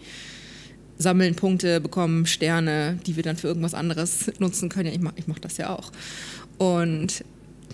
sammeln 0.96 1.34
Punkte, 1.34 1.80
bekommen 1.80 2.26
Sterne, 2.26 2.98
die 3.06 3.16
wir 3.16 3.24
dann 3.24 3.36
für 3.36 3.48
irgendwas 3.48 3.74
anderes 3.74 4.30
nutzen 4.38 4.68
können. 4.68 4.86
Ja, 4.86 4.94
ich 4.94 5.00
mache 5.00 5.14
ich 5.16 5.26
mach 5.26 5.40
das 5.40 5.56
ja 5.56 5.76
auch. 5.76 5.90
Und 6.58 7.24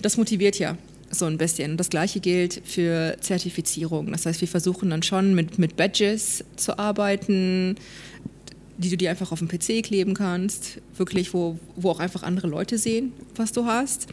das 0.01 0.17
motiviert 0.17 0.59
ja 0.59 0.79
so 1.11 1.27
ein 1.27 1.39
bisschen. 1.39 1.77
Das 1.77 1.91
gleiche 1.91 2.21
gilt 2.21 2.63
für 2.65 3.17
Zertifizierung. 3.21 4.13
Das 4.13 4.27
heißt, 4.27 4.41
wir 4.41 4.49
versuchen 4.49 4.91
dann 4.91 5.03
schon 5.03 5.35
mit, 5.35 5.59
mit 5.59 5.77
Badges 5.77 6.45
zu 6.57 6.79
arbeiten, 6.79 7.77
die 8.81 8.89
du 8.89 8.97
dir 8.97 9.11
einfach 9.11 9.31
auf 9.31 9.41
den 9.41 9.49
PC 9.49 9.85
kleben 9.85 10.15
kannst, 10.15 10.81
wirklich, 10.97 11.35
wo, 11.35 11.59
wo 11.77 11.91
auch 11.91 12.01
einfach 12.01 12.23
andere 12.23 12.47
Leute 12.47 12.79
sehen, 12.79 13.13
was 13.37 13.53
du 13.53 13.67
hast. 13.67 14.07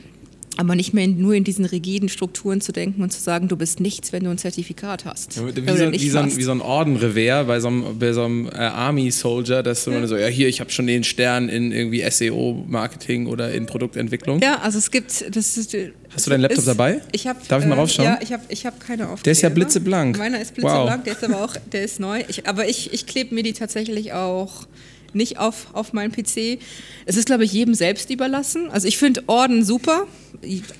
Aber 0.57 0.75
nicht 0.75 0.93
mehr 0.93 1.03
in, 1.03 1.21
nur 1.21 1.33
in 1.33 1.43
diesen 1.43 1.65
rigiden 1.65 2.09
Strukturen 2.09 2.61
zu 2.61 2.71
denken 2.71 3.01
und 3.01 3.11
zu 3.11 3.21
sagen, 3.21 3.47
du 3.47 3.55
bist 3.55 3.79
nichts, 3.79 4.11
wenn 4.11 4.23
du 4.23 4.29
ein 4.29 4.37
Zertifikat 4.37 5.05
hast. 5.05 5.37
Wie, 5.37 5.51
so, 5.51 5.91
wie, 5.91 6.09
so 6.09 6.19
ein, 6.19 6.35
wie, 6.35 6.43
so 6.43 6.51
ein, 6.51 6.61
Ordenrevers 6.61 7.47
bei 7.47 7.59
so 7.59 7.67
einem, 7.67 7.99
bei 7.99 8.13
so 8.13 8.23
einem 8.23 8.47
äh, 8.47 8.55
Army-Soldier, 8.57 9.63
dass 9.63 9.85
du 9.85 9.91
ja. 9.91 10.07
so, 10.07 10.17
ja 10.17 10.27
hier, 10.27 10.47
ich 10.47 10.59
habe 10.59 10.71
schon 10.71 10.87
den 10.87 11.03
Stern 11.03 11.49
in 11.49 11.71
irgendwie 11.71 12.03
SEO-Marketing 12.09 13.27
oder 13.27 13.51
in 13.51 13.65
Produktentwicklung. 13.65 14.41
Ja, 14.41 14.59
also 14.59 14.77
es 14.77 14.91
gibt, 14.91 15.35
das 15.35 15.57
ist, 15.57 15.75
Hast 16.13 16.25
du 16.25 16.31
deinen 16.31 16.41
Laptop 16.41 16.59
ist, 16.59 16.67
dabei? 16.67 17.01
Ich 17.11 17.27
hab, 17.27 17.47
Darf 17.47 17.61
ich 17.61 17.69
mal 17.69 17.75
äh, 17.75 17.79
raufschauen? 17.79 18.05
Ja, 18.05 18.19
ich 18.21 18.33
habe 18.33 18.43
ich 18.49 18.65
hab 18.65 18.79
keine 18.79 19.03
Aufkleber. 19.03 19.23
Der 19.23 19.31
ist 19.31 19.41
ja 19.41 19.49
blitzeblank. 19.49 20.17
Meiner 20.17 20.41
ist 20.41 20.53
blitzeblank, 20.53 20.89
wow. 20.89 21.03
der 21.03 21.13
ist 21.13 21.23
aber 21.23 21.43
auch, 21.43 21.55
der 21.71 21.83
ist 21.83 21.99
neu. 21.99 22.23
Ich, 22.27 22.47
aber 22.47 22.67
ich, 22.67 22.93
ich 22.93 23.05
klebe 23.05 23.35
mir 23.35 23.43
die 23.43 23.53
tatsächlich 23.53 24.13
auch 24.13 24.67
nicht 25.15 25.39
auf, 25.39 25.67
auf 25.73 25.93
meinen 25.93 26.11
PC. 26.11 26.59
Es 27.05 27.15
ist, 27.17 27.25
glaube 27.25 27.43
ich, 27.43 27.53
jedem 27.53 27.73
selbst 27.73 28.09
überlassen. 28.09 28.69
Also 28.69 28.87
ich 28.87 28.97
finde 28.97 29.23
Orden 29.27 29.63
super, 29.63 30.07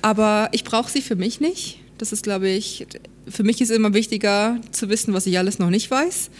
aber 0.02 0.48
ich 0.52 0.64
brauche 0.64 0.90
sie 0.90 1.02
für 1.02 1.16
mich 1.16 1.40
nicht. 1.40 1.80
Das 1.98 2.12
ist, 2.12 2.22
glaube 2.22 2.48
ich, 2.48 2.86
für 3.28 3.42
mich 3.42 3.60
ist 3.60 3.70
immer 3.70 3.92
wichtiger 3.92 4.58
zu 4.70 4.88
wissen, 4.88 5.14
was 5.14 5.26
ich 5.26 5.38
alles 5.38 5.58
noch 5.58 5.70
nicht 5.70 5.90
weiß. 5.90 6.30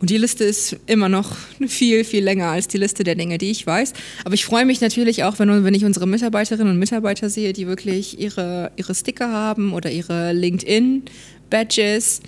Und 0.00 0.10
die 0.10 0.16
Liste 0.16 0.42
ist 0.42 0.76
immer 0.86 1.08
noch 1.08 1.36
viel, 1.68 2.02
viel 2.04 2.24
länger 2.24 2.48
als 2.48 2.66
die 2.66 2.78
Liste 2.78 3.04
der 3.04 3.14
Dinge, 3.14 3.38
die 3.38 3.50
ich 3.50 3.66
weiß. 3.66 3.92
Aber 4.24 4.34
ich 4.34 4.44
freue 4.44 4.64
mich 4.64 4.80
natürlich 4.80 5.22
auch, 5.22 5.38
wenn, 5.38 5.64
wenn 5.64 5.74
ich 5.74 5.84
unsere 5.84 6.08
Mitarbeiterinnen 6.08 6.72
und 6.72 6.78
Mitarbeiter 6.78 7.30
sehe, 7.30 7.52
die 7.52 7.68
wirklich 7.68 8.18
ihre, 8.18 8.72
ihre 8.76 8.94
Sticker 8.94 9.30
haben 9.30 9.72
oder 9.72 9.90
ihre 9.90 10.32
LinkedIn-Badges 10.32 12.20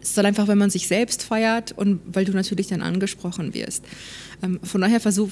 es 0.00 0.14
soll 0.14 0.26
einfach, 0.26 0.48
wenn 0.48 0.58
man 0.58 0.70
sich 0.70 0.88
selbst 0.88 1.22
feiert 1.22 1.72
und 1.72 2.00
weil 2.06 2.24
du 2.24 2.32
natürlich 2.32 2.68
dann 2.68 2.82
angesprochen 2.82 3.54
wirst. 3.54 3.84
Ähm, 4.42 4.60
von 4.62 4.80
daher 4.80 5.00
versuch, 5.00 5.30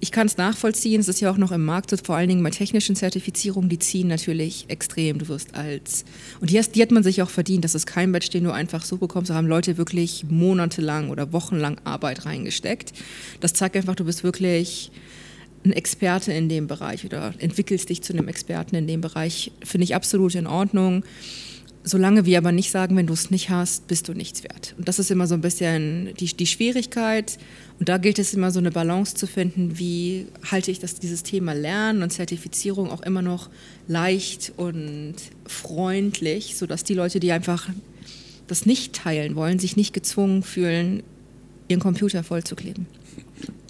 ich 0.00 0.10
kann 0.10 0.26
es 0.26 0.36
nachvollziehen, 0.36 1.00
es 1.00 1.08
ist 1.08 1.20
ja 1.20 1.30
auch 1.30 1.36
noch 1.36 1.52
im 1.52 1.64
Markt, 1.64 1.94
vor 2.04 2.16
allen 2.16 2.28
Dingen 2.28 2.42
bei 2.42 2.50
technischen 2.50 2.96
Zertifizierungen, 2.96 3.68
die 3.68 3.78
ziehen 3.78 4.08
natürlich 4.08 4.66
extrem. 4.68 5.18
Du 5.18 5.28
wirst 5.28 5.54
als, 5.54 6.04
und 6.40 6.50
die, 6.50 6.58
hast, 6.58 6.74
die 6.74 6.82
hat 6.82 6.90
man 6.90 7.02
sich 7.02 7.22
auch 7.22 7.30
verdient, 7.30 7.64
das 7.64 7.74
ist 7.74 7.86
kein 7.86 8.12
Badge, 8.12 8.30
den 8.30 8.44
du 8.44 8.52
einfach 8.52 8.84
so 8.84 8.96
bekommst, 8.96 9.30
da 9.30 9.34
haben 9.34 9.46
Leute 9.46 9.78
wirklich 9.78 10.24
monatelang 10.28 11.10
oder 11.10 11.32
wochenlang 11.32 11.80
Arbeit 11.84 12.26
reingesteckt. 12.26 12.92
Das 13.40 13.52
zeigt 13.52 13.76
einfach, 13.76 13.94
du 13.94 14.04
bist 14.04 14.24
wirklich 14.24 14.90
ein 15.64 15.72
Experte 15.72 16.32
in 16.32 16.48
dem 16.48 16.66
Bereich 16.66 17.04
oder 17.04 17.34
entwickelst 17.38 17.88
dich 17.88 18.02
zu 18.02 18.12
einem 18.12 18.28
Experten 18.28 18.74
in 18.76 18.86
dem 18.86 19.00
Bereich, 19.00 19.52
finde 19.62 19.84
ich 19.84 19.94
absolut 19.94 20.34
in 20.34 20.46
Ordnung. 20.46 21.04
Solange 21.88 22.26
wir 22.26 22.36
aber 22.36 22.52
nicht 22.52 22.70
sagen, 22.70 22.96
wenn 22.96 23.06
du 23.06 23.14
es 23.14 23.30
nicht 23.30 23.48
hast, 23.48 23.86
bist 23.86 24.08
du 24.08 24.12
nichts 24.12 24.44
wert. 24.44 24.74
Und 24.76 24.88
das 24.88 24.98
ist 24.98 25.10
immer 25.10 25.26
so 25.26 25.34
ein 25.34 25.40
bisschen 25.40 26.10
die, 26.20 26.26
die 26.26 26.46
Schwierigkeit. 26.46 27.38
Und 27.78 27.88
da 27.88 27.96
gilt 27.96 28.18
es 28.18 28.34
immer 28.34 28.50
so 28.50 28.58
eine 28.58 28.70
Balance 28.70 29.14
zu 29.14 29.26
finden, 29.26 29.78
wie 29.78 30.26
halte 30.50 30.70
ich 30.70 30.80
das, 30.80 30.96
dieses 30.96 31.22
Thema 31.22 31.54
Lernen 31.54 32.02
und 32.02 32.10
Zertifizierung 32.10 32.90
auch 32.90 33.00
immer 33.00 33.22
noch 33.22 33.48
leicht 33.86 34.52
und 34.58 35.14
freundlich, 35.46 36.56
sodass 36.58 36.84
die 36.84 36.92
Leute, 36.92 37.20
die 37.20 37.32
einfach 37.32 37.70
das 38.48 38.66
nicht 38.66 38.92
teilen 38.92 39.34
wollen, 39.34 39.58
sich 39.58 39.76
nicht 39.76 39.94
gezwungen 39.94 40.42
fühlen, 40.42 41.02
ihren 41.68 41.80
Computer 41.80 42.22
vollzukleben. 42.22 42.86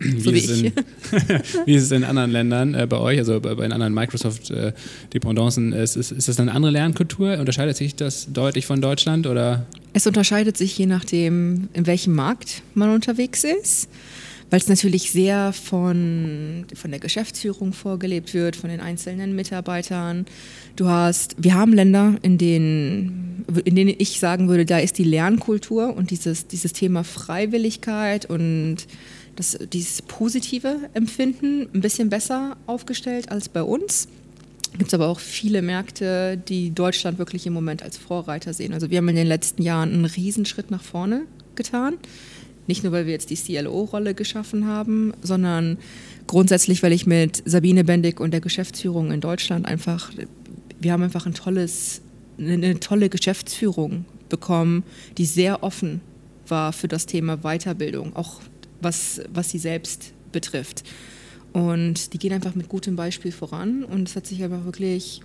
So 0.18 0.32
wie, 0.32 0.48
wie, 0.48 0.66
in, 0.66 0.72
wie, 1.66 1.74
ist 1.74 1.84
es 1.84 1.90
in 1.90 2.04
anderen 2.04 2.30
Ländern 2.30 2.74
äh, 2.74 2.86
bei 2.86 2.98
euch, 2.98 3.18
also 3.18 3.40
bei, 3.40 3.54
bei 3.54 3.68
anderen 3.68 3.94
Microsoft-Dependancen? 3.94 5.72
Äh, 5.72 5.82
ist, 5.82 5.96
ist, 5.96 6.12
ist 6.12 6.28
das 6.28 6.38
eine 6.38 6.52
andere 6.52 6.70
Lernkultur? 6.70 7.38
Unterscheidet 7.38 7.76
sich 7.76 7.96
das 7.96 8.32
deutlich 8.32 8.66
von 8.66 8.80
Deutschland? 8.80 9.26
Oder? 9.26 9.66
Es 9.94 10.06
unterscheidet 10.06 10.56
sich 10.56 10.78
je 10.78 10.86
nachdem, 10.86 11.68
in 11.72 11.86
welchem 11.86 12.14
Markt 12.14 12.62
man 12.74 12.90
unterwegs 12.90 13.44
ist 13.44 13.88
weil 14.50 14.60
es 14.60 14.68
natürlich 14.68 15.10
sehr 15.10 15.52
von, 15.52 16.64
von 16.74 16.90
der 16.90 17.00
Geschäftsführung 17.00 17.72
vorgelebt 17.72 18.32
wird, 18.32 18.56
von 18.56 18.70
den 18.70 18.80
einzelnen 18.80 19.36
Mitarbeitern. 19.36 20.26
Du 20.76 20.88
hast, 20.88 21.36
wir 21.38 21.54
haben 21.54 21.72
Länder, 21.72 22.14
in 22.22 22.38
denen, 22.38 23.44
in 23.64 23.76
denen 23.76 23.94
ich 23.98 24.20
sagen 24.20 24.48
würde, 24.48 24.64
da 24.64 24.78
ist 24.78 24.98
die 24.98 25.04
Lernkultur 25.04 25.94
und 25.94 26.10
dieses, 26.10 26.46
dieses 26.46 26.72
Thema 26.72 27.04
Freiwilligkeit 27.04 28.26
und 28.26 28.76
das, 29.38 29.56
dieses 29.72 30.02
positive 30.02 30.90
Empfinden 30.94 31.68
ein 31.72 31.80
bisschen 31.80 32.10
besser 32.10 32.56
aufgestellt 32.66 33.30
als 33.30 33.48
bei 33.48 33.62
uns. 33.62 34.08
Gibt 34.72 34.88
es 34.88 34.94
aber 34.94 35.08
auch 35.08 35.20
viele 35.20 35.62
Märkte, 35.62 36.36
die 36.36 36.70
Deutschland 36.70 37.18
wirklich 37.18 37.46
im 37.46 37.52
Moment 37.52 37.82
als 37.82 37.96
Vorreiter 37.96 38.52
sehen. 38.52 38.74
Also 38.74 38.90
wir 38.90 38.98
haben 38.98 39.08
in 39.08 39.16
den 39.16 39.26
letzten 39.26 39.62
Jahren 39.62 39.92
einen 39.92 40.04
Riesenschritt 40.04 40.70
nach 40.70 40.82
vorne 40.82 41.22
getan. 41.54 41.94
Nicht 42.66 42.82
nur, 42.82 42.92
weil 42.92 43.06
wir 43.06 43.12
jetzt 43.12 43.30
die 43.30 43.36
CLO-Rolle 43.36 44.14
geschaffen 44.14 44.66
haben, 44.66 45.14
sondern 45.22 45.78
grundsätzlich, 46.26 46.82
weil 46.82 46.92
ich 46.92 47.06
mit 47.06 47.42
Sabine 47.46 47.82
Bendig 47.82 48.20
und 48.20 48.32
der 48.32 48.40
Geschäftsführung 48.40 49.10
in 49.10 49.20
Deutschland 49.20 49.66
einfach, 49.66 50.12
wir 50.78 50.92
haben 50.92 51.02
einfach 51.02 51.26
ein 51.26 51.34
tolles, 51.34 52.02
eine 52.38 52.78
tolle 52.78 53.08
Geschäftsführung 53.08 54.04
bekommen, 54.28 54.82
die 55.16 55.24
sehr 55.24 55.62
offen 55.62 56.02
war 56.46 56.72
für 56.72 56.88
das 56.88 57.06
Thema 57.06 57.38
Weiterbildung, 57.38 58.14
auch 58.14 58.42
was, 58.80 59.20
was 59.32 59.50
sie 59.50 59.58
selbst 59.58 60.12
betrifft. 60.32 60.84
Und 61.52 62.12
die 62.12 62.18
gehen 62.18 62.32
einfach 62.32 62.54
mit 62.54 62.68
gutem 62.68 62.96
Beispiel 62.96 63.32
voran 63.32 63.84
und 63.84 64.08
es 64.08 64.16
hat 64.16 64.26
sich 64.26 64.42
einfach 64.42 64.64
wirklich 64.64 65.22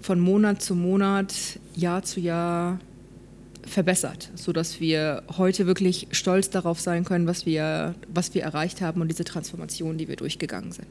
von 0.00 0.20
Monat 0.20 0.62
zu 0.62 0.74
Monat, 0.74 1.34
Jahr 1.74 2.02
zu 2.04 2.20
Jahr 2.20 2.78
verbessert, 3.66 4.30
sodass 4.34 4.80
wir 4.80 5.22
heute 5.36 5.66
wirklich 5.66 6.08
stolz 6.12 6.50
darauf 6.50 6.80
sein 6.80 7.04
können, 7.04 7.26
was 7.26 7.44
wir, 7.44 7.94
was 8.12 8.34
wir 8.34 8.42
erreicht 8.42 8.80
haben 8.80 9.00
und 9.00 9.08
diese 9.08 9.24
Transformation, 9.24 9.98
die 9.98 10.08
wir 10.08 10.16
durchgegangen 10.16 10.72
sind. 10.72 10.88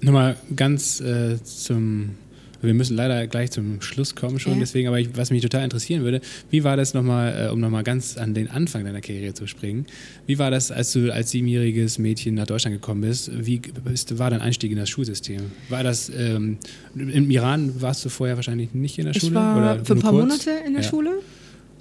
Nochmal 0.00 0.36
ganz 0.54 1.00
äh, 1.00 1.42
zum 1.42 2.16
wir 2.60 2.74
müssen 2.74 2.96
leider 2.96 3.26
gleich 3.26 3.50
zum 3.50 3.80
Schluss 3.80 4.14
kommen 4.14 4.38
schon, 4.38 4.54
ja. 4.54 4.60
deswegen, 4.60 4.88
aber 4.88 4.98
ich, 4.98 5.16
was 5.16 5.30
mich 5.30 5.42
total 5.42 5.64
interessieren 5.64 6.02
würde, 6.02 6.20
wie 6.50 6.64
war 6.64 6.76
das 6.76 6.94
nochmal, 6.94 7.46
äh, 7.46 7.50
um 7.50 7.60
nochmal 7.60 7.84
ganz 7.84 8.16
an 8.16 8.34
den 8.34 8.48
Anfang 8.48 8.84
deiner 8.84 9.00
Karriere 9.00 9.34
zu 9.34 9.46
springen, 9.46 9.86
wie 10.26 10.38
war 10.38 10.50
das, 10.50 10.70
als 10.70 10.92
du 10.92 11.12
als 11.12 11.30
siebenjähriges 11.30 11.98
Mädchen 11.98 12.34
nach 12.34 12.46
Deutschland 12.46 12.76
gekommen 12.76 13.02
bist, 13.02 13.30
wie 13.34 13.58
bist, 13.58 14.18
war 14.18 14.30
dein 14.30 14.40
Einstieg 14.40 14.72
in 14.72 14.78
das 14.78 14.88
Schulsystem? 14.88 15.42
War 15.68 15.82
das, 15.82 16.10
ähm, 16.10 16.58
im 16.94 17.30
Iran 17.30 17.80
warst 17.80 18.04
du 18.04 18.08
vorher 18.08 18.36
wahrscheinlich 18.36 18.74
nicht 18.74 18.98
in 18.98 19.06
der 19.06 19.14
Schule? 19.14 19.30
Ich 19.30 19.34
war 19.34 19.84
für 19.84 19.94
ein 19.94 20.00
paar 20.00 20.10
kurz? 20.12 20.28
Monate 20.28 20.50
in 20.66 20.72
der 20.72 20.82
ja. 20.82 20.88
Schule 20.88 21.10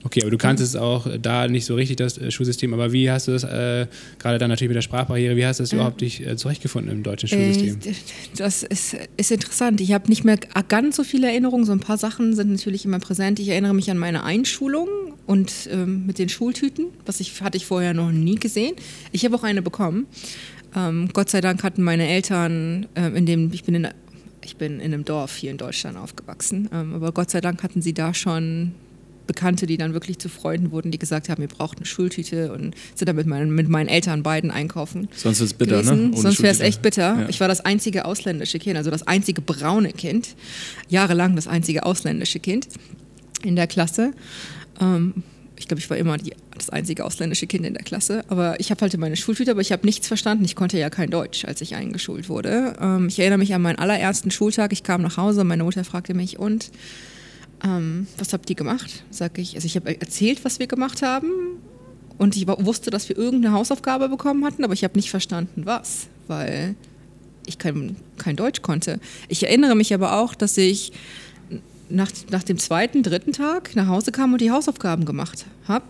Okay, 0.04 0.22
aber 0.22 0.32
du 0.32 0.38
kannst 0.38 0.64
es 0.64 0.76
auch 0.76 1.08
da 1.22 1.48
nicht 1.48 1.66
so 1.66 1.76
richtig, 1.76 1.98
das 1.98 2.18
äh, 2.18 2.32
Schulsystem. 2.32 2.74
Aber 2.74 2.94
wie 2.94 3.10
hast 3.10 3.28
du 3.28 3.32
das, 3.32 3.44
äh, 3.44 3.88
gerade 4.20 4.38
dann 4.38 4.50
natürlich 4.50 4.70
mit 4.70 4.76
der 4.76 4.82
Sprachbarriere, 4.82 5.36
wie 5.36 5.46
hast 5.46 5.60
du 5.60 5.64
das 5.64 5.72
mhm. 5.72 5.80
überhaupt 5.80 6.02
dich 6.02 6.26
äh, 6.26 6.38
zurechtgefunden 6.38 6.92
im 6.92 7.04
deutschen 7.04 7.30
Schulsystem? 7.30 7.80
Äh, 7.84 7.96
das 8.38 8.64
ist, 8.64 8.96
ist 9.18 9.32
interessant. 9.32 9.82
Ich 9.82 9.92
habe 9.92 10.08
nicht 10.10 10.24
mehr 10.24 10.38
ganz 10.68 10.96
so 10.96 11.04
viele 11.04 11.28
Erinnerungen. 11.28 11.66
So 11.66 11.72
ein 11.72 11.80
paar 11.80 11.98
Sachen 11.98 12.36
sind 12.36 12.52
natürlich 12.52 12.86
immer 12.86 13.00
präsent. 13.00 13.40
Ich 13.40 13.50
erinnere 13.50 13.74
mich 13.74 13.90
an 13.92 13.98
meine 13.98 14.24
Einschulung 14.24 14.88
und 15.26 15.70
ähm, 15.72 16.06
mit 16.06 16.20
den 16.20 16.30
Schultüten. 16.30 16.88
Was 17.06 17.20
ich, 17.20 17.42
hatte 17.42 17.58
ich 17.58 17.66
vorher 17.66 17.94
noch 17.94 18.12
nie 18.12 18.36
gesehen. 18.36 18.76
Ich 19.12 19.26
habe 19.26 19.36
auch 19.36 19.44
eine 19.44 19.62
bekommen. 19.62 20.08
Ähm, 20.76 21.10
Gott 21.14 21.30
sei 21.30 21.42
Dank 21.42 21.64
hatten 21.64 21.82
meine 21.82 22.08
Eltern, 22.08 22.88
äh, 22.96 23.08
in 23.10 23.26
dem, 23.26 23.52
ich 23.52 23.64
bin 23.64 23.76
in, 23.76 23.88
ich 24.44 24.58
bin 24.58 24.80
in 24.80 24.94
einem 24.94 25.06
Dorf 25.06 25.36
hier 25.36 25.52
in 25.52 25.58
Deutschland 25.58 25.98
aufgewachsen, 25.98 26.70
ähm, 26.74 26.94
aber 26.94 27.12
Gott 27.12 27.32
sei 27.32 27.42
Dank 27.42 27.64
hatten 27.64 27.82
sie 27.82 27.94
da 27.94 28.14
schon 28.14 28.74
Bekannte, 29.28 29.66
die 29.66 29.78
dann 29.78 29.94
wirklich 29.94 30.20
zu 30.20 30.30
Freunden 30.30 30.72
wurden, 30.72 30.92
die 30.92 30.98
gesagt 30.98 31.30
haben, 31.30 31.42
ihr 31.42 31.48
braucht 31.48 31.78
eine 31.78 31.86
Schultüte 31.86 32.52
und 32.52 32.74
sind 32.96 33.08
dann 33.08 33.16
mit 33.16 33.28
meinen, 33.28 33.54
mit 33.54 33.70
meinen 33.70 33.88
Eltern 33.88 34.24
beiden 34.24 34.50
einkaufen. 34.50 35.08
Sonst 35.16 35.42
ist 35.42 35.48
es 35.48 35.54
bitter, 35.54 35.78
ne? 35.78 35.84
gewesen. 35.84 36.10
ne? 36.10 36.14
Ohne 36.14 36.22
Sonst 36.22 36.42
wäre 36.42 36.54
es 36.54 36.60
echt 36.60 36.82
bitter. 36.82 37.22
Ja. 37.22 37.30
Ich 37.30 37.40
war 37.40 37.48
das 37.48 37.62
einzige 37.62 38.06
ausländische 38.06 38.60
Kind, 38.60 38.78
also 38.78 38.90
das 38.90 39.06
einzige 39.06 39.42
braune 39.42 39.92
Kind, 39.92 40.36
jahrelang 40.90 41.36
das 41.36 41.48
einzige 41.48 41.86
ausländische 41.86 42.40
Kind 42.40 42.68
in 43.44 43.56
der 43.56 43.68
Klasse. 43.68 44.14
Ähm, 44.80 45.24
ich 45.60 45.68
glaube, 45.68 45.80
ich 45.80 45.90
war 45.90 45.98
immer 45.98 46.18
die, 46.18 46.34
das 46.56 46.70
einzige 46.70 47.04
ausländische 47.04 47.48
Kind 47.48 47.66
in 47.66 47.74
der 47.74 47.84
Klasse. 47.84 48.24
Aber 48.28 48.60
ich 48.60 48.70
habe 48.72 48.82
halt 48.82 48.96
meine 48.98 49.16
Schultüte, 49.16 49.52
aber 49.52 49.62
ich 49.62 49.72
habe 49.72 49.86
nichts 49.86 50.08
verstanden. 50.08 50.46
Ich 50.46 50.56
konnte 50.56 50.78
ja 50.78 50.90
kein 50.90 51.10
Deutsch, 51.10 51.46
als 51.46 51.62
ich 51.62 51.76
eingeschult 51.76 52.30
wurde. 52.30 52.76
Ähm, 52.80 53.08
ich 53.08 53.20
erinnere 53.20 53.40
mich 53.40 53.54
an 53.54 53.62
meinen 53.62 53.80
allerersten 53.80 54.32
Schultag. 54.32 54.72
Ich 54.72 54.84
kam 54.84 55.02
nach 55.02 55.18
Hause, 55.18 55.44
meine 55.44 55.64
Mutter 55.64 55.84
fragte 55.84 56.14
mich, 56.14 56.38
und 56.38 56.72
ähm, 57.64 58.08
was 58.18 58.34
habt 58.34 58.50
ihr 58.50 58.56
gemacht? 58.56 59.04
Sag 59.10 59.38
ich, 59.38 59.56
also 59.56 59.66
ich 59.66 59.76
habe 59.76 60.00
erzählt, 60.00 60.44
was 60.46 60.60
wir 60.60 60.68
gemacht 60.68 61.02
haben 61.02 61.30
und 62.18 62.36
ich 62.36 62.48
wusste, 62.48 62.90
dass 62.92 63.10
wir 63.10 63.18
irgendeine 63.18 63.54
Hausaufgabe 63.54 64.10
bekommen 64.10 64.46
hatten, 64.46 64.64
aber 64.64 64.74
ich 64.74 64.84
habe 64.84 64.96
nicht 64.96 65.10
verstanden, 65.10 65.66
was, 65.66 66.08
weil 66.28 66.76
ich 67.46 67.58
kein, 67.58 67.96
kein 68.18 68.36
Deutsch 68.36 68.62
konnte. 68.62 69.00
Ich 69.28 69.44
erinnere 69.44 69.76
mich 69.76 69.94
aber 69.94 70.20
auch, 70.20 70.36
dass 70.36 70.58
ich 70.58 70.92
nach, 71.90 72.12
nach 72.30 72.44
dem 72.44 72.58
zweiten, 72.58 73.04
dritten 73.04 73.32
Tag 73.32 73.76
nach 73.76 73.88
Hause 73.88 74.12
kam 74.12 74.34
und 74.34 74.42
die 74.42 74.52
Hausaufgaben 74.52 75.06
gemacht 75.06 75.46
habe. 75.68 75.86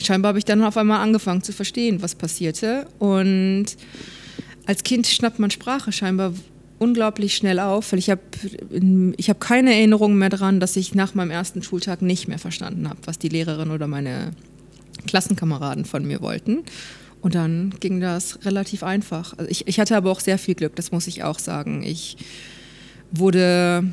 Scheinbar 0.00 0.30
habe 0.30 0.38
ich 0.38 0.44
dann 0.44 0.62
auf 0.62 0.76
einmal 0.76 1.00
angefangen 1.00 1.42
zu 1.42 1.52
verstehen, 1.52 2.02
was 2.02 2.14
passierte. 2.14 2.86
Und 2.98 3.66
als 4.66 4.82
Kind 4.82 5.06
schnappt 5.06 5.38
man 5.38 5.50
Sprache 5.50 5.92
scheinbar 5.92 6.32
unglaublich 6.78 7.36
schnell 7.36 7.58
auf, 7.58 7.92
weil 7.92 7.98
ich 7.98 8.10
habe 8.10 8.20
ich 9.16 9.30
hab 9.30 9.40
keine 9.40 9.74
Erinnerung 9.74 10.16
mehr 10.16 10.28
daran, 10.28 10.60
dass 10.60 10.76
ich 10.76 10.94
nach 10.94 11.14
meinem 11.14 11.30
ersten 11.30 11.62
Schultag 11.62 12.02
nicht 12.02 12.28
mehr 12.28 12.38
verstanden 12.38 12.88
habe, 12.88 13.00
was 13.04 13.18
die 13.18 13.28
Lehrerin 13.28 13.70
oder 13.70 13.86
meine 13.86 14.32
Klassenkameraden 15.06 15.84
von 15.84 16.06
mir 16.06 16.20
wollten. 16.20 16.58
Und 17.20 17.34
dann 17.34 17.74
ging 17.80 18.00
das 18.00 18.44
relativ 18.44 18.82
einfach. 18.82 19.36
Also 19.36 19.50
ich, 19.50 19.66
ich 19.66 19.80
hatte 19.80 19.96
aber 19.96 20.10
auch 20.10 20.20
sehr 20.20 20.38
viel 20.38 20.54
Glück, 20.54 20.76
das 20.76 20.92
muss 20.92 21.06
ich 21.08 21.24
auch 21.24 21.38
sagen. 21.38 21.82
Ich 21.82 22.16
wurde 23.10 23.84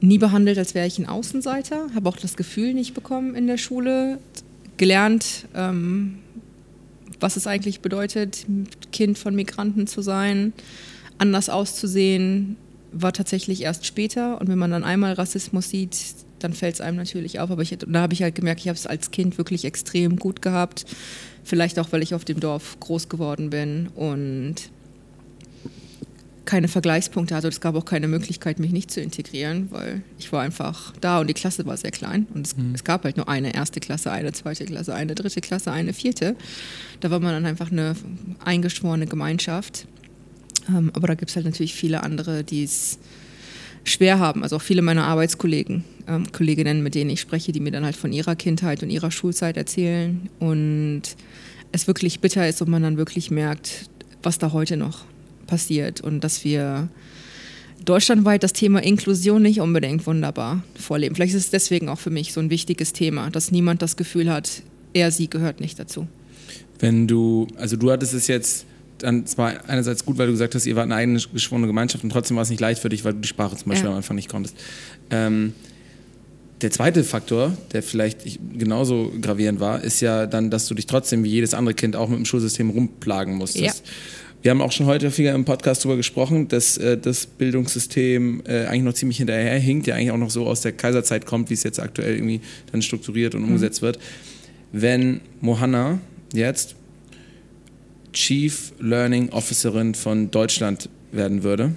nie 0.00 0.18
behandelt, 0.18 0.58
als 0.58 0.74
wäre 0.74 0.86
ich 0.86 0.98
ein 0.98 1.06
Außenseiter, 1.06 1.88
habe 1.94 2.08
auch 2.08 2.16
das 2.16 2.36
Gefühl 2.36 2.74
nicht 2.74 2.94
bekommen 2.94 3.34
in 3.34 3.46
der 3.46 3.56
Schule, 3.56 4.18
gelernt, 4.76 5.46
ähm, 5.54 6.18
was 7.20 7.36
es 7.36 7.46
eigentlich 7.46 7.80
bedeutet, 7.80 8.46
Kind 8.90 9.16
von 9.16 9.34
Migranten 9.34 9.86
zu 9.86 10.02
sein, 10.02 10.52
anders 11.22 11.48
auszusehen, 11.48 12.56
war 12.92 13.12
tatsächlich 13.12 13.62
erst 13.62 13.86
später. 13.86 14.40
Und 14.40 14.48
wenn 14.48 14.58
man 14.58 14.72
dann 14.72 14.84
einmal 14.84 15.12
Rassismus 15.14 15.70
sieht, 15.70 15.96
dann 16.40 16.52
fällt 16.52 16.74
es 16.74 16.80
einem 16.80 16.96
natürlich 16.96 17.38
auf. 17.38 17.50
Aber 17.50 17.62
ich, 17.62 17.76
da 17.78 18.00
habe 18.00 18.12
ich 18.12 18.22
halt 18.22 18.34
gemerkt, 18.34 18.60
ich 18.60 18.68
habe 18.68 18.76
es 18.76 18.86
als 18.86 19.12
Kind 19.12 19.38
wirklich 19.38 19.64
extrem 19.64 20.16
gut 20.16 20.42
gehabt. 20.42 20.84
Vielleicht 21.44 21.78
auch, 21.78 21.92
weil 21.92 22.02
ich 22.02 22.14
auf 22.14 22.24
dem 22.24 22.40
Dorf 22.40 22.78
groß 22.80 23.08
geworden 23.08 23.50
bin 23.50 23.88
und 23.94 24.56
keine 26.44 26.66
Vergleichspunkte 26.66 27.36
hatte. 27.36 27.48
Es 27.48 27.60
gab 27.60 27.76
auch 27.76 27.84
keine 27.84 28.08
Möglichkeit, 28.08 28.58
mich 28.58 28.72
nicht 28.72 28.90
zu 28.90 29.00
integrieren, 29.00 29.68
weil 29.70 30.02
ich 30.18 30.32
war 30.32 30.42
einfach 30.42 30.92
da 31.00 31.20
und 31.20 31.28
die 31.28 31.34
Klasse 31.34 31.64
war 31.66 31.76
sehr 31.76 31.92
klein. 31.92 32.26
Und 32.34 32.46
es, 32.46 32.56
mhm. 32.56 32.74
es, 32.74 32.82
gab 32.82 33.04
halt 33.04 33.16
nur 33.16 33.28
eine 33.28 33.54
erste 33.54 33.78
Klasse, 33.78 34.10
eine 34.10 34.32
zweite 34.32 34.64
Klasse, 34.64 34.92
eine 34.92 35.14
dritte 35.14 35.40
Klasse, 35.40 35.70
eine 35.70 35.92
vierte. 35.92 36.34
Da 37.00 37.10
war 37.10 37.20
man 37.20 37.32
dann 37.32 37.46
einfach 37.46 37.70
eine 37.70 37.94
eingeschworene 38.44 39.06
Gemeinschaft. 39.06 39.86
Ähm, 40.68 40.90
aber 40.94 41.08
da 41.08 41.14
gibt 41.14 41.30
es 41.30 41.36
halt 41.36 41.46
natürlich 41.46 41.74
viele 41.74 42.02
andere, 42.02 42.44
die 42.44 42.64
es 42.64 42.98
schwer 43.84 44.18
haben. 44.18 44.42
Also 44.42 44.56
auch 44.56 44.62
viele 44.62 44.82
meiner 44.82 45.04
Arbeitskollegen, 45.04 45.84
ähm, 46.06 46.30
Kolleginnen, 46.32 46.82
mit 46.82 46.94
denen 46.94 47.10
ich 47.10 47.20
spreche, 47.20 47.52
die 47.52 47.60
mir 47.60 47.72
dann 47.72 47.84
halt 47.84 47.96
von 47.96 48.12
ihrer 48.12 48.36
Kindheit 48.36 48.82
und 48.82 48.90
ihrer 48.90 49.10
Schulzeit 49.10 49.56
erzählen. 49.56 50.28
Und 50.38 51.02
es 51.72 51.86
wirklich 51.86 52.20
bitter 52.20 52.48
ist 52.48 52.62
und 52.62 52.70
man 52.70 52.82
dann 52.82 52.96
wirklich 52.96 53.30
merkt, 53.30 53.90
was 54.22 54.38
da 54.38 54.52
heute 54.52 54.76
noch 54.76 55.04
passiert 55.46 56.00
und 56.00 56.22
dass 56.22 56.44
wir 56.44 56.88
deutschlandweit 57.84 58.42
das 58.42 58.52
Thema 58.52 58.82
Inklusion 58.82 59.42
nicht 59.42 59.60
unbedingt 59.60 60.06
wunderbar 60.06 60.62
vorleben. 60.78 61.14
Vielleicht 61.16 61.34
ist 61.34 61.44
es 61.44 61.50
deswegen 61.50 61.88
auch 61.88 61.98
für 61.98 62.10
mich 62.10 62.32
so 62.32 62.40
ein 62.40 62.50
wichtiges 62.50 62.92
Thema, 62.92 63.30
dass 63.30 63.50
niemand 63.50 63.82
das 63.82 63.96
Gefühl 63.96 64.30
hat, 64.30 64.62
er, 64.92 65.10
sie 65.10 65.28
gehört 65.28 65.60
nicht 65.60 65.78
dazu. 65.78 66.06
Wenn 66.78 67.08
du, 67.08 67.48
also 67.56 67.76
du 67.76 67.90
hattest 67.90 68.14
es 68.14 68.28
jetzt 68.28 68.66
dann 69.02 69.26
zwar 69.26 69.68
einerseits 69.68 70.04
gut, 70.04 70.18
weil 70.18 70.26
du 70.26 70.32
gesagt 70.32 70.54
hast, 70.54 70.66
ihr 70.66 70.76
wart 70.76 70.84
eine 70.84 70.94
eigene 70.94 71.20
geschworene 71.32 71.66
Gemeinschaft 71.66 72.04
und 72.04 72.10
trotzdem 72.10 72.36
war 72.36 72.42
es 72.42 72.50
nicht 72.50 72.60
leicht 72.60 72.80
für 72.80 72.88
dich, 72.88 73.04
weil 73.04 73.14
du 73.14 73.20
die 73.20 73.28
Sprache 73.28 73.56
zum 73.56 73.70
Beispiel 73.70 73.86
ja. 73.86 73.90
am 73.90 73.96
Anfang 73.96 74.16
nicht 74.16 74.28
konntest. 74.28 74.56
Ähm, 75.10 75.52
der 76.62 76.70
zweite 76.70 77.02
Faktor, 77.02 77.56
der 77.72 77.82
vielleicht 77.82 78.38
genauso 78.56 79.12
gravierend 79.20 79.58
war, 79.58 79.82
ist 79.82 80.00
ja 80.00 80.26
dann, 80.26 80.50
dass 80.50 80.66
du 80.68 80.74
dich 80.74 80.86
trotzdem 80.86 81.24
wie 81.24 81.28
jedes 81.28 81.54
andere 81.54 81.74
Kind 81.74 81.96
auch 81.96 82.08
mit 82.08 82.18
dem 82.18 82.24
Schulsystem 82.24 82.70
rumplagen 82.70 83.34
musstest. 83.34 83.78
Ja. 83.84 83.92
Wir 84.42 84.50
haben 84.50 84.60
auch 84.60 84.72
schon 84.72 84.86
heute 84.86 85.06
häufiger 85.06 85.34
im 85.34 85.44
Podcast 85.44 85.84
darüber 85.84 85.96
gesprochen, 85.96 86.48
dass 86.48 86.76
äh, 86.76 86.98
das 86.98 87.26
Bildungssystem 87.26 88.42
äh, 88.46 88.66
eigentlich 88.66 88.82
noch 88.82 88.94
ziemlich 88.94 89.18
hinterherhinkt, 89.18 89.86
ja 89.86 89.94
eigentlich 89.94 90.10
auch 90.10 90.16
noch 90.16 90.30
so 90.30 90.46
aus 90.46 90.62
der 90.62 90.72
Kaiserzeit 90.72 91.26
kommt, 91.26 91.50
wie 91.50 91.54
es 91.54 91.62
jetzt 91.62 91.78
aktuell 91.78 92.14
irgendwie 92.14 92.40
dann 92.70 92.82
strukturiert 92.82 93.34
und 93.34 93.42
mhm. 93.42 93.48
umgesetzt 93.48 93.82
wird. 93.82 93.98
Wenn 94.72 95.20
Mohanna 95.40 96.00
jetzt 96.32 96.74
Chief 98.12 98.72
Learning 98.78 99.30
Officerin 99.30 99.94
von 99.94 100.30
Deutschland 100.30 100.88
werden 101.12 101.42
würde 101.42 101.72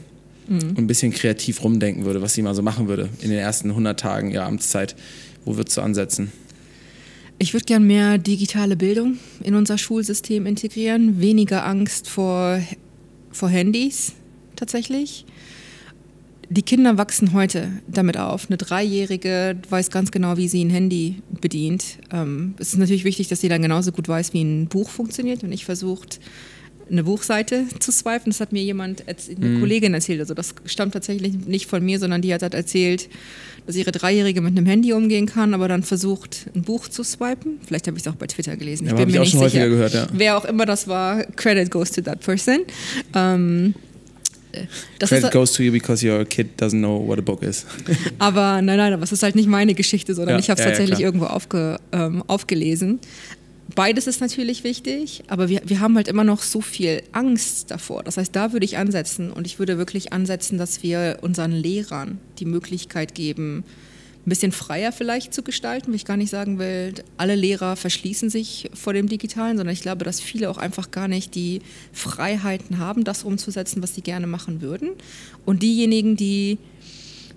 mhm. 0.48 0.60
und 0.60 0.78
ein 0.78 0.88
bisschen 0.88 1.14
kreativ 1.14 1.64
rumdenken 1.64 2.06
würde, 2.06 2.22
was 2.22 2.34
sie 2.34 2.42
mal 2.42 2.56
so 2.56 2.62
machen 2.62 2.88
würde 2.88 3.10
in 3.22 3.30
den 3.30 3.40
ersten 3.40 3.70
100 3.70 4.00
Tagen 4.00 4.32
ihrer 4.32 4.46
Amtszeit, 4.46 4.96
wo 5.44 5.58
würdest 5.58 5.78
du 5.78 5.82
ansetzen? 5.82 6.32
Ich 7.38 7.54
würde 7.54 7.66
gern 7.66 7.86
mehr 7.86 8.18
digitale 8.18 8.76
Bildung 8.76 9.18
in 9.44 9.56
unser 9.56 9.78
Schulsystem 9.78 10.46
integrieren, 10.46 11.20
weniger 11.20 11.66
Angst 11.66 12.08
vor, 12.10 12.62
vor 13.32 13.50
Handys 13.50 14.14
tatsächlich. 14.56 15.26
Die 16.50 16.62
Kinder 16.62 16.98
wachsen 16.98 17.34
heute 17.34 17.70
damit 17.88 18.18
auf. 18.18 18.48
Eine 18.50 18.58
Dreijährige 18.58 19.58
weiß 19.70 19.90
ganz 19.90 20.12
genau, 20.12 20.38
wie 20.38 20.48
sie 20.48 20.64
ein 20.64 20.70
Handy 20.70 21.22
bedient. 21.42 21.98
Ähm, 22.12 22.56
es 22.60 22.74
ist 22.74 22.80
natürlich 22.80 23.04
wichtig, 23.04 23.28
dass 23.28 23.42
sie 23.42 23.50
dann 23.50 23.62
genauso 23.62 23.92
gut 23.92 24.08
weiß, 24.08 24.34
wie 24.34 24.44
ein 24.44 24.68
Buch 24.68 24.90
funktioniert 24.90 25.44
und 25.44 25.50
nicht 25.50 25.66
versucht, 25.66 26.20
eine 26.90 27.04
Buchseite 27.04 27.66
zu 27.80 27.92
swipen. 27.92 28.32
Das 28.32 28.40
hat 28.40 28.52
mir 28.52 28.64
jemand, 28.64 29.06
eine 29.08 29.50
mhm. 29.50 29.60
Kollegin 29.60 29.94
erzählt. 29.94 30.20
Also 30.20 30.34
das 30.34 30.54
stammt 30.66 30.94
tatsächlich 30.94 31.34
nicht 31.46 31.68
von 31.68 31.84
mir, 31.84 32.00
sondern 32.00 32.22
die 32.22 32.34
hat 32.34 32.44
halt 32.44 32.54
erzählt, 32.54 33.10
dass 33.66 33.76
ihre 33.76 33.92
Dreijährige 33.92 34.42
mit 34.42 34.56
einem 34.56 34.68
Handy 34.68 34.94
umgehen 34.94 35.26
kann, 35.26 35.54
aber 35.56 35.68
dann 35.68 35.82
versucht, 35.82 36.46
ein 36.56 36.62
Buch 36.62 36.88
zu 36.88 37.04
swipen. 37.04 37.60
Vielleicht 37.66 37.88
habe 37.88 37.98
ich 37.98 38.06
es 38.06 38.12
auch 38.12 38.16
bei 38.16 38.28
Twitter 38.28 38.56
gelesen. 38.56 38.86
Ich 38.86 38.92
ja, 38.92 38.98
bin 38.98 39.08
mir 39.08 39.14
ich 39.14 39.20
auch 39.20 39.42
nicht 39.42 39.52
sicher. 39.52 39.68
Gehört, 39.68 39.94
ja. 39.94 40.08
Wer 40.14 40.38
auch 40.38 40.46
immer 40.46 40.66
das 40.66 40.88
war, 40.88 41.24
Credit 41.36 41.72
goes 41.72 41.92
to 41.92 42.02
that 42.02 42.20
person. 42.20 42.60
Ähm, 43.16 43.74
das 45.00 45.10
Credit 45.10 45.32
goes 45.32 45.54
to 45.54 45.64
you 45.64 45.72
because 45.72 46.08
your 46.08 46.26
kid 46.26 46.48
doesn't 46.60 46.80
know 46.80 47.06
what 47.06 47.20
a 47.20 47.22
book 47.22 47.44
is. 47.44 47.66
aber 48.20 48.62
nein, 48.62 48.78
nein, 48.78 48.94
aber 48.94 49.04
es 49.04 49.12
ist 49.12 49.24
halt 49.24 49.36
nicht 49.36 49.48
meine 49.48 49.74
Geschichte, 49.74 50.14
sondern 50.14 50.36
ja, 50.36 50.40
ich 50.40 50.50
habe 50.50 50.60
es 50.60 50.66
ja, 50.66 50.72
tatsächlich 50.72 51.00
irgendwo 51.00 51.26
aufge, 51.26 51.78
ähm, 51.92 52.24
aufgelesen 52.28 53.00
beides 53.74 54.08
ist 54.08 54.22
natürlich 54.22 54.64
wichtig, 54.64 55.24
aber 55.28 55.50
wir, 55.50 55.62
wir 55.66 55.80
haben 55.80 55.96
halt 55.96 56.08
immer 56.08 56.24
noch 56.24 56.42
so 56.42 56.62
viel 56.62 57.02
Angst 57.12 57.72
davor. 57.72 58.04
Das 58.04 58.18
heißt, 58.18 58.36
da 58.36 58.54
würde 58.54 58.66
ich 58.66 58.78
ansetzen 58.78 59.32
und 59.32 59.48
ich 59.48 59.58
würde 59.58 59.78
wirklich 59.78 60.14
ansetzen, 60.14 60.58
dass 60.58 60.84
wir 60.84 61.20
unseren 61.22 61.52
Lehrern 61.52 62.20
die 62.40 62.46
Möglichkeit 62.46 63.16
geben, 63.16 63.64
ein 64.26 64.30
bisschen 64.30 64.52
freier 64.52 64.92
vielleicht 64.92 65.34
zu 65.34 65.44
gestalten, 65.44 65.90
weil 65.90 65.96
ich 65.96 66.06
gar 66.06 66.18
nicht 66.18 66.32
sagen 66.32 66.58
will, 66.58 66.96
alle 67.18 67.36
Lehrer 67.36 67.76
verschließen 67.76 68.30
sich 68.30 68.70
vor 68.74 68.94
dem 68.94 69.08
Digitalen, 69.08 69.58
sondern 69.58 69.74
ich 69.74 69.82
glaube, 69.82 70.04
dass 70.04 70.20
viele 70.20 70.50
auch 70.50 70.58
einfach 70.58 70.90
gar 70.90 71.08
nicht 71.08 71.36
die 71.36 71.62
Freiheiten 71.94 72.80
haben, 72.80 73.04
das 73.04 73.24
umzusetzen, 73.24 73.84
was 73.84 73.94
sie 73.94 74.02
gerne 74.02 74.26
machen 74.26 74.62
würden. 74.62 74.90
Und 75.46 75.62
diejenigen, 75.62 76.16
die 76.16 76.58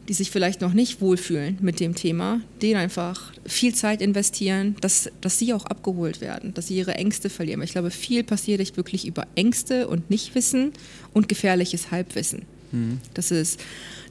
die 0.09 0.15
sich 0.15 0.31
vielleicht 0.31 0.63
noch 0.63 0.73
nicht 0.73 1.03
wohlfühlen 1.03 1.59
mit 1.61 1.81
dem 1.81 1.95
Thema, 1.95 2.41
denen 2.63 2.81
einfach 2.81 3.31
viel 3.45 3.75
Zeit 3.75 4.01
investieren, 4.01 4.75
dass, 4.81 5.11
dass 5.21 5.39
sie 5.39 5.53
auch 5.53 5.67
abgeholt 5.67 6.23
werden, 6.23 6.55
dass 6.55 6.69
sie 6.69 6.79
ihre 6.79 6.95
Ängste 6.95 7.29
verlieren. 7.29 7.61
Ich 7.61 7.73
glaube, 7.73 7.91
viel 7.91 8.25
passiert 8.25 8.61
echt 8.61 8.79
wirklich 8.79 9.07
über 9.07 9.27
Ängste 9.35 9.87
und 9.87 10.09
Nichtwissen 10.09 10.73
und 11.13 11.29
gefährliches 11.29 11.91
Halbwissen. 11.91 12.47
Mhm. 12.73 12.99
Das 13.15 13.31
ist, 13.31 13.61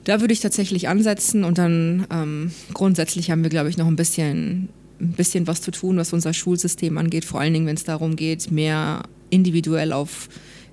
da 0.04 0.20
würde 0.20 0.32
ich 0.32 0.40
tatsächlich 0.40 0.88
ansetzen 0.88 1.44
und 1.44 1.58
dann 1.58 2.06
ähm, 2.10 2.50
grundsätzlich 2.74 3.30
haben 3.30 3.42
wir, 3.42 3.50
glaube 3.50 3.68
ich, 3.68 3.76
noch 3.76 3.86
ein 3.86 3.96
bisschen, 3.96 4.68
ein 5.00 5.12
bisschen 5.12 5.46
was 5.46 5.60
zu 5.60 5.70
tun, 5.70 5.96
was 5.96 6.12
unser 6.12 6.32
Schulsystem 6.32 6.96
angeht, 6.98 7.24
vor 7.24 7.40
allen 7.40 7.52
Dingen, 7.52 7.66
wenn 7.66 7.76
es 7.76 7.84
darum 7.84 8.16
geht, 8.16 8.50
mehr 8.50 9.02
individuell 9.30 9.92
auf 9.92 10.28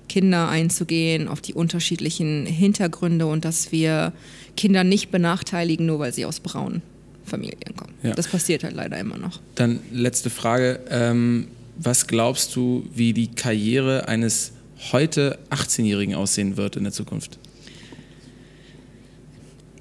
Kinder 0.08 0.48
einzugehen, 0.48 1.28
auf 1.28 1.40
die 1.40 1.54
unterschiedlichen 1.54 2.46
Hintergründe 2.46 3.26
und 3.26 3.44
dass 3.44 3.72
wir 3.72 4.12
Kinder 4.56 4.84
nicht 4.84 5.10
benachteiligen, 5.10 5.86
nur 5.86 5.98
weil 5.98 6.12
sie 6.12 6.24
aus 6.24 6.40
braunen 6.40 6.82
Familien 7.24 7.74
kommen. 7.76 7.92
Ja. 8.02 8.14
Das 8.14 8.28
passiert 8.28 8.62
halt 8.64 8.74
leider 8.74 8.98
immer 8.98 9.18
noch. 9.18 9.40
Dann 9.56 9.80
letzte 9.92 10.30
Frage. 10.30 10.80
Ähm, 10.88 11.48
was 11.78 12.06
glaubst 12.06 12.56
du, 12.56 12.88
wie 12.94 13.12
die 13.12 13.28
Karriere 13.28 14.08
eines 14.08 14.52
heute 14.92 15.38
18-Jährigen 15.50 16.14
aussehen 16.14 16.56
wird 16.56 16.76
in 16.76 16.84
der 16.84 16.92
Zukunft? 16.92 17.38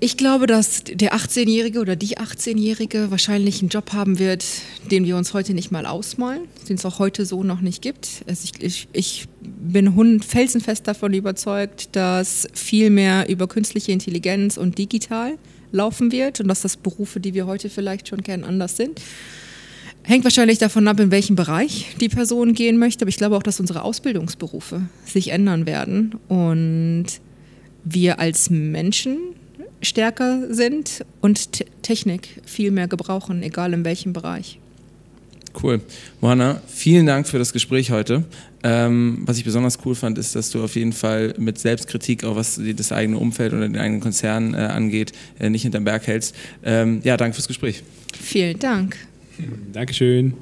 Ich 0.02 0.18
glaube, 0.18 0.46
dass 0.46 0.84
der 0.84 1.14
18-Jährige 1.14 1.80
oder 1.80 1.96
die 1.96 2.18
18-Jährige 2.18 3.12
wahrscheinlich 3.12 3.62
einen 3.62 3.70
Job 3.70 3.94
haben 3.94 4.20
wird, 4.20 4.44
den 4.92 5.06
wir 5.06 5.16
uns 5.16 5.34
heute 5.34 5.54
nicht 5.54 5.72
mal 5.72 5.86
ausmalen, 5.86 6.42
den 6.68 6.76
es 6.76 6.86
auch 6.86 7.00
heute 7.00 7.26
so 7.26 7.44
noch 7.44 7.62
nicht 7.62 7.82
gibt. 7.82 8.24
Also 8.28 8.44
ich, 8.44 8.62
ich, 8.62 8.88
ich 8.92 9.28
bin 9.42 10.22
felsenfest 10.22 10.86
davon 10.86 11.14
überzeugt, 11.14 11.96
dass 11.96 12.48
viel 12.54 12.90
mehr 12.90 13.30
über 13.30 13.48
künstliche 13.48 13.94
Intelligenz 13.94 14.58
und 14.58 14.78
digital 14.78 15.38
laufen 15.72 16.12
wird 16.12 16.42
und 16.42 16.50
dass 16.50 16.62
das 16.62 16.76
Berufe, 16.76 17.22
die 17.22 17.34
wir 17.34 17.48
heute 17.48 17.70
vielleicht 17.70 18.10
schon 18.10 18.22
kennen, 18.22 18.44
anders 18.44 18.76
sind. 18.76 19.02
Hängt 20.04 20.26
wahrscheinlich 20.26 20.60
davon 20.60 20.88
ab, 20.90 21.00
in 21.00 21.10
welchem 21.10 21.36
Bereich 21.36 21.96
die 22.02 22.10
Person 22.10 22.54
gehen 22.54 22.78
möchte, 22.78 23.04
aber 23.04 23.10
ich 23.10 23.18
glaube 23.18 23.38
auch, 23.38 23.44
dass 23.44 23.62
unsere 23.62 23.82
Ausbildungsberufe 23.82 24.82
sich 25.06 25.30
ändern 25.30 25.66
werden 25.66 26.16
und 26.28 27.06
wir 27.86 28.20
als 28.20 28.50
Menschen 28.50 29.18
stärker 29.86 30.54
sind 30.54 31.06
und 31.22 31.64
Technik 31.82 32.42
viel 32.46 32.72
mehr 32.72 32.88
gebrauchen, 32.88 33.44
egal 33.44 33.74
in 33.74 33.86
welchem 33.86 34.14
Bereich. 34.14 34.60
Cool. 35.62 35.82
Mohanna, 36.22 36.62
vielen 36.68 37.06
Dank 37.06 37.28
für 37.28 37.40
das 37.40 37.54
Gespräch 37.54 37.92
heute. 37.92 38.26
Ähm, 38.64 39.22
was 39.26 39.38
ich 39.38 39.46
besonders 39.46 39.80
cool 39.86 39.96
fand, 39.96 40.18
ist, 40.18 40.36
dass 40.36 40.50
du 40.50 40.64
auf 40.64 40.76
jeden 40.76 40.92
Fall 40.92 41.34
mit 41.38 41.60
Selbstkritik, 41.60 42.24
auch 42.24 42.36
was 42.36 42.60
das 42.76 42.92
eigene 42.92 43.18
Umfeld 43.18 43.54
oder 43.54 43.62
den 43.62 43.78
eigenen 43.78 44.02
Konzern 44.02 44.54
äh, 44.54 44.58
angeht, 44.58 45.14
äh, 45.40 45.50
nicht 45.50 45.62
hinterm 45.62 45.84
Berg 45.84 46.08
hältst. 46.08 46.36
Ähm, 46.64 47.00
ja, 47.04 47.16
danke 47.16 47.36
fürs 47.36 47.48
Gespräch. 47.48 47.84
Vielen 48.20 48.60
Dank. 48.60 48.98
Dankeschön. 49.72 50.34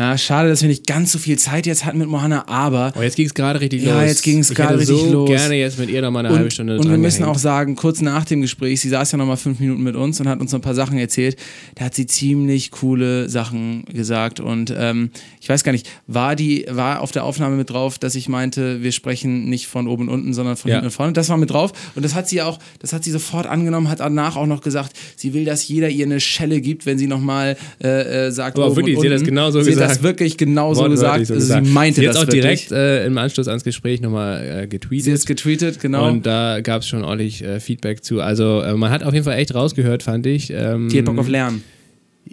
Ja, 0.00 0.16
schade, 0.16 0.48
dass 0.48 0.62
wir 0.62 0.68
nicht 0.70 0.86
ganz 0.86 1.12
so 1.12 1.18
viel 1.18 1.38
Zeit 1.38 1.66
jetzt 1.66 1.84
hatten 1.84 1.98
mit 1.98 2.08
Mohanna, 2.08 2.48
aber 2.48 2.94
Oh, 2.98 3.02
jetzt 3.02 3.16
ging 3.16 3.26
es 3.26 3.34
gerade 3.34 3.60
richtig 3.60 3.82
Ja, 3.82 4.00
los. 4.00 4.08
jetzt 4.08 4.22
ging's 4.22 4.48
Ich 4.48 4.56
gerade 4.56 4.78
richtig 4.78 4.96
so 4.96 5.12
los. 5.12 5.28
gerne 5.28 5.56
jetzt 5.56 5.78
mit 5.78 5.90
ihr 5.90 6.00
noch 6.00 6.10
mal 6.10 6.24
eine 6.24 6.34
halbe 6.34 6.50
Stunde 6.50 6.78
und 6.78 6.88
wir 6.88 6.96
müssen 6.96 7.18
gehängt. 7.18 7.36
auch 7.36 7.38
sagen, 7.38 7.76
kurz 7.76 8.00
nach 8.00 8.24
dem 8.24 8.40
Gespräch, 8.40 8.80
sie 8.80 8.88
saß 8.88 9.12
ja 9.12 9.18
noch 9.18 9.26
mal 9.26 9.36
fünf 9.36 9.60
Minuten 9.60 9.82
mit 9.82 9.96
uns 9.96 10.18
und 10.18 10.26
hat 10.26 10.40
uns 10.40 10.54
ein 10.54 10.62
paar 10.62 10.74
Sachen 10.74 10.96
erzählt. 10.96 11.36
Da 11.74 11.84
hat 11.84 11.94
sie 11.94 12.06
ziemlich 12.06 12.70
coole 12.70 13.28
Sachen 13.28 13.84
gesagt 13.92 14.40
und 14.40 14.72
ähm, 14.74 15.10
ich 15.38 15.50
weiß 15.50 15.64
gar 15.64 15.72
nicht, 15.72 15.86
war 16.06 16.34
die 16.34 16.64
war 16.70 17.02
auf 17.02 17.10
der 17.12 17.24
Aufnahme 17.24 17.56
mit 17.56 17.68
drauf, 17.68 17.98
dass 17.98 18.14
ich 18.14 18.26
meinte, 18.26 18.82
wir 18.82 18.92
sprechen 18.92 19.50
nicht 19.50 19.66
von 19.66 19.86
oben 19.86 20.08
und 20.08 20.14
unten, 20.14 20.32
sondern 20.32 20.56
von 20.56 20.70
Ja. 20.70 20.76
hinten 20.76 20.86
und 20.86 20.92
vorne. 20.92 21.12
Das 21.12 21.28
war 21.28 21.36
mit 21.36 21.50
drauf 21.50 21.72
und 21.94 22.02
das 22.06 22.14
hat 22.14 22.26
sie 22.26 22.40
auch, 22.40 22.58
das 22.78 22.94
hat 22.94 23.04
sie 23.04 23.10
sofort 23.10 23.46
angenommen, 23.46 23.90
hat 23.90 24.00
danach 24.00 24.36
auch 24.36 24.46
noch 24.46 24.62
gesagt, 24.62 24.94
sie 25.16 25.34
will, 25.34 25.44
dass 25.44 25.68
jeder 25.68 25.90
ihr 25.90 26.06
eine 26.06 26.20
Schelle 26.20 26.62
gibt, 26.62 26.86
wenn 26.86 26.96
sie 26.96 27.06
noch 27.06 27.20
mal 27.20 27.58
äh, 27.84 28.28
äh, 28.28 28.30
sagt, 28.32 28.56
Aber 28.56 28.68
oben 28.68 28.76
wirklich, 28.76 28.96
und 28.96 29.02
sie 29.02 29.08
hat 29.08 29.12
das 29.16 29.20
unten. 29.20 29.30
genauso 29.34 29.60
sie 29.60 29.76
hat 29.76 29.89
das 29.90 30.02
wirklich 30.02 30.36
genauso 30.36 30.88
gesagt. 30.88 31.26
so 31.26 31.34
gesagt. 31.34 31.66
sie 31.66 31.72
meinte 31.72 32.00
sie 32.00 32.06
das 32.06 32.16
auch 32.16 32.22
wirklich. 32.22 32.42
direkt 32.42 32.72
äh, 32.72 33.06
im 33.06 33.16
Anschluss 33.18 33.48
ans 33.48 33.64
Gespräch 33.64 34.00
nochmal 34.00 34.62
äh, 34.62 34.66
getweetet. 34.66 35.04
Sie 35.04 35.10
hat 35.12 35.18
es 35.18 35.26
getweetet, 35.26 35.80
genau. 35.80 36.08
Und 36.08 36.26
da 36.26 36.60
gab 36.60 36.82
es 36.82 36.88
schon 36.88 37.04
ordentlich 37.04 37.42
äh, 37.42 37.60
Feedback 37.60 38.04
zu. 38.04 38.20
Also 38.20 38.60
äh, 38.60 38.74
man 38.74 38.90
hat 38.90 39.02
auf 39.02 39.12
jeden 39.12 39.24
Fall 39.24 39.38
echt 39.38 39.54
rausgehört, 39.54 40.02
fand 40.02 40.26
ich. 40.26 40.52
Ähm, 40.52 40.88
die 40.88 40.98
hat 40.98 41.04
Bock 41.04 41.18
auf 41.18 41.28
Lernen. 41.28 41.62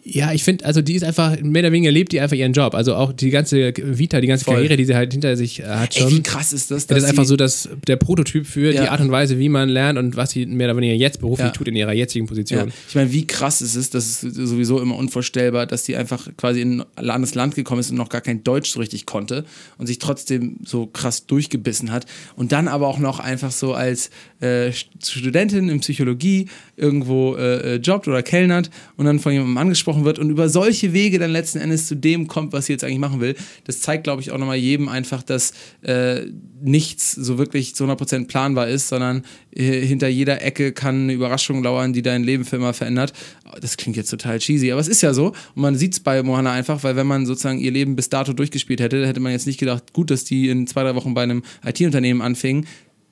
Ja, 0.03 0.31
ich 0.31 0.43
finde, 0.43 0.63
also 0.65 0.81
die 0.81 0.93
ist 0.93 1.03
einfach, 1.03 1.39
mehr 1.41 1.63
oder 1.63 1.71
weniger 1.71 1.91
lebt 1.91 2.11
die 2.13 2.19
einfach 2.21 2.35
ihren 2.35 2.53
Job. 2.53 2.75
Also 2.75 2.95
auch 2.95 3.11
die 3.11 3.29
ganze 3.29 3.73
Vita, 3.75 4.21
die 4.21 4.27
ganze 4.27 4.45
Voll. 4.45 4.55
Karriere, 4.55 4.77
die 4.77 4.85
sie 4.85 4.95
halt 4.95 5.11
hinter 5.11 5.35
sich 5.35 5.59
äh, 5.59 5.63
hat 5.65 5.95
Ey, 5.97 6.01
schon. 6.03 6.11
wie 6.11 6.23
krass 6.23 6.53
ist 6.53 6.71
das? 6.71 6.87
das 6.87 6.99
ist 6.99 7.03
einfach 7.05 7.25
so 7.25 7.35
dass 7.35 7.67
der 7.87 7.95
Prototyp 7.97 8.45
für 8.45 8.71
die 8.71 8.77
Ja. 8.77 8.91
Art 8.91 9.01
und 9.01 9.11
Weise, 9.11 9.37
wie 9.39 9.49
man 9.49 9.67
lernt 9.69 9.97
und 9.99 10.15
was 10.15 10.31
sie 10.31 10.45
mehr 10.45 10.67
oder 10.67 10.77
weniger 10.77 10.93
jetzt 10.93 11.19
beruflich 11.19 11.47
Ja. 11.47 11.51
tut 11.51 11.67
in 11.67 11.75
ihrer 11.75 11.93
jetzigen 11.93 12.25
Ja. 12.25 12.29
Position. 12.29 12.71
Ich 12.87 12.95
meine, 12.95 13.11
wie 13.11 13.25
krass 13.27 13.61
ist 13.61 13.75
es, 13.75 13.89
das 13.89 14.23
ist 14.23 14.35
sowieso 14.35 14.79
immer 14.79 14.95
unvorstellbar, 14.95 15.65
dass 15.65 15.83
die 15.83 15.95
einfach 15.95 16.27
quasi 16.37 16.61
in 16.61 16.83
ein 16.95 17.09
anderes 17.09 17.35
Land 17.35 17.55
gekommen 17.55 17.79
ist 17.81 17.89
und 17.89 17.97
noch 17.97 18.09
gar 18.09 18.21
kein 18.21 18.43
Deutsch 18.43 18.69
so 18.69 18.79
richtig 18.79 19.05
konnte 19.05 19.45
und 19.77 19.87
sich 19.87 19.99
trotzdem 19.99 20.57
so 20.63 20.85
krass 20.85 21.25
durchgebissen 21.25 21.91
hat. 21.91 22.05
Und 22.35 22.51
dann 22.51 22.67
aber 22.67 22.87
auch 22.87 22.99
noch 22.99 23.19
einfach 23.19 23.51
so 23.51 23.73
als 23.73 24.09
äh, 24.41 24.71
Studentin 25.03 25.69
in 25.69 25.79
Psychologie 25.79 26.47
irgendwo 26.77 27.35
äh, 27.35 27.75
äh, 27.75 27.77
jobbt 27.77 28.07
oder 28.07 28.21
kellnert 28.21 28.69
und 28.95 29.05
dann 29.05 29.19
von 29.19 29.31
jemandem 29.33 29.57
angesprochen 29.57 29.76
wird 29.85 30.19
und 30.19 30.29
über 30.29 30.49
solche 30.49 30.93
Wege 30.93 31.19
dann 31.19 31.31
letzten 31.31 31.59
Endes 31.59 31.87
zu 31.87 31.95
dem 31.95 32.27
kommt, 32.27 32.53
was 32.53 32.65
sie 32.65 32.73
jetzt 32.73 32.83
eigentlich 32.83 32.99
machen 32.99 33.19
will. 33.19 33.35
Das 33.65 33.81
zeigt, 33.81 34.03
glaube 34.03 34.21
ich, 34.21 34.31
auch 34.31 34.37
nochmal 34.37 34.57
jedem 34.57 34.89
einfach, 34.89 35.23
dass 35.23 35.53
äh, 35.81 36.21
nichts 36.61 37.11
so 37.11 37.37
wirklich 37.37 37.75
zu 37.75 37.85
100% 37.85 38.27
planbar 38.27 38.67
ist, 38.67 38.87
sondern 38.87 39.23
äh, 39.55 39.81
hinter 39.85 40.07
jeder 40.07 40.41
Ecke 40.41 40.71
kann 40.71 41.03
eine 41.03 41.13
Überraschung 41.13 41.63
lauern, 41.63 41.93
die 41.93 42.01
dein 42.01 42.23
Leben 42.23 42.45
für 42.45 42.55
immer 42.55 42.73
verändert. 42.73 43.13
Das 43.61 43.77
klingt 43.77 43.97
jetzt 43.97 44.09
total 44.09 44.39
cheesy, 44.39 44.71
aber 44.71 44.81
es 44.81 44.87
ist 44.87 45.01
ja 45.01 45.13
so. 45.13 45.27
Und 45.27 45.61
man 45.61 45.75
sieht 45.75 45.93
es 45.93 45.99
bei 45.99 46.21
Mohanna 46.23 46.51
einfach, 46.51 46.83
weil 46.83 46.95
wenn 46.95 47.07
man 47.07 47.25
sozusagen 47.25 47.59
ihr 47.59 47.71
Leben 47.71 47.95
bis 47.95 48.09
dato 48.09 48.33
durchgespielt 48.33 48.79
hätte, 48.79 49.05
hätte 49.07 49.19
man 49.19 49.31
jetzt 49.31 49.47
nicht 49.47 49.59
gedacht, 49.59 49.93
gut, 49.93 50.11
dass 50.11 50.23
die 50.23 50.49
in 50.49 50.67
zwei, 50.67 50.83
drei 50.83 50.95
Wochen 50.95 51.13
bei 51.13 51.23
einem 51.23 51.43
IT-Unternehmen 51.65 52.21
anfingen. 52.21 52.65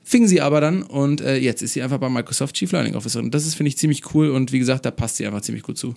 Fing 0.08 0.28
sie 0.28 0.40
aber 0.40 0.62
dann 0.62 0.84
und 0.84 1.22
äh, 1.22 1.38
jetzt 1.38 1.64
ist 1.64 1.74
sie 1.74 1.82
einfach 1.82 1.98
bei 1.98 2.10
Microsoft 2.10 2.56
Chief 2.56 2.72
Learning 2.72 2.94
Officer. 2.94 3.20
Und 3.20 3.34
das 3.34 3.48
ist, 3.48 3.56
finde 3.56 3.70
ich, 3.70 3.78
ziemlich 3.78 4.14
cool 4.14 4.30
und 4.30 4.52
wie 4.52 4.60
gesagt, 4.60 4.86
da 4.86 4.92
passt 4.92 5.18
sie 5.18 5.26
einfach 5.26 5.42
ziemlich 5.42 5.64
gut 5.64 5.80
zu. 5.80 5.96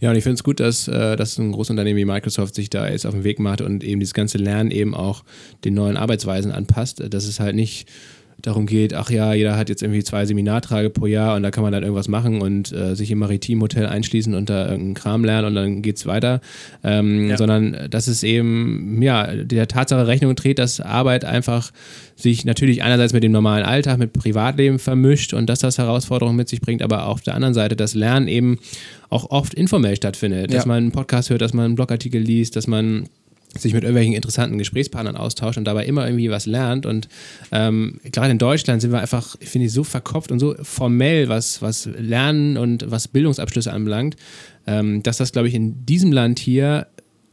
Ja, 0.00 0.10
und 0.10 0.16
ich 0.16 0.22
finde 0.22 0.34
es 0.34 0.44
gut, 0.44 0.60
dass, 0.60 0.88
äh, 0.88 1.16
dass 1.16 1.38
ein 1.38 1.52
großes 1.52 1.70
Unternehmen 1.70 1.98
wie 1.98 2.04
Microsoft 2.04 2.54
sich 2.54 2.70
da 2.70 2.88
jetzt 2.88 3.06
auf 3.06 3.14
den 3.14 3.24
Weg 3.24 3.38
macht 3.38 3.60
und 3.60 3.84
eben 3.84 4.00
dieses 4.00 4.14
ganze 4.14 4.38
Lernen 4.38 4.70
eben 4.70 4.94
auch 4.94 5.24
den 5.64 5.74
neuen 5.74 5.96
Arbeitsweisen 5.96 6.52
anpasst. 6.52 7.02
Dass 7.12 7.24
es 7.24 7.40
halt 7.40 7.56
nicht 7.56 7.88
darum 8.40 8.66
geht, 8.66 8.94
ach 8.94 9.10
ja, 9.10 9.32
jeder 9.34 9.56
hat 9.56 9.68
jetzt 9.68 9.82
irgendwie 9.82 10.04
zwei 10.04 10.24
Seminartage 10.24 10.90
pro 10.90 11.06
Jahr 11.06 11.34
und 11.36 11.42
da 11.42 11.50
kann 11.50 11.64
man 11.64 11.72
dann 11.72 11.82
irgendwas 11.82 12.06
machen 12.06 12.40
und 12.40 12.70
äh, 12.72 12.94
sich 12.94 13.10
im 13.10 13.18
Maritimhotel 13.18 13.86
einschließen 13.86 14.32
und 14.34 14.48
da 14.48 14.66
irgendeinen 14.68 14.94
Kram 14.94 15.24
lernen 15.24 15.48
und 15.48 15.54
dann 15.56 15.82
geht's 15.82 16.06
weiter. 16.06 16.40
Ähm, 16.84 17.30
Ja. 17.30 17.36
Sondern 17.36 17.76
dass 17.90 18.06
es 18.06 18.22
eben, 18.22 19.02
ja, 19.02 19.26
der 19.34 19.66
Tatsache 19.66 20.06
Rechnung 20.06 20.36
trägt, 20.36 20.60
dass 20.60 20.80
Arbeit 20.80 21.24
einfach 21.24 21.72
sich 22.14 22.44
natürlich 22.44 22.82
einerseits 22.82 23.12
mit 23.12 23.22
dem 23.24 23.32
normalen 23.32 23.64
Alltag, 23.64 23.98
mit 23.98 24.12
Privatleben 24.12 24.78
vermischt 24.78 25.34
und 25.34 25.46
dass 25.50 25.58
das 25.58 25.78
Herausforderungen 25.78 26.36
mit 26.36 26.48
sich 26.48 26.60
bringt, 26.60 26.82
aber 26.82 27.06
auf 27.06 27.22
der 27.22 27.34
anderen 27.34 27.54
Seite 27.54 27.74
das 27.76 27.94
Lernen 27.94 28.28
eben 28.28 28.58
auch 29.10 29.30
oft 29.30 29.52
informell 29.54 29.96
stattfindet. 29.96 30.52
Dass 30.52 30.64
Ja. 30.64 30.68
man 30.68 30.76
einen 30.78 30.92
Podcast 30.92 31.30
hört, 31.30 31.40
dass 31.40 31.54
man 31.54 31.64
einen 31.64 31.74
Blogartikel 31.74 32.20
liest, 32.22 32.54
dass 32.56 32.66
man 32.68 33.08
sich 33.56 33.72
mit 33.72 33.82
irgendwelchen 33.82 34.14
interessanten 34.14 34.58
Gesprächspartnern 34.58 35.16
austauscht 35.16 35.58
und 35.58 35.64
dabei 35.64 35.86
immer 35.86 36.06
irgendwie 36.06 36.30
was 36.30 36.46
lernt. 36.46 36.86
Und 36.86 37.08
ähm, 37.50 38.00
gerade 38.04 38.30
in 38.30 38.38
Deutschland 38.38 38.82
sind 38.82 38.92
wir 38.92 39.00
einfach, 39.00 39.36
finde 39.40 39.66
ich, 39.66 39.72
so 39.72 39.84
verkopft 39.84 40.30
und 40.30 40.38
so 40.38 40.54
formell, 40.62 41.28
was, 41.28 41.62
was 41.62 41.86
Lernen 41.86 42.56
und 42.56 42.90
was 42.90 43.08
Bildungsabschlüsse 43.08 43.72
anbelangt, 43.72 44.16
ähm, 44.66 45.02
dass 45.02 45.16
das, 45.16 45.32
glaube 45.32 45.48
ich, 45.48 45.54
in 45.54 45.86
diesem 45.86 46.12
Land 46.12 46.38
hier 46.38 46.86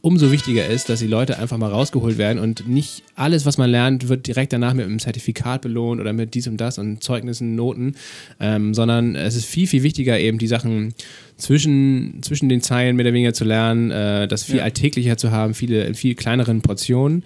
umso 0.06 0.30
wichtiger 0.30 0.64
ist, 0.68 0.88
dass 0.88 1.00
die 1.00 1.08
Leute 1.08 1.36
einfach 1.36 1.58
mal 1.58 1.68
rausgeholt 1.68 2.16
werden 2.16 2.38
und 2.38 2.68
nicht 2.68 3.02
alles, 3.16 3.44
was 3.44 3.58
man 3.58 3.68
lernt, 3.68 4.08
wird 4.08 4.28
direkt 4.28 4.52
danach 4.52 4.72
mit 4.72 4.84
einem 4.86 5.00
Zertifikat 5.00 5.62
belohnt 5.62 6.00
oder 6.00 6.12
mit 6.12 6.34
dies 6.34 6.46
und 6.46 6.58
das 6.58 6.78
und 6.78 7.02
Zeugnissen, 7.02 7.56
Noten, 7.56 7.96
ähm, 8.38 8.72
sondern 8.72 9.16
es 9.16 9.34
ist 9.34 9.46
viel, 9.46 9.66
viel 9.66 9.82
wichtiger, 9.82 10.16
eben 10.16 10.38
die 10.38 10.46
Sachen 10.46 10.94
zwischen, 11.38 12.22
zwischen 12.22 12.48
den 12.48 12.60
Zeilen 12.60 12.94
mehr 12.94 13.06
oder 13.06 13.14
weniger 13.14 13.34
zu 13.34 13.42
lernen, 13.44 13.90
äh, 13.90 14.28
das 14.28 14.44
viel 14.44 14.58
Ja. 14.58 14.62
alltäglicher 14.62 15.16
zu 15.16 15.32
haben, 15.32 15.54
viele 15.54 15.82
in 15.82 15.96
viel 15.96 16.14
kleineren 16.14 16.60
Portionen. 16.60 17.24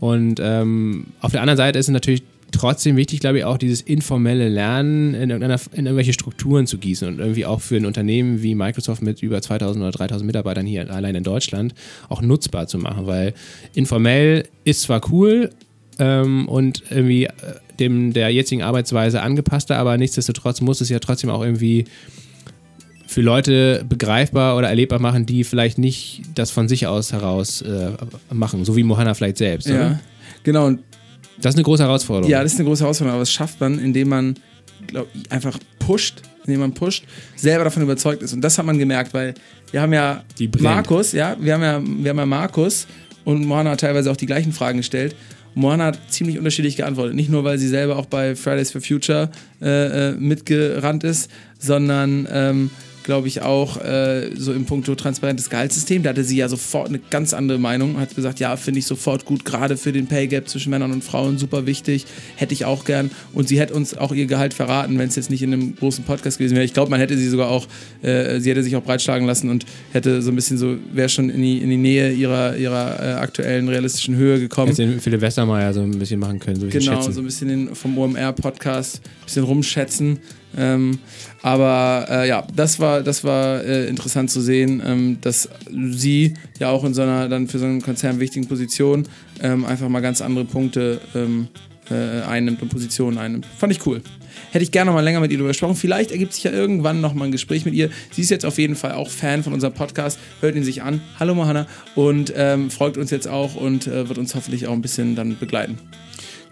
Und 0.00 0.40
ähm, 0.42 1.08
auf 1.20 1.32
der 1.32 1.42
anderen 1.42 1.58
Seite 1.58 1.78
ist 1.78 1.88
es 1.88 1.92
natürlich 1.92 2.22
trotzdem 2.52 2.96
wichtig, 2.96 3.20
glaube 3.20 3.38
ich, 3.38 3.44
auch 3.44 3.58
dieses 3.58 3.80
informelle 3.80 4.48
Lernen 4.48 5.14
in, 5.14 5.30
in 5.30 5.40
irgendwelche 5.40 6.12
Strukturen 6.12 6.66
zu 6.66 6.78
gießen 6.78 7.08
und 7.08 7.18
irgendwie 7.18 7.46
auch 7.46 7.60
für 7.60 7.76
ein 7.76 7.86
Unternehmen 7.86 8.42
wie 8.42 8.54
Microsoft 8.54 9.02
mit 9.02 9.22
über 9.22 9.42
2000 9.42 9.82
oder 9.82 9.92
3000 9.92 10.26
Mitarbeitern 10.26 10.66
hier 10.66 10.90
allein 10.92 11.14
in 11.14 11.24
Deutschland 11.24 11.74
auch 12.08 12.22
nutzbar 12.22 12.66
zu 12.66 12.78
machen, 12.78 13.06
weil 13.06 13.34
informell 13.74 14.44
ist 14.64 14.82
zwar 14.82 15.00
cool 15.10 15.50
ähm, 15.98 16.48
und 16.48 16.84
irgendwie 16.90 17.24
äh, 17.24 17.30
dem 17.80 18.12
der 18.12 18.30
jetzigen 18.30 18.62
Arbeitsweise 18.62 19.22
angepasster, 19.22 19.76
aber 19.76 19.96
nichtsdestotrotz 19.96 20.60
muss 20.60 20.80
es 20.80 20.88
ja 20.88 20.98
trotzdem 20.98 21.30
auch 21.30 21.42
irgendwie 21.42 21.86
für 23.06 23.20
Leute 23.20 23.84
begreifbar 23.88 24.56
oder 24.56 24.68
erlebbar 24.68 24.98
machen, 24.98 25.26
die 25.26 25.44
vielleicht 25.44 25.78
nicht 25.78 26.22
das 26.34 26.50
von 26.50 26.68
sich 26.68 26.86
aus 26.86 27.12
heraus 27.12 27.62
äh, 27.62 27.90
machen, 28.32 28.64
so 28.64 28.76
wie 28.76 28.82
Mohanna 28.82 29.14
vielleicht 29.14 29.36
selbst. 29.36 29.68
Ja, 29.68 29.74
Oder? 29.74 30.00
genau. 30.42 30.66
Und 30.66 30.80
Das 31.42 31.54
ist 31.54 31.58
eine 31.58 31.64
große 31.64 31.82
Herausforderung. 31.82 32.30
Ja, 32.30 32.42
das 32.42 32.52
ist 32.52 32.58
eine 32.58 32.68
große 32.68 32.82
Herausforderung, 32.82 33.14
aber 33.14 33.22
das 33.22 33.32
schafft 33.32 33.60
man, 33.60 33.78
indem 33.78 34.08
man 34.08 34.36
glaub, 34.86 35.08
einfach 35.28 35.58
pusht, 35.78 36.22
indem 36.46 36.60
man 36.60 36.72
pusht, 36.72 37.04
selber 37.36 37.64
davon 37.64 37.82
überzeugt 37.82 38.22
ist. 38.22 38.32
Und 38.32 38.40
das 38.40 38.58
hat 38.58 38.64
man 38.64 38.78
gemerkt, 38.78 39.12
weil 39.12 39.34
wir 39.70 39.82
haben 39.82 39.92
ja. 39.92 40.24
Markus, 40.60 41.12
ja, 41.12 41.36
wir 41.38 41.54
haben 41.54 41.62
ja, 41.62 41.82
wir 41.82 42.10
haben 42.10 42.18
ja 42.18 42.26
Markus 42.26 42.86
und 43.24 43.44
Moana 43.44 43.70
hat 43.70 43.80
teilweise 43.80 44.10
auch 44.10 44.16
die 44.16 44.26
gleichen 44.26 44.52
Fragen 44.52 44.78
gestellt. 44.78 45.16
Moana 45.54 45.86
hat 45.86 45.98
ziemlich 46.08 46.38
unterschiedlich 46.38 46.76
geantwortet. 46.76 47.14
Nicht 47.14 47.28
nur, 47.28 47.44
weil 47.44 47.58
sie 47.58 47.68
selber 47.68 47.96
auch 47.96 48.06
bei 48.06 48.34
Fridays 48.34 48.70
for 48.70 48.80
Future 48.80 49.30
äh, 49.60 50.10
äh, 50.10 50.12
mitgerannt 50.12 51.04
ist, 51.04 51.30
sondern 51.58 52.26
ähm, 52.30 52.70
glaube 53.04 53.28
ich, 53.28 53.42
auch 53.42 53.76
äh, 53.82 54.30
so 54.36 54.52
im 54.52 54.64
Punkto 54.64 54.94
transparentes 54.94 55.50
Gehaltssystem. 55.50 56.02
Da 56.02 56.10
hatte 56.10 56.24
sie 56.24 56.36
ja 56.36 56.48
sofort 56.48 56.88
eine 56.88 56.98
ganz 57.10 57.34
andere 57.34 57.58
Meinung. 57.58 57.98
Hat 57.98 58.14
gesagt, 58.14 58.40
ja, 58.40 58.56
finde 58.56 58.78
ich 58.80 58.86
sofort 58.86 59.24
gut, 59.24 59.44
gerade 59.44 59.76
für 59.76 59.92
den 59.92 60.06
Pay 60.06 60.26
Gap 60.28 60.48
zwischen 60.48 60.70
Männern 60.70 60.92
und 60.92 61.02
Frauen 61.04 61.38
super 61.38 61.66
wichtig. 61.66 62.06
Hätte 62.36 62.54
ich 62.54 62.64
auch 62.64 62.84
gern. 62.84 63.10
Und 63.32 63.48
sie 63.48 63.58
hätte 63.60 63.74
uns 63.74 63.96
auch 63.96 64.12
ihr 64.12 64.26
Gehalt 64.26 64.54
verraten, 64.54 64.98
wenn 64.98 65.08
es 65.08 65.16
jetzt 65.16 65.30
nicht 65.30 65.42
in 65.42 65.52
einem 65.52 65.76
großen 65.76 66.04
Podcast 66.04 66.38
gewesen 66.38 66.54
wäre. 66.54 66.64
Ich 66.64 66.74
glaube, 66.74 66.90
man 66.90 67.00
hätte 67.00 67.16
sie 67.16 67.28
sogar 67.28 67.48
auch, 67.48 67.66
äh, 68.02 68.38
sie 68.40 68.50
hätte 68.50 68.62
sich 68.62 68.76
auch 68.76 68.82
breitschlagen 68.82 69.26
lassen 69.26 69.50
und 69.50 69.66
hätte 69.92 70.22
so 70.22 70.30
ein 70.30 70.36
bisschen 70.36 70.58
so, 70.58 70.76
wäre 70.92 71.08
schon 71.08 71.30
in 71.30 71.42
die, 71.42 71.58
in 71.58 71.70
die 71.70 71.76
Nähe 71.76 72.12
ihrer, 72.12 72.56
ihrer 72.56 73.00
äh, 73.00 73.12
aktuellen 73.14 73.68
realistischen 73.68 74.16
Höhe 74.16 74.38
gekommen. 74.40 74.68
Hätte 74.68 74.86
den 74.86 75.00
Philipp 75.00 75.20
Westermeier 75.20 75.72
so 75.74 75.80
ein 75.82 75.98
bisschen 75.98 76.20
machen 76.20 76.38
können, 76.38 76.56
so 76.56 76.62
wie 76.62 76.76
ich 76.76 76.84
Genau, 76.84 76.96
schätzen. 76.96 77.12
so 77.12 77.20
ein 77.20 77.24
bisschen 77.26 77.48
den, 77.48 77.74
vom 77.74 77.96
OMR-Podcast, 77.98 79.00
ein 79.04 79.24
bisschen 79.24 79.44
rumschätzen. 79.44 80.18
Ähm, 80.56 80.98
aber 81.42 82.06
äh, 82.10 82.28
ja, 82.28 82.46
das 82.54 82.78
war, 82.78 83.02
das 83.02 83.24
war 83.24 83.64
äh, 83.64 83.86
interessant 83.86 84.30
zu 84.30 84.40
sehen, 84.40 84.82
ähm, 84.84 85.18
dass 85.20 85.48
sie 85.70 86.34
ja 86.58 86.70
auch 86.70 86.84
in 86.84 86.94
so 86.94 87.02
einer 87.02 87.28
dann 87.28 87.48
für 87.48 87.58
so 87.58 87.64
einen 87.64 87.82
Konzern 87.82 88.20
wichtigen 88.20 88.46
Position 88.46 89.08
ähm, 89.42 89.64
einfach 89.64 89.88
mal 89.88 90.00
ganz 90.00 90.20
andere 90.20 90.44
Punkte 90.44 91.00
ähm, 91.14 91.48
äh, 91.90 92.22
einnimmt 92.22 92.62
und 92.62 92.68
Positionen 92.68 93.18
einnimmt. 93.18 93.46
Fand 93.58 93.72
ich 93.72 93.86
cool. 93.86 94.02
Hätte 94.50 94.64
ich 94.64 94.70
gerne 94.70 94.90
noch 94.90 94.94
mal 94.94 95.02
länger 95.02 95.20
mit 95.20 95.30
ihr 95.30 95.38
darüber 95.38 95.48
gesprochen. 95.48 95.76
Vielleicht 95.76 96.10
ergibt 96.10 96.34
sich 96.34 96.44
ja 96.44 96.52
irgendwann 96.52 97.00
noch 97.00 97.14
mal 97.14 97.24
ein 97.24 97.32
Gespräch 97.32 97.64
mit 97.64 97.74
ihr. 97.74 97.90
Sie 98.10 98.22
ist 98.22 98.30
jetzt 98.30 98.44
auf 98.44 98.58
jeden 98.58 98.76
Fall 98.76 98.92
auch 98.92 99.08
Fan 99.08 99.42
von 99.42 99.52
unserem 99.52 99.72
Podcast. 99.72 100.18
Hört 100.40 100.56
ihn 100.56 100.64
sich 100.64 100.82
an. 100.82 101.00
Hallo 101.18 101.34
Mohanna. 101.34 101.66
Und 101.94 102.32
ähm, 102.36 102.70
folgt 102.70 102.98
uns 102.98 103.10
jetzt 103.10 103.28
auch 103.28 103.54
und 103.54 103.86
äh, 103.86 104.08
wird 104.08 104.18
uns 104.18 104.34
hoffentlich 104.34 104.66
auch 104.66 104.72
ein 104.72 104.82
bisschen 104.82 105.16
dann 105.16 105.38
begleiten. 105.38 105.78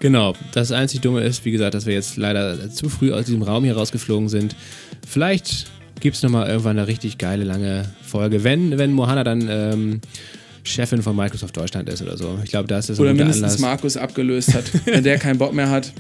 Genau, 0.01 0.35
das 0.53 0.73
einzig 0.73 1.03
Dumme 1.03 1.21
ist, 1.23 1.45
wie 1.45 1.51
gesagt, 1.51 1.75
dass 1.75 1.87
wir 1.87 1.93
jetzt 1.95 2.17
leider 2.17 2.71
zu 2.71 2.89
früh 2.89 3.13
aus 3.13 3.27
diesem 3.27 3.43
Raum 3.43 3.65
hier 3.65 3.77
rausgeflogen 3.77 4.29
sind. 4.29 4.57
Vielleicht 5.07 5.67
gibt 6.01 6.17
es 6.17 6.23
nochmal 6.23 6.49
irgendwann 6.49 6.79
eine 6.79 6.89
richtig 6.89 7.19
geile, 7.19 7.45
lange 7.45 7.85
Folge, 8.03 8.43
wenn, 8.43 8.79
wenn 8.79 8.93
Mohanna 8.93 9.25
dann 9.25 9.47
ähm, 9.51 10.01
Chefin 10.63 11.03
von 11.03 11.15
Microsoft 11.15 11.55
Deutschland 11.57 11.89
ist 11.91 12.01
oder 12.03 12.17
so. 12.17 12.39
Ich 12.43 12.51
glaube, 12.51 12.67
da 12.69 12.79
ist 12.79 12.89
das 12.89 12.99
ein 12.99 13.03
Oder 13.03 13.13
mindestens 13.15 13.45
Anlass. 13.45 13.59
Markus 13.59 13.97
abgelöst 13.97 14.55
hat. 14.55 14.65
Wenn 14.87 15.05
der 15.05 15.19
keinen 15.19 15.39
Bock 15.39 15.53
mehr 15.53 15.71
hat, 15.71 15.93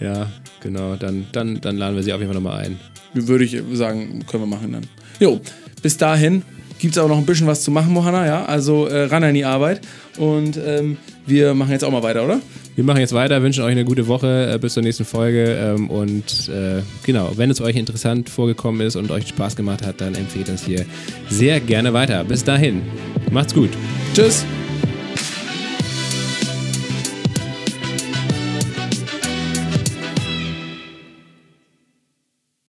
Ja, 0.00 0.30
genau, 0.60 0.96
dann, 0.96 1.26
dann, 1.32 1.60
dann 1.60 1.76
laden 1.78 1.96
wir 1.96 2.02
sie 2.02 2.12
auf 2.12 2.20
jeden 2.20 2.32
Fall 2.32 2.40
nochmal 2.42 2.64
ein. 2.64 2.78
würde 3.14 3.44
ich 3.44 3.56
sagen, 3.72 4.24
können 4.26 4.42
wir 4.42 4.46
machen 4.46 4.72
dann. 4.72 4.86
Jo, 5.20 5.40
bis 5.82 5.96
dahin, 5.96 6.42
gibt 6.78 6.96
es 6.96 7.02
auch 7.02 7.08
noch 7.08 7.18
ein 7.18 7.26
bisschen 7.26 7.46
was 7.46 7.62
zu 7.62 7.70
machen, 7.70 7.92
Mohanna, 7.92 8.26
ja. 8.26 8.44
Also 8.44 8.86
äh, 8.86 9.04
ran 9.04 9.24
an 9.24 9.34
die 9.34 9.44
Arbeit. 9.44 9.80
Und 10.18 10.58
ähm, 10.64 10.96
wir 11.26 11.54
machen 11.54 11.72
jetzt 11.72 11.84
auch 11.84 11.90
mal 11.90 12.02
weiter, 12.02 12.24
oder? 12.24 12.40
Wir 12.74 12.84
machen 12.84 13.00
jetzt 13.00 13.12
weiter, 13.12 13.40
wünschen 13.42 13.62
euch 13.62 13.72
eine 13.72 13.84
gute 13.84 14.08
Woche 14.08 14.52
äh, 14.52 14.58
bis 14.58 14.74
zur 14.74 14.82
nächsten 14.82 15.04
Folge. 15.04 15.44
Ähm, 15.44 15.90
und 15.90 16.48
äh, 16.48 16.82
genau, 17.04 17.32
wenn 17.36 17.50
es 17.50 17.60
euch 17.60 17.76
interessant 17.76 18.28
vorgekommen 18.28 18.80
ist 18.80 18.96
und 18.96 19.10
euch 19.10 19.28
Spaß 19.28 19.54
gemacht 19.56 19.86
hat, 19.86 20.00
dann 20.00 20.14
empfehlt 20.14 20.48
uns 20.48 20.64
hier 20.64 20.84
sehr 21.30 21.60
gerne 21.60 21.92
weiter. 21.92 22.24
Bis 22.24 22.42
dahin, 22.42 22.82
macht's 23.30 23.54
gut. 23.54 23.70
Tschüss. 24.14 24.44